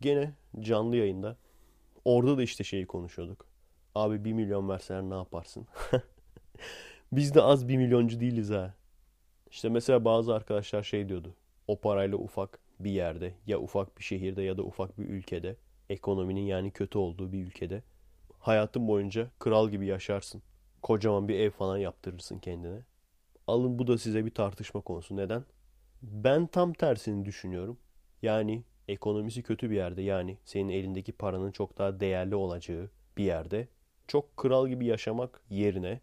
Gene 0.00 0.34
canlı 0.60 0.96
yayında 0.96 1.36
Orada 2.06 2.38
da 2.38 2.42
işte 2.42 2.64
şeyi 2.64 2.86
konuşuyorduk. 2.86 3.46
Abi 3.96 4.24
1 4.24 4.32
milyon 4.32 4.68
verseler 4.68 5.02
ne 5.02 5.14
yaparsın? 5.14 5.66
Biz 7.12 7.34
de 7.34 7.42
az 7.42 7.68
1 7.68 7.76
milyoncu 7.76 8.20
değiliz 8.20 8.50
ha. 8.50 8.74
İşte 9.50 9.68
mesela 9.68 10.04
bazı 10.04 10.34
arkadaşlar 10.34 10.82
şey 10.82 11.08
diyordu. 11.08 11.34
O 11.68 11.80
parayla 11.80 12.18
ufak 12.18 12.58
bir 12.80 12.90
yerde 12.90 13.34
ya 13.46 13.58
ufak 13.60 13.98
bir 13.98 14.02
şehirde 14.02 14.42
ya 14.42 14.56
da 14.56 14.62
ufak 14.62 14.98
bir 14.98 15.08
ülkede 15.08 15.56
ekonominin 15.90 16.40
yani 16.40 16.70
kötü 16.70 16.98
olduğu 16.98 17.32
bir 17.32 17.46
ülkede 17.46 17.82
hayatın 18.38 18.88
boyunca 18.88 19.30
kral 19.38 19.70
gibi 19.70 19.86
yaşarsın. 19.86 20.42
Kocaman 20.82 21.28
bir 21.28 21.38
ev 21.38 21.50
falan 21.50 21.78
yaptırırsın 21.78 22.38
kendine. 22.38 22.80
Alın 23.46 23.78
bu 23.78 23.86
da 23.86 23.98
size 23.98 24.26
bir 24.26 24.34
tartışma 24.34 24.80
konusu. 24.80 25.16
Neden? 25.16 25.44
Ben 26.02 26.46
tam 26.46 26.72
tersini 26.72 27.24
düşünüyorum. 27.24 27.78
Yani 28.22 28.64
ekonomisi 28.88 29.42
kötü 29.42 29.70
bir 29.70 29.76
yerde 29.76 30.02
yani 30.02 30.38
senin 30.44 30.68
elindeki 30.68 31.12
paranın 31.12 31.52
çok 31.52 31.78
daha 31.78 32.00
değerli 32.00 32.34
olacağı 32.34 32.90
bir 33.16 33.24
yerde 33.24 33.68
çok 34.08 34.36
kral 34.36 34.68
gibi 34.68 34.86
yaşamak 34.86 35.42
yerine 35.50 36.00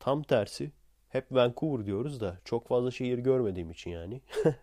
tam 0.00 0.22
tersi 0.22 0.72
hep 1.08 1.32
Vancouver 1.32 1.86
diyoruz 1.86 2.20
da 2.20 2.38
çok 2.44 2.68
fazla 2.68 2.90
şehir 2.90 3.18
görmediğim 3.18 3.70
için 3.70 3.90
yani. 3.90 4.20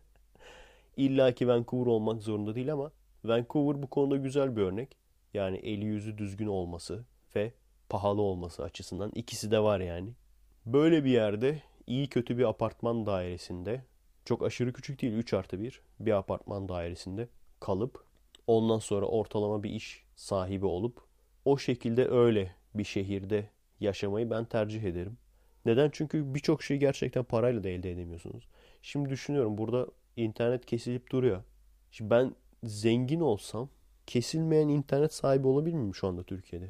İlla 0.98 1.32
ki 1.32 1.48
Vancouver 1.48 1.86
olmak 1.86 2.22
zorunda 2.22 2.56
değil 2.56 2.74
ama 2.74 2.92
Vancouver 3.26 3.84
bu 3.84 3.88
konuda 3.88 4.18
güzel 4.18 4.56
bir 4.56 4.62
örnek. 4.62 4.98
Yani 5.34 5.58
eli 5.58 5.86
yüzü 5.86 6.18
düzgün 6.18 6.48
olması 6.48 7.06
ve 7.36 7.54
pahalı 7.90 8.22
olması 8.22 8.64
açısından 8.64 9.12
ikisi 9.16 9.52
de 9.52 9.60
var 9.60 9.80
yani. 9.80 10.10
Böyle 10.66 11.04
bir 11.04 11.12
yerde 11.12 11.62
iyi 11.88 12.08
kötü 12.08 12.38
bir 12.38 12.44
apartman 12.44 13.06
dairesinde 13.06 13.86
çok 14.26 14.44
aşırı 14.44 14.74
küçük 14.74 15.02
değil 15.02 15.14
3 15.14 15.34
artı 15.34 15.60
1 15.60 15.82
bir 16.00 16.12
apartman 16.12 16.70
dairesinde 16.70 17.28
kalıp 17.60 18.04
ondan 18.48 18.80
sonra 18.80 19.06
ortalama 19.06 19.64
bir 19.64 19.70
iş 19.70 20.04
sahibi 20.16 20.66
olup 20.66 21.02
o 21.46 21.58
şekilde 21.58 22.08
öyle 22.08 22.56
bir 22.76 22.84
şehirde 22.84 23.50
yaşamayı 23.80 24.30
ben 24.30 24.46
tercih 24.46 24.84
ederim. 24.84 25.18
Neden? 25.66 25.90
Çünkü 25.94 26.36
birçok 26.36 26.64
şeyi 26.64 26.80
gerçekten 26.80 27.24
parayla 27.24 27.64
da 27.64 27.70
elde 27.70 27.92
edemiyorsunuz. 27.92 28.48
Şimdi 28.82 29.10
düşünüyorum 29.10 29.58
burada 29.58 29.88
internet 30.18 30.66
kesilip 30.66 31.12
duruyor. 31.12 31.44
Şimdi 31.92 32.10
ben 32.10 32.36
zengin 32.64 33.20
olsam 33.20 33.70
kesilmeyen 34.08 34.68
internet 34.68 35.14
sahibi 35.14 35.48
olabilir 35.48 35.76
miyim 35.76 35.96
şu 35.96 36.08
anda 36.08 36.24
Türkiye'de? 36.24 36.70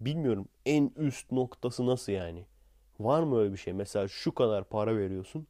Bilmiyorum 0.00 0.48
en 0.66 0.92
üst 0.96 1.32
noktası 1.32 1.86
nasıl 1.86 2.12
yani? 2.12 2.44
Var 3.00 3.22
mı 3.22 3.38
öyle 3.38 3.52
bir 3.52 3.58
şey? 3.58 3.72
Mesela 3.72 4.08
şu 4.08 4.34
kadar 4.34 4.64
para 4.64 4.96
veriyorsun 4.96 5.46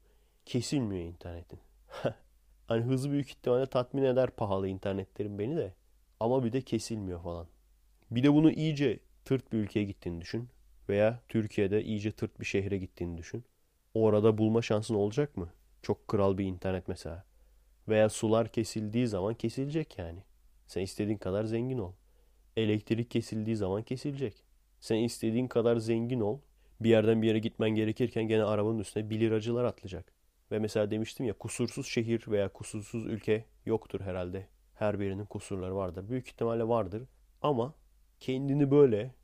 kesilmiyor 0.46 1.04
internetin. 1.04 1.58
hani 2.66 2.84
hızı 2.84 3.10
büyük 3.10 3.28
ihtimalle 3.28 3.66
tatmin 3.66 4.02
eder 4.02 4.30
pahalı 4.30 4.68
internetlerin 4.68 5.38
beni 5.38 5.56
de. 5.56 5.74
Ama 6.20 6.44
bir 6.44 6.52
de 6.52 6.60
kesilmiyor 6.60 7.22
falan. 7.22 7.46
Bir 8.10 8.22
de 8.22 8.34
bunu 8.34 8.50
iyice 8.50 8.98
tırt 9.26 9.52
bir 9.52 9.58
ülkeye 9.58 9.84
gittiğini 9.84 10.20
düşün. 10.20 10.48
Veya 10.88 11.20
Türkiye'de 11.28 11.84
iyice 11.84 12.12
tırt 12.12 12.40
bir 12.40 12.44
şehre 12.44 12.78
gittiğini 12.78 13.18
düşün. 13.18 13.44
Orada 13.94 14.38
bulma 14.38 14.62
şansın 14.62 14.94
olacak 14.94 15.36
mı? 15.36 15.52
Çok 15.82 16.08
kral 16.08 16.38
bir 16.38 16.44
internet 16.44 16.88
mesela. 16.88 17.24
Veya 17.88 18.08
sular 18.08 18.52
kesildiği 18.52 19.06
zaman 19.06 19.34
kesilecek 19.34 19.98
yani. 19.98 20.22
Sen 20.66 20.82
istediğin 20.82 21.18
kadar 21.18 21.44
zengin 21.44 21.78
ol. 21.78 21.92
Elektrik 22.56 23.10
kesildiği 23.10 23.56
zaman 23.56 23.82
kesilecek. 23.82 24.44
Sen 24.80 24.96
istediğin 24.96 25.48
kadar 25.48 25.76
zengin 25.76 26.20
ol. 26.20 26.40
Bir 26.80 26.90
yerden 26.90 27.22
bir 27.22 27.26
yere 27.26 27.38
gitmen 27.38 27.70
gerekirken 27.70 28.28
gene 28.28 28.44
arabanın 28.44 28.78
üstüne 28.78 29.10
1 29.10 29.20
liracılar 29.20 29.64
atlayacak. 29.64 30.12
Ve 30.52 30.58
mesela 30.58 30.90
demiştim 30.90 31.26
ya 31.26 31.32
kusursuz 31.38 31.86
şehir 31.86 32.24
veya 32.28 32.48
kusursuz 32.48 33.06
ülke 33.06 33.44
yoktur 33.66 34.00
herhalde. 34.00 34.46
Her 34.74 35.00
birinin 35.00 35.24
kusurları 35.24 35.76
vardır. 35.76 36.08
Büyük 36.08 36.28
ihtimalle 36.28 36.68
vardır. 36.68 37.02
Ama 37.42 37.74
kendini 38.26 38.70
böyle 38.70 39.14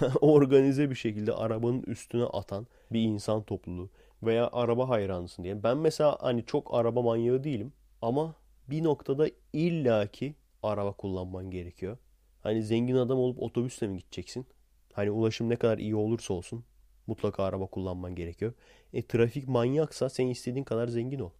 organize 0.20 0.90
bir 0.90 0.94
şekilde 0.94 1.32
arabanın 1.32 1.82
üstüne 1.82 2.24
atan 2.24 2.66
bir 2.92 3.00
insan 3.00 3.42
topluluğu 3.42 3.90
veya 4.22 4.50
araba 4.52 4.88
hayranısın 4.88 5.44
diye. 5.44 5.62
Ben 5.62 5.76
mesela 5.76 6.16
hani 6.20 6.44
çok 6.46 6.74
araba 6.74 7.02
manyağı 7.02 7.44
değilim 7.44 7.72
ama 8.02 8.34
bir 8.70 8.84
noktada 8.84 9.28
illaki 9.52 10.34
araba 10.62 10.92
kullanman 10.92 11.50
gerekiyor. 11.50 11.98
Hani 12.42 12.62
zengin 12.62 12.94
adam 12.94 13.18
olup 13.18 13.42
otobüsle 13.42 13.86
mi 13.86 13.98
gideceksin? 13.98 14.46
Hani 14.92 15.10
ulaşım 15.10 15.48
ne 15.48 15.56
kadar 15.56 15.78
iyi 15.78 15.96
olursa 15.96 16.34
olsun 16.34 16.64
mutlaka 17.06 17.44
araba 17.44 17.66
kullanman 17.66 18.14
gerekiyor. 18.14 18.52
E 18.92 19.06
trafik 19.06 19.48
manyaksa 19.48 20.08
sen 20.08 20.26
istediğin 20.26 20.64
kadar 20.64 20.88
zengin 20.88 21.18
ol. 21.18 21.30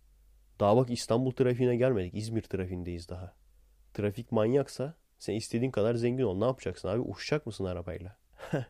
Daha 0.60 0.76
bak 0.76 0.90
İstanbul 0.90 1.30
trafiğine 1.30 1.76
gelmedik. 1.76 2.14
İzmir 2.14 2.42
trafiğindeyiz 2.42 3.08
daha. 3.08 3.34
Trafik 3.94 4.32
manyaksa 4.32 4.94
sen 5.20 5.34
istediğin 5.34 5.70
kadar 5.70 5.94
zengin 5.94 6.24
ol. 6.24 6.38
Ne 6.38 6.44
yapacaksın 6.44 6.88
abi? 6.88 7.00
Uçacak 7.00 7.46
mısın 7.46 7.64
arabayla? 7.64 8.16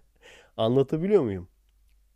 Anlatabiliyor 0.57 1.23
muyum? 1.23 1.49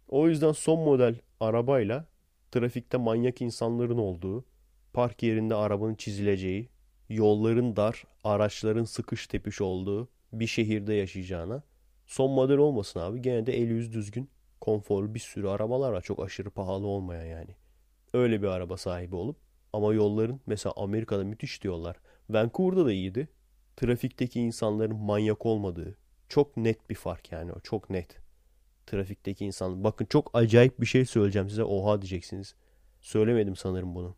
O 0.09 0.29
yüzden 0.29 0.53
son 0.53 0.81
model 0.81 1.15
arabayla 1.41 2.07
trafikte 2.53 2.99
manyak 2.99 3.41
insanların 3.43 3.99
olduğu, 3.99 4.45
park 4.93 5.23
yerinde 5.23 5.55
arabanın 5.55 5.95
çizileceği, 5.95 6.69
yolların 7.09 7.77
dar, 7.77 8.05
araçların 8.25 8.85
sıkış 8.85 9.27
tepiş 9.27 9.61
olduğu 9.61 10.09
bir 10.33 10.47
şehirde 10.47 10.95
yaşayacağına 10.95 11.63
son 12.07 12.31
model 12.31 12.57
olmasın 12.59 13.01
abi. 13.01 13.23
Gene 13.23 13.47
de 13.47 13.59
el 13.59 13.69
yüz 13.69 13.93
düzgün, 13.93 14.31
konforlu 14.61 15.15
bir 15.15 15.21
sürü 15.21 15.49
arabalar 15.49 15.93
var. 15.93 16.01
Çok 16.03 16.25
aşırı 16.25 16.51
pahalı 16.51 16.87
olmayan 16.87 17.25
yani. 17.25 17.57
Öyle 18.15 18.43
bir 18.43 18.47
araba 18.47 18.77
sahibi 18.77 19.17
olup 19.17 19.37
ama 19.73 19.95
yolların 19.95 20.41
mesela 20.47 20.73
Amerika'da 20.77 21.25
müthiş 21.25 21.63
diyorlar. 21.63 21.97
Vancouver'da 22.31 22.87
da 22.87 22.93
iyiydi. 22.93 23.29
Trafikteki 23.77 24.41
insanların 24.41 24.97
manyak 24.97 25.47
olmadığı, 25.47 25.97
çok 26.29 26.57
net 26.57 26.91
bir 26.91 26.95
fark 26.95 27.33
yani 27.33 27.53
o 27.53 27.61
çok 27.61 27.91
net. 27.91 28.17
Trafikteki 28.87 29.45
insan. 29.45 29.85
Bakın 29.85 30.05
çok 30.05 30.31
acayip 30.35 30.81
bir 30.81 30.87
şey 30.87 31.05
söyleyeceğim 31.05 31.49
size. 31.49 31.65
Oha 31.65 32.03
diyeceksiniz. 32.03 32.55
Söylemedim 33.01 33.57
sanırım 33.57 33.95
bunu. 33.95 34.17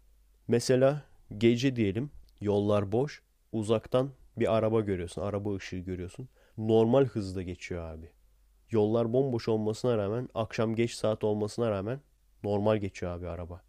Mesela 0.49 1.03
gece 1.39 1.77
diyelim 1.77 2.11
yollar 2.41 2.93
boş. 2.93 3.23
Uzaktan 3.53 4.11
bir 4.37 4.57
araba 4.57 4.81
görüyorsun. 4.81 5.23
Araba 5.23 5.55
ışığı 5.55 5.79
görüyorsun. 5.79 6.29
Normal 6.59 7.05
hızda 7.05 7.43
geçiyor 7.43 7.91
abi. 7.91 8.11
Yollar 8.71 9.13
bomboş 9.13 9.49
olmasına 9.49 9.99
rağmen 9.99 10.29
akşam 10.35 10.75
geç 10.75 10.95
saat 10.95 11.25
olmasına 11.25 11.71
rağmen 11.71 12.01
normal 12.45 12.77
geçiyor 12.77 13.13
abi 13.13 13.29
araba. 13.29 13.63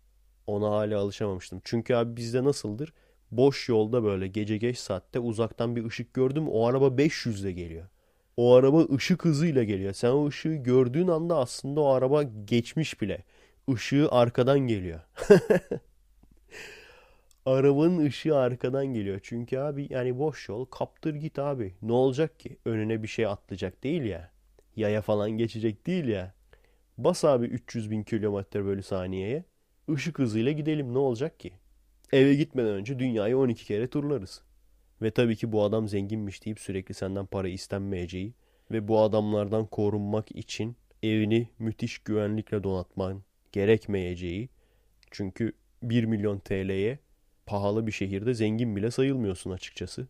Ona 0.47 0.69
hala 0.69 0.99
alışamamıştım. 0.99 1.61
Çünkü 1.63 1.95
abi 1.95 2.15
bizde 2.15 2.43
nasıldır? 2.43 2.93
Boş 3.31 3.69
yolda 3.69 4.03
böyle 4.03 4.27
gece 4.27 4.57
geç 4.57 4.77
saatte 4.77 5.19
uzaktan 5.19 5.75
bir 5.75 5.85
ışık 5.85 6.13
gördüm 6.13 6.47
o 6.49 6.65
araba 6.65 6.97
500'de 6.97 7.51
geliyor 7.51 7.87
o 8.37 8.53
araba 8.55 8.85
ışık 8.95 9.25
hızıyla 9.25 9.63
geliyor. 9.63 9.93
Sen 9.93 10.09
o 10.09 10.27
ışığı 10.27 10.53
gördüğün 10.55 11.07
anda 11.07 11.37
aslında 11.37 11.81
o 11.81 11.87
araba 11.87 12.23
geçmiş 12.23 13.01
bile. 13.01 13.23
Işığı 13.67 14.07
arkadan 14.11 14.59
geliyor. 14.59 14.99
Arabanın 17.45 18.05
ışığı 18.05 18.37
arkadan 18.37 18.85
geliyor. 18.85 19.19
Çünkü 19.23 19.57
abi 19.57 19.87
yani 19.89 20.19
boş 20.19 20.49
yol 20.49 20.65
kaptır 20.65 21.15
git 21.15 21.39
abi. 21.39 21.75
Ne 21.81 21.91
olacak 21.91 22.39
ki? 22.39 22.57
Önüne 22.65 23.03
bir 23.03 23.07
şey 23.07 23.25
atlayacak 23.25 23.83
değil 23.83 24.01
ya. 24.03 24.31
Yaya 24.75 25.01
falan 25.01 25.31
geçecek 25.31 25.87
değil 25.87 26.05
ya. 26.07 26.33
Bas 26.97 27.25
abi 27.25 27.45
300 27.45 27.91
bin 27.91 28.03
kilometre 28.03 28.65
bölü 28.65 28.83
saniyeye. 28.83 29.43
Işık 29.95 30.19
hızıyla 30.19 30.51
gidelim 30.51 30.93
ne 30.93 30.97
olacak 30.97 31.39
ki? 31.39 31.53
Eve 32.11 32.35
gitmeden 32.35 32.71
önce 32.71 32.99
dünyayı 32.99 33.37
12 33.37 33.65
kere 33.65 33.87
turlarız. 33.87 34.41
Ve 35.01 35.11
tabii 35.11 35.35
ki 35.35 35.51
bu 35.51 35.63
adam 35.63 35.87
zenginmiş 35.87 36.45
deyip 36.45 36.59
sürekli 36.59 36.93
senden 36.93 37.25
para 37.25 37.47
istenmeyeceği 37.47 38.33
ve 38.71 38.87
bu 38.87 38.99
adamlardan 39.01 39.65
korunmak 39.65 40.31
için 40.31 40.75
evini 41.03 41.49
müthiş 41.59 41.97
güvenlikle 41.97 42.63
donatman 42.63 43.23
gerekmeyeceği. 43.51 44.49
Çünkü 45.11 45.53
1 45.83 46.03
milyon 46.03 46.39
TL'ye 46.39 46.99
pahalı 47.45 47.87
bir 47.87 47.91
şehirde 47.91 48.33
zengin 48.33 48.75
bile 48.75 48.91
sayılmıyorsun 48.91 49.51
açıkçası. 49.51 50.07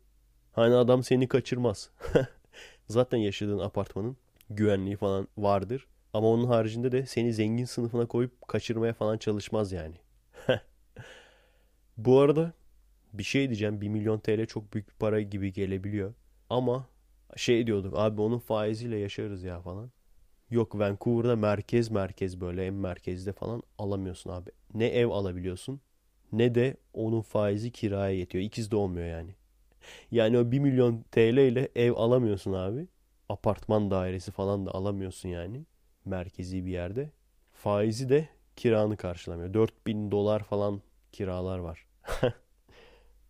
Hani 0.54 0.76
adam 0.76 1.04
seni 1.04 1.28
kaçırmaz. 1.28 1.90
Zaten 2.88 3.18
yaşadığın 3.18 3.60
apartmanın 3.60 4.18
güvenliği 4.50 4.96
falan 4.96 5.28
vardır. 5.38 5.88
Ama 6.14 6.28
onun 6.28 6.48
haricinde 6.48 6.92
de 6.92 7.06
seni 7.06 7.34
zengin 7.34 7.66
sınıfına 7.66 8.06
koyup 8.06 8.48
kaçırmaya 8.48 8.94
falan 8.94 9.18
çalışmaz 9.18 9.72
yani. 9.72 9.96
Bu 11.98 12.20
arada 12.20 12.54
bir 13.14 13.24
şey 13.24 13.48
diyeceğim 13.50 13.82
1 13.82 13.90
milyon 13.90 14.20
TL 14.20 14.46
çok 14.48 14.74
büyük 14.74 14.90
bir 14.90 14.96
para 14.96 15.22
gibi 15.22 15.54
gelebiliyor. 15.54 16.14
Ama 16.50 16.90
şey 17.38 17.68
diyorduk 17.68 17.94
abi 17.98 18.22
onun 18.22 18.40
faiziyle 18.40 18.98
yaşarız 18.98 19.44
ya 19.44 19.62
falan. 19.62 19.92
Yok 20.52 20.80
Vancouver'da 20.80 21.38
merkez 21.38 21.92
merkez 21.92 22.42
böyle 22.42 22.68
en 22.68 22.74
merkezde 22.74 23.34
falan 23.34 23.64
alamıyorsun 23.80 24.32
abi. 24.32 24.52
Ne 24.74 24.88
ev 24.88 25.08
alabiliyorsun 25.10 25.82
ne 26.34 26.56
de 26.56 26.78
onun 26.94 27.22
faizi 27.22 27.72
kiraya 27.72 28.14
yetiyor. 28.20 28.44
İkiz 28.44 28.72
de 28.72 28.76
olmuyor 28.76 29.08
yani. 29.08 29.36
Yani 30.12 30.40
o 30.40 30.52
1 30.52 30.60
milyon 30.60 31.06
TL 31.12 31.38
ile 31.38 31.70
ev 31.76 31.94
alamıyorsun 31.94 32.54
abi. 32.54 32.88
Apartman 33.30 33.92
dairesi 33.92 34.32
falan 34.32 34.66
da 34.66 34.72
alamıyorsun 34.76 35.30
yani. 35.30 35.66
Merkezi 36.06 36.66
bir 36.66 36.72
yerde. 36.72 37.12
Faizi 37.54 38.10
de 38.10 38.30
kiranı 38.56 38.98
karşılamıyor. 38.98 39.54
4000 39.54 40.12
dolar 40.12 40.44
falan 40.44 40.82
kiralar 41.12 41.60
var. 41.60 41.87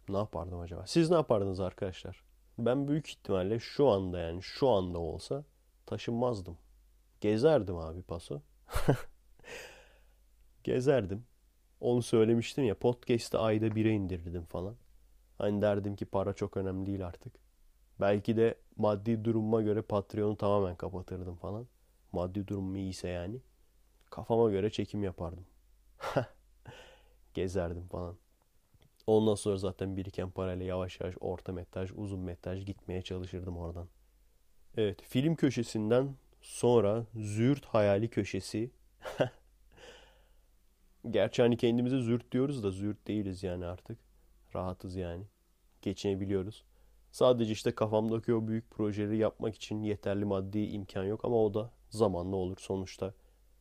Ne 0.10 0.18
yapardım 0.18 0.60
acaba? 0.60 0.88
Siz 0.88 1.10
ne 1.10 1.16
yapardınız 1.16 1.60
arkadaşlar? 1.60 2.28
ben 2.58 2.88
büyük 2.88 3.10
ihtimalle 3.10 3.60
şu 3.60 3.88
anda 3.88 4.20
yani 4.20 4.44
şu 4.44 4.70
anda 4.70 5.00
olsa 5.00 5.44
taşınmazdım. 5.86 6.58
Gezerdim 7.22 7.78
abi 7.78 8.02
paso. 8.02 8.42
Gezerdim. 10.64 11.26
Onu 11.82 12.02
söylemiştim 12.02 12.64
ya 12.64 12.80
podcast'ı 12.80 13.40
ayda 13.40 13.76
bire 13.76 13.92
indirirdim 13.92 14.46
falan. 14.46 14.76
Hani 15.38 15.62
derdim 15.62 15.96
ki 15.96 16.06
para 16.06 16.34
çok 16.34 16.58
önemli 16.58 16.86
değil 16.86 17.08
artık. 17.08 17.34
Belki 18.00 18.38
de 18.38 18.56
maddi 18.78 19.26
durumuma 19.26 19.62
göre 19.62 19.82
Patreon'u 19.82 20.38
tamamen 20.38 20.76
kapatırdım 20.76 21.36
falan. 21.36 21.68
Maddi 22.12 22.48
durumum 22.48 22.76
iyiyse 22.76 23.10
yani. 23.10 23.42
Kafama 24.10 24.52
göre 24.52 24.70
çekim 24.70 25.04
yapardım. 25.04 25.46
Gezerdim 27.34 27.88
falan. 27.88 28.18
Ondan 29.08 29.36
sonra 29.36 29.58
zaten 29.58 29.98
biriken 29.98 30.32
parayla 30.32 30.66
yavaş 30.66 31.00
yavaş 31.00 31.16
orta 31.20 31.52
metraj, 31.52 31.92
uzun 31.96 32.20
metraj 32.20 32.66
gitmeye 32.66 33.02
çalışırdım 33.02 33.58
oradan. 33.58 33.88
Evet, 34.78 35.02
film 35.02 35.36
köşesinden 35.36 36.16
sonra 36.42 37.06
züğürt 37.16 37.66
hayali 37.66 38.10
köşesi. 38.10 38.72
Gerçi 41.12 41.42
hani 41.42 41.58
kendimize 41.58 42.00
züğürt 42.02 42.32
diyoruz 42.32 42.64
da 42.64 42.72
züğürt 42.72 43.08
değiliz 43.08 43.44
yani 43.44 43.66
artık. 43.66 43.98
Rahatız 44.56 44.96
yani. 44.96 45.24
Geçinebiliyoruz. 45.82 46.64
Sadece 47.12 47.52
işte 47.52 47.72
kafamdaki 47.72 48.34
o 48.34 48.48
büyük 48.48 48.72
projeleri 48.72 49.18
yapmak 49.18 49.56
için 49.56 49.84
yeterli 49.84 50.26
maddi 50.26 50.60
imkan 50.60 51.04
yok 51.04 51.26
ama 51.26 51.46
o 51.46 51.54
da 51.54 51.72
zamanla 51.90 52.36
olur. 52.36 52.58
Sonuçta 52.60 53.14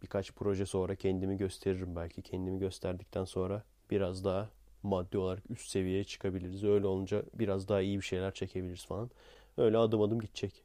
birkaç 0.02 0.32
proje 0.32 0.66
sonra 0.66 0.94
kendimi 0.94 1.36
gösteririm 1.36 1.96
belki. 1.96 2.22
Kendimi 2.22 2.58
gösterdikten 2.58 3.24
sonra 3.24 3.64
biraz 3.90 4.24
daha 4.24 4.50
maddi 4.86 5.18
olarak 5.18 5.50
üst 5.50 5.68
seviyeye 5.70 6.04
çıkabiliriz. 6.04 6.64
Öyle 6.64 6.86
olunca 6.86 7.22
biraz 7.34 7.68
daha 7.68 7.80
iyi 7.80 7.98
bir 7.98 8.04
şeyler 8.04 8.34
çekebiliriz 8.34 8.86
falan. 8.86 9.10
Öyle 9.56 9.78
adım 9.78 10.02
adım 10.02 10.20
gidecek. 10.20 10.64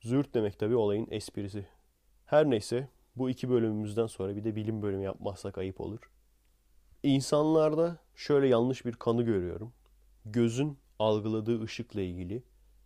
Züğürt 0.00 0.34
demek 0.34 0.58
tabii 0.58 0.76
olayın 0.76 1.08
esprisi. 1.10 1.66
Her 2.26 2.50
neyse 2.50 2.88
bu 3.16 3.30
iki 3.30 3.50
bölümümüzden 3.50 4.06
sonra 4.06 4.36
bir 4.36 4.44
de 4.44 4.56
bilim 4.56 4.82
bölümü 4.82 5.04
yapmazsak 5.04 5.58
ayıp 5.58 5.80
olur. 5.80 6.10
İnsanlarda 7.02 7.98
şöyle 8.16 8.48
yanlış 8.48 8.86
bir 8.86 8.92
kanı 8.92 9.22
görüyorum. 9.22 9.72
Gözün 10.24 10.78
algıladığı 10.98 11.62
ışıkla 11.62 12.00
ilgili. 12.00 12.42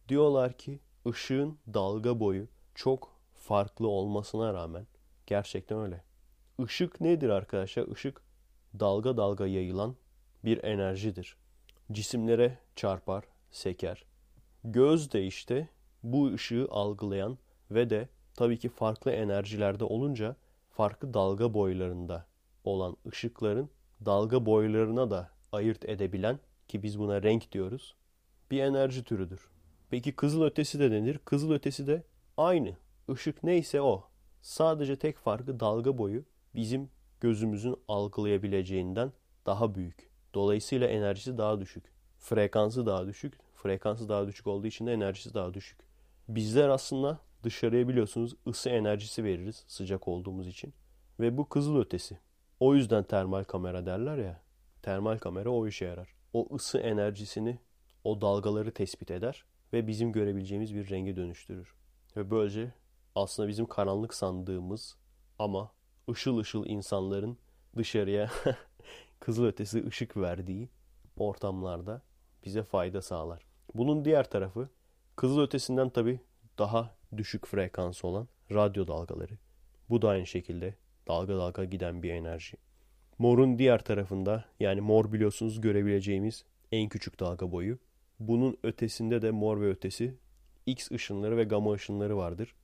Diyorlar 0.09 0.59
ki 0.59 0.81
ışığın 1.07 1.59
dalga 1.75 2.21
boyu 2.21 2.49
çok 2.75 3.17
farklı 3.35 3.89
olmasına 3.89 4.55
rağmen 4.55 4.87
gerçekten 5.27 5.79
öyle. 5.79 6.05
Işık 6.65 7.01
nedir 7.01 7.29
arkadaşlar? 7.29 7.87
Işık 7.87 8.23
dalga 8.81 9.17
dalga 9.17 9.47
yayılan 9.47 9.97
bir 10.45 10.65
enerjidir. 10.65 11.37
Cisimlere 11.93 12.59
çarpar, 12.77 13.25
seker. 13.51 14.05
Göz 14.65 15.13
de 15.13 15.27
işte 15.27 15.69
bu 16.03 16.33
ışığı 16.33 16.67
algılayan 16.71 17.39
ve 17.71 17.91
de 17.91 18.09
tabii 18.35 18.59
ki 18.59 18.69
farklı 18.69 19.11
enerjilerde 19.11 19.85
olunca 19.85 20.37
farklı 20.71 21.15
dalga 21.15 21.55
boylarında 21.55 22.27
olan 22.65 22.97
ışıkların 23.09 23.71
dalga 24.05 24.47
boylarına 24.47 25.11
da 25.11 25.31
ayırt 25.53 25.85
edebilen 25.85 26.39
ki 26.69 26.83
biz 26.83 26.99
buna 26.99 27.23
renk 27.23 27.53
diyoruz 27.53 27.95
bir 28.53 28.63
enerji 28.63 29.05
türüdür. 29.05 29.49
Peki 29.91 30.13
kızıl 30.13 30.43
ötesi 30.43 30.79
de 30.79 30.91
denir. 30.91 31.19
Kızıl 31.25 31.53
ötesi 31.53 31.87
de 31.87 32.03
aynı. 32.37 32.77
Işık 33.09 33.43
neyse 33.43 33.81
o. 33.81 34.05
Sadece 34.43 34.97
tek 34.97 35.19
farkı 35.19 35.61
dalga 35.61 35.99
boyu 35.99 36.25
bizim 36.55 36.91
gözümüzün 37.21 37.77
algılayabileceğinden 37.89 39.13
daha 39.47 39.75
büyük. 39.75 40.12
Dolayısıyla 40.35 40.87
enerjisi 40.89 41.39
daha 41.39 41.61
düşük. 41.61 41.85
Frekansı 42.19 42.87
daha 42.87 43.07
düşük. 43.07 43.35
Frekansı 43.55 44.09
daha 44.09 44.27
düşük 44.27 44.47
olduğu 44.47 44.67
için 44.67 44.87
de 44.87 44.93
enerjisi 44.93 45.35
daha 45.35 45.55
düşük. 45.55 45.79
Bizler 46.29 46.69
aslında 46.69 47.19
dışarıya 47.43 47.89
biliyorsunuz 47.89 48.35
ısı 48.47 48.71
enerjisi 48.71 49.25
veririz 49.25 49.65
sıcak 49.67 50.09
olduğumuz 50.09 50.49
için. 50.49 50.75
Ve 51.21 51.37
bu 51.37 51.49
kızıl 51.49 51.77
ötesi. 51.77 52.19
O 52.61 52.75
yüzden 52.75 53.05
termal 53.05 53.45
kamera 53.45 53.87
derler 53.87 54.19
ya. 54.19 54.43
Termal 54.83 55.19
kamera 55.19 55.51
o 55.51 55.67
işe 55.67 55.85
yarar. 55.85 56.15
O 56.33 56.49
ısı 56.55 56.79
enerjisini, 56.79 57.59
o 58.05 58.21
dalgaları 58.21 58.75
tespit 58.75 59.11
eder 59.11 59.45
ve 59.73 59.87
bizim 59.87 60.13
görebileceğimiz 60.13 60.75
bir 60.75 60.91
renge 60.91 61.17
dönüştürür. 61.17 61.75
Ve 62.17 62.31
böylece 62.31 62.73
aslında 63.15 63.49
bizim 63.49 63.67
karanlık 63.67 64.15
sandığımız 64.15 64.97
ama 65.39 65.73
ışıl 66.11 66.39
ışıl 66.39 66.67
insanların 66.67 67.39
dışarıya 67.77 68.31
kızıl 69.23 69.45
ötesi 69.45 69.87
ışık 69.87 70.17
verdiği 70.17 70.69
ortamlarda 71.17 72.03
bize 72.45 72.63
fayda 72.63 73.03
sağlar. 73.03 73.43
Bunun 73.75 74.05
diğer 74.05 74.31
tarafı 74.31 74.69
kızıl 75.17 75.41
ötesinden 75.41 75.91
tabi 75.91 76.21
daha 76.59 76.95
düşük 77.17 77.47
frekans 77.47 78.05
olan 78.05 78.29
radyo 78.53 78.87
dalgaları. 78.87 79.39
Bu 79.91 80.03
da 80.03 80.09
aynı 80.09 80.27
şekilde 80.27 80.75
dalga 81.09 81.37
dalga 81.37 81.65
giden 81.65 82.03
bir 82.03 82.11
enerji. 82.11 82.57
Morun 83.19 83.59
diğer 83.59 83.85
tarafında 83.85 84.45
yani 84.61 84.81
mor 84.81 85.13
biliyorsunuz 85.13 85.61
görebileceğimiz 85.61 86.45
en 86.73 86.89
küçük 86.89 87.21
dalga 87.21 87.53
boyu. 87.53 87.79
Bunun 88.21 88.57
ötesinde 88.63 89.23
de 89.23 89.31
mor 89.31 89.61
ve 89.61 89.71
ötesi 89.71 90.15
X 90.67 90.91
ışınları 90.91 91.37
ve 91.37 91.45
gamma 91.45 91.73
ışınları 91.73 92.17
vardır. 92.17 92.55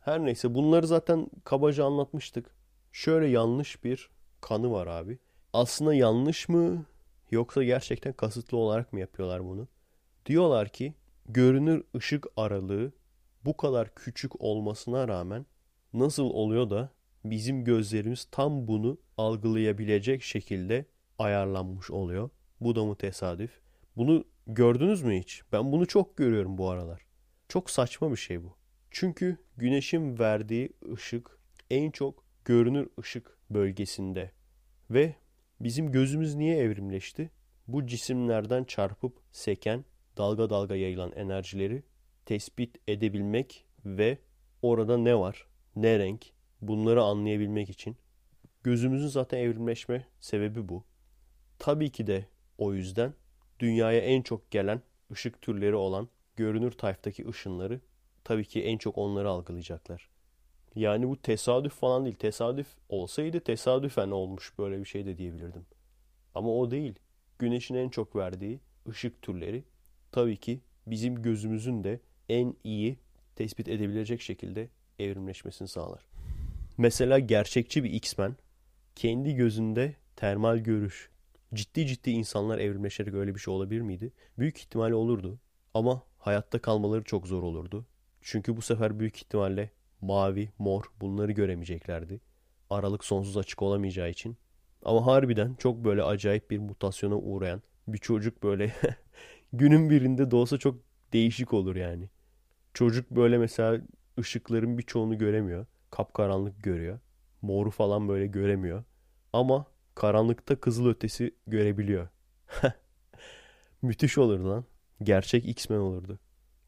Her 0.00 0.24
neyse 0.24 0.54
bunları 0.54 0.86
zaten 0.86 1.30
kabaca 1.44 1.84
anlatmıştık. 1.84 2.50
Şöyle 2.92 3.26
yanlış 3.26 3.84
bir 3.84 4.10
kanı 4.40 4.70
var 4.70 4.86
abi. 4.86 5.18
Aslında 5.52 5.94
yanlış 5.94 6.48
mı 6.48 6.84
yoksa 7.30 7.64
gerçekten 7.64 8.12
kasıtlı 8.12 8.56
olarak 8.56 8.92
mı 8.92 9.00
yapıyorlar 9.00 9.44
bunu? 9.44 9.68
Diyorlar 10.26 10.68
ki 10.68 10.94
görünür 11.26 11.84
ışık 11.96 12.26
aralığı 12.36 12.92
bu 13.44 13.56
kadar 13.56 13.94
küçük 13.94 14.40
olmasına 14.40 15.08
rağmen 15.08 15.46
nasıl 15.92 16.24
oluyor 16.24 16.70
da 16.70 16.90
bizim 17.24 17.64
gözlerimiz 17.64 18.24
tam 18.30 18.68
bunu 18.68 18.98
algılayabilecek 19.16 20.22
şekilde 20.22 20.86
ayarlanmış 21.18 21.90
oluyor. 21.90 22.30
Bu 22.60 22.76
da 22.76 22.84
mı 22.84 22.96
tesadüf? 22.96 23.60
Bunu 23.96 24.24
gördünüz 24.46 25.02
mü 25.02 25.18
hiç? 25.18 25.42
Ben 25.52 25.72
bunu 25.72 25.86
çok 25.86 26.16
görüyorum 26.16 26.58
bu 26.58 26.70
aralar. 26.70 27.02
Çok 27.48 27.70
saçma 27.70 28.10
bir 28.10 28.16
şey 28.16 28.44
bu. 28.44 28.56
Çünkü 28.90 29.36
güneşin 29.56 30.18
verdiği 30.18 30.72
ışık 30.92 31.38
en 31.70 31.90
çok 31.90 32.24
görünür 32.44 32.88
ışık 33.00 33.38
bölgesinde. 33.50 34.30
Ve 34.90 35.14
bizim 35.60 35.92
gözümüz 35.92 36.34
niye 36.34 36.56
evrimleşti? 36.56 37.30
Bu 37.68 37.86
cisimlerden 37.86 38.64
çarpıp 38.64 39.20
seken, 39.32 39.84
dalga 40.16 40.50
dalga 40.50 40.76
yayılan 40.76 41.12
enerjileri 41.12 41.82
tespit 42.26 42.76
edebilmek 42.88 43.66
ve 43.84 44.18
orada 44.62 44.96
ne 44.96 45.18
var, 45.18 45.46
ne 45.76 45.98
renk 45.98 46.26
bunları 46.60 47.02
anlayabilmek 47.02 47.70
için. 47.70 47.96
Gözümüzün 48.62 49.08
zaten 49.08 49.38
evrimleşme 49.38 50.06
sebebi 50.20 50.68
bu. 50.68 50.84
Tabii 51.58 51.90
ki 51.90 52.06
de 52.06 52.26
o 52.58 52.74
yüzden 52.74 53.14
dünyaya 53.60 54.00
en 54.00 54.22
çok 54.22 54.50
gelen 54.50 54.82
ışık 55.12 55.42
türleri 55.42 55.74
olan 55.74 56.08
görünür 56.36 56.72
tayftaki 56.72 57.28
ışınları 57.28 57.80
tabii 58.24 58.44
ki 58.44 58.62
en 58.62 58.78
çok 58.78 58.98
onları 58.98 59.28
algılayacaklar. 59.28 60.08
Yani 60.74 61.08
bu 61.08 61.16
tesadüf 61.16 61.72
falan 61.72 62.04
değil. 62.04 62.16
Tesadüf 62.16 62.66
olsaydı 62.88 63.40
tesadüfen 63.40 64.10
olmuş 64.10 64.52
böyle 64.58 64.78
bir 64.80 64.84
şey 64.84 65.06
de 65.06 65.18
diyebilirdim. 65.18 65.66
Ama 66.34 66.48
o 66.48 66.70
değil. 66.70 66.94
Güneşin 67.38 67.74
en 67.74 67.88
çok 67.88 68.16
verdiği 68.16 68.60
ışık 68.88 69.22
türleri 69.22 69.64
tabii 70.12 70.36
ki 70.36 70.60
bizim 70.86 71.22
gözümüzün 71.22 71.84
de 71.84 72.00
en 72.28 72.54
iyi 72.64 72.98
tespit 73.36 73.68
edebilecek 73.68 74.20
şekilde 74.20 74.68
evrimleşmesini 74.98 75.68
sağlar. 75.68 76.06
Mesela 76.78 77.18
gerçekçi 77.18 77.84
bir 77.84 77.90
X-Men 77.90 78.36
kendi 78.94 79.34
gözünde 79.34 79.94
termal 80.16 80.58
görüş. 80.58 81.10
Ciddi 81.54 81.86
ciddi 81.86 82.10
insanlar 82.10 82.58
evrimleşerek 82.58 83.14
öyle 83.14 83.34
bir 83.34 83.40
şey 83.40 83.54
olabilir 83.54 83.80
miydi? 83.80 84.12
Büyük 84.38 84.58
ihtimalle 84.58 84.94
olurdu. 84.94 85.38
Ama 85.74 86.02
hayatta 86.18 86.58
kalmaları 86.58 87.04
çok 87.04 87.26
zor 87.26 87.42
olurdu. 87.42 87.86
Çünkü 88.22 88.56
bu 88.56 88.62
sefer 88.62 88.98
büyük 89.00 89.16
ihtimalle 89.16 89.70
mavi, 90.00 90.50
mor 90.58 90.84
bunları 91.00 91.32
göremeyeceklerdi. 91.32 92.20
Aralık 92.70 93.04
sonsuz 93.04 93.36
açık 93.36 93.62
olamayacağı 93.62 94.10
için. 94.10 94.36
Ama 94.84 95.06
harbiden 95.06 95.54
çok 95.54 95.84
böyle 95.84 96.02
acayip 96.02 96.50
bir 96.50 96.58
mutasyona 96.58 97.16
uğrayan 97.16 97.62
bir 97.88 97.98
çocuk 97.98 98.42
böyle 98.42 98.72
günün 99.52 99.90
birinde 99.90 100.30
doğsa 100.30 100.58
çok 100.58 100.76
değişik 101.12 101.52
olur 101.52 101.76
yani. 101.76 102.08
Çocuk 102.74 103.10
böyle 103.10 103.38
mesela 103.38 103.80
ışıkların 104.18 104.78
birçoğunu 104.78 105.18
göremiyor. 105.18 105.66
Kapkaranlık 105.90 106.62
görüyor. 106.62 106.98
Moru 107.42 107.70
falan 107.70 108.08
böyle 108.08 108.26
göremiyor. 108.26 108.84
Ama 109.32 109.66
karanlıkta 109.94 110.60
kızıl 110.60 110.86
ötesi 110.88 111.34
görebiliyor. 111.46 112.08
Müthiş 113.82 114.18
olurdu 114.18 114.50
lan. 114.50 114.64
Gerçek 115.02 115.48
X-Men 115.48 115.78
olurdu. 115.78 116.18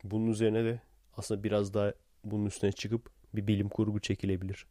Bunun 0.05 0.27
üzerine 0.27 0.65
de 0.65 0.81
aslında 1.17 1.43
biraz 1.45 1.75
daha 1.75 1.93
bunun 2.25 2.47
üstüne 2.47 2.73
çıkıp 2.73 3.11
bir 3.35 3.47
bilim 3.47 3.69
kurgu 3.69 4.01
çekilebilir. 4.01 4.67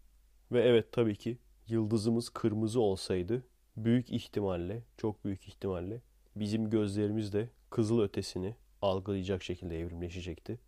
Ve 0.52 0.62
evet 0.64 0.92
tabii 0.92 1.16
ki 1.16 1.38
yıldızımız 1.68 2.30
kırmızı 2.30 2.80
olsaydı 2.82 3.44
büyük 3.78 4.12
ihtimalle, 4.12 4.84
çok 4.98 5.26
büyük 5.26 5.48
ihtimalle 5.48 6.02
bizim 6.36 6.70
gözlerimiz 6.70 7.34
de 7.34 7.50
kızıl 7.70 8.02
ötesini 8.02 8.56
algılayacak 8.82 9.44
şekilde 9.44 9.80
evrimleşecekti. 9.80 10.60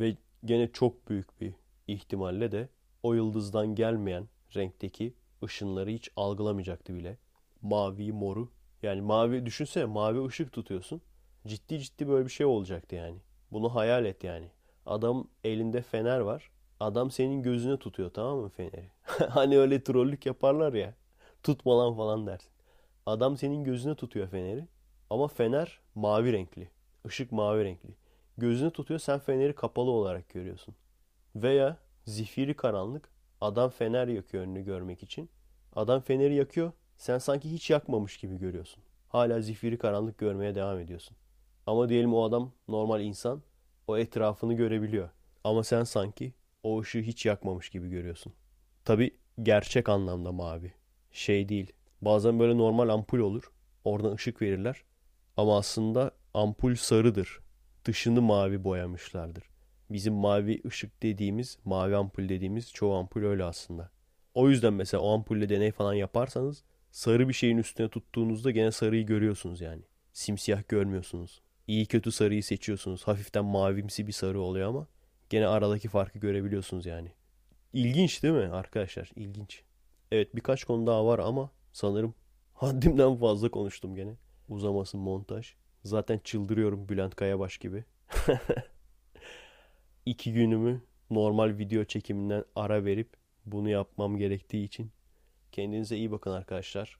Ve 0.00 0.16
gene 0.44 0.72
çok 0.72 1.08
büyük 1.08 1.40
bir 1.40 1.54
ihtimalle 1.88 2.52
de 2.52 2.68
o 3.02 3.14
yıldızdan 3.14 3.74
gelmeyen 3.74 4.28
renkteki 4.56 5.14
ışınları 5.44 5.90
hiç 5.90 6.10
algılamayacaktı 6.16 6.94
bile. 6.94 7.18
Mavi, 7.62 8.12
moru. 8.12 8.48
Yani 8.82 9.00
mavi 9.00 9.46
düşünsene 9.46 9.84
mavi 9.84 10.26
ışık 10.26 10.52
tutuyorsun. 10.52 11.00
Ciddi 11.46 11.80
ciddi 11.80 12.08
böyle 12.08 12.24
bir 12.24 12.30
şey 12.30 12.46
olacaktı 12.46 12.94
yani. 12.94 13.18
Bunu 13.52 13.74
hayal 13.74 14.04
et 14.04 14.24
yani. 14.24 14.46
Adam 14.86 15.28
elinde 15.44 15.82
fener 15.82 16.20
var. 16.20 16.50
Adam 16.80 17.10
senin 17.10 17.42
gözüne 17.42 17.76
tutuyor 17.76 18.10
tamam 18.10 18.38
mı 18.38 18.48
feneri? 18.48 18.90
hani 19.28 19.58
öyle 19.58 19.82
trollük 19.84 20.26
yaparlar 20.26 20.72
ya. 20.72 20.94
Tutma 21.42 21.78
lan 21.78 21.96
falan 21.96 22.26
dersin. 22.26 22.50
Adam 23.06 23.36
senin 23.36 23.64
gözüne 23.64 23.94
tutuyor 23.94 24.28
feneri. 24.28 24.68
Ama 25.10 25.28
fener 25.28 25.80
mavi 25.94 26.32
renkli. 26.32 26.70
Işık 27.06 27.32
mavi 27.32 27.64
renkli. 27.64 27.94
Gözüne 28.38 28.70
tutuyor 28.70 29.00
sen 29.00 29.18
feneri 29.18 29.54
kapalı 29.54 29.90
olarak 29.90 30.28
görüyorsun. 30.28 30.74
Veya 31.36 31.76
zifiri 32.04 32.54
karanlık. 32.54 33.08
Adam 33.40 33.70
fener 33.70 34.08
yakıyor 34.08 34.42
önünü 34.44 34.64
görmek 34.64 35.02
için. 35.02 35.30
Adam 35.76 36.00
feneri 36.00 36.34
yakıyor. 36.34 36.72
Sen 36.96 37.18
sanki 37.18 37.52
hiç 37.52 37.70
yakmamış 37.70 38.16
gibi 38.16 38.38
görüyorsun. 38.38 38.82
Hala 39.08 39.40
zifiri 39.40 39.78
karanlık 39.78 40.18
görmeye 40.18 40.54
devam 40.54 40.78
ediyorsun. 40.78 41.16
Ama 41.66 41.88
diyelim 41.88 42.14
o 42.14 42.24
adam 42.24 42.52
normal 42.68 43.00
insan. 43.00 43.42
O 43.86 43.96
etrafını 43.98 44.54
görebiliyor. 44.54 45.10
Ama 45.44 45.64
sen 45.64 45.84
sanki 45.84 46.32
o 46.62 46.80
ışığı 46.80 47.00
hiç 47.00 47.26
yakmamış 47.26 47.68
gibi 47.68 47.88
görüyorsun. 47.88 48.32
Tabi 48.84 49.16
gerçek 49.42 49.88
anlamda 49.88 50.32
mavi. 50.32 50.72
Şey 51.12 51.48
değil. 51.48 51.72
Bazen 52.02 52.38
böyle 52.38 52.58
normal 52.58 52.88
ampul 52.88 53.18
olur. 53.18 53.50
Oradan 53.84 54.14
ışık 54.14 54.42
verirler. 54.42 54.84
Ama 55.36 55.58
aslında 55.58 56.10
ampul 56.34 56.74
sarıdır. 56.74 57.40
Dışını 57.84 58.22
mavi 58.22 58.64
boyamışlardır. 58.64 59.44
Bizim 59.90 60.14
mavi 60.14 60.62
ışık 60.66 61.02
dediğimiz, 61.02 61.58
mavi 61.64 61.96
ampul 61.96 62.28
dediğimiz 62.28 62.72
çoğu 62.72 62.94
ampul 62.94 63.22
öyle 63.22 63.44
aslında. 63.44 63.90
O 64.34 64.50
yüzden 64.50 64.72
mesela 64.72 65.00
o 65.00 65.12
ampulle 65.12 65.48
deney 65.48 65.72
falan 65.72 65.94
yaparsanız 65.94 66.64
sarı 66.90 67.28
bir 67.28 67.34
şeyin 67.34 67.58
üstüne 67.58 67.88
tuttuğunuzda 67.88 68.50
gene 68.50 68.72
sarıyı 68.72 69.06
görüyorsunuz 69.06 69.60
yani. 69.60 69.82
Simsiyah 70.12 70.68
görmüyorsunuz. 70.68 71.42
İyi 71.66 71.86
kötü 71.86 72.12
sarıyı 72.12 72.42
seçiyorsunuz. 72.42 73.02
Hafiften 73.02 73.44
mavimsi 73.44 74.06
bir 74.06 74.12
sarı 74.12 74.40
oluyor 74.40 74.68
ama 74.68 74.86
gene 75.30 75.46
aradaki 75.46 75.88
farkı 75.88 76.18
görebiliyorsunuz 76.18 76.86
yani. 76.86 77.12
İlginç 77.72 78.22
değil 78.22 78.34
mi 78.34 78.48
arkadaşlar? 78.52 79.10
İlginç. 79.16 79.62
Evet 80.12 80.36
birkaç 80.36 80.64
konu 80.64 80.86
daha 80.86 81.06
var 81.06 81.18
ama 81.18 81.50
sanırım 81.72 82.14
haddimden 82.54 83.16
fazla 83.16 83.50
konuştum 83.50 83.94
gene. 83.94 84.16
Uzamasın 84.48 85.00
montaj. 85.00 85.54
Zaten 85.84 86.20
çıldırıyorum 86.24 86.88
Bülent 86.88 87.14
Kayabaş 87.14 87.58
gibi. 87.58 87.84
İki 90.06 90.32
günümü 90.32 90.82
normal 91.10 91.58
video 91.58 91.84
çekiminden 91.84 92.44
ara 92.54 92.84
verip 92.84 93.16
bunu 93.46 93.68
yapmam 93.68 94.16
gerektiği 94.16 94.64
için 94.64 94.90
kendinize 95.52 95.96
iyi 95.96 96.10
bakın 96.10 96.30
arkadaşlar. 96.30 96.98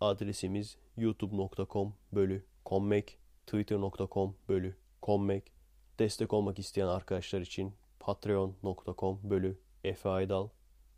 Adresimiz 0.00 0.78
youtube.com 0.96 1.94
bölü 2.12 2.44
kommek, 2.64 3.18
twitter.com 3.46 4.36
bölü 4.48 4.76
kommek. 5.02 5.59
Destek 6.00 6.32
olmak 6.32 6.58
isteyen 6.58 6.86
arkadaşlar 6.86 7.40
için 7.40 7.74
patreon.com 8.00 9.20
bölü 9.22 9.58
Efe 9.84 10.08
Aydal. 10.08 10.48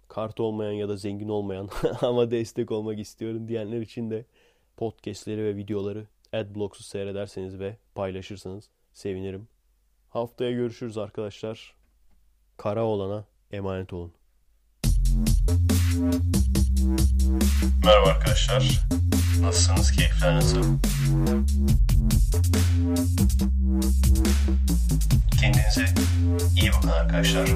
Kart 0.09 0.40
olmayan 0.40 0.72
ya 0.72 0.88
da 0.88 0.96
zengin 0.96 1.28
olmayan 1.28 1.68
ama 2.00 2.30
destek 2.30 2.70
olmak 2.70 2.98
istiyorum 2.98 3.48
diyenler 3.48 3.80
için 3.80 4.11
de 4.11 4.24
podcastleri 4.76 5.44
ve 5.44 5.57
videoları 5.57 6.07
Adblocks'u 6.32 6.82
seyrederseniz 6.82 7.59
ve 7.59 7.76
paylaşırsanız 7.94 8.70
sevinirim. 8.92 9.48
Haftaya 10.09 10.50
görüşürüz 10.50 10.98
arkadaşlar. 10.98 11.74
Kara 12.57 12.84
olana 12.84 13.24
emanet 13.50 13.92
olun. 13.92 14.12
Merhaba 17.84 18.07
arkadaşlar. 18.07 18.86
Nasılsınız? 19.41 19.93
Keyifler 19.93 20.35
nasıl? 20.35 20.78
Kendinize 25.41 25.95
iyi 26.61 26.72
bakın 26.72 26.89
arkadaşlar. 26.89 27.49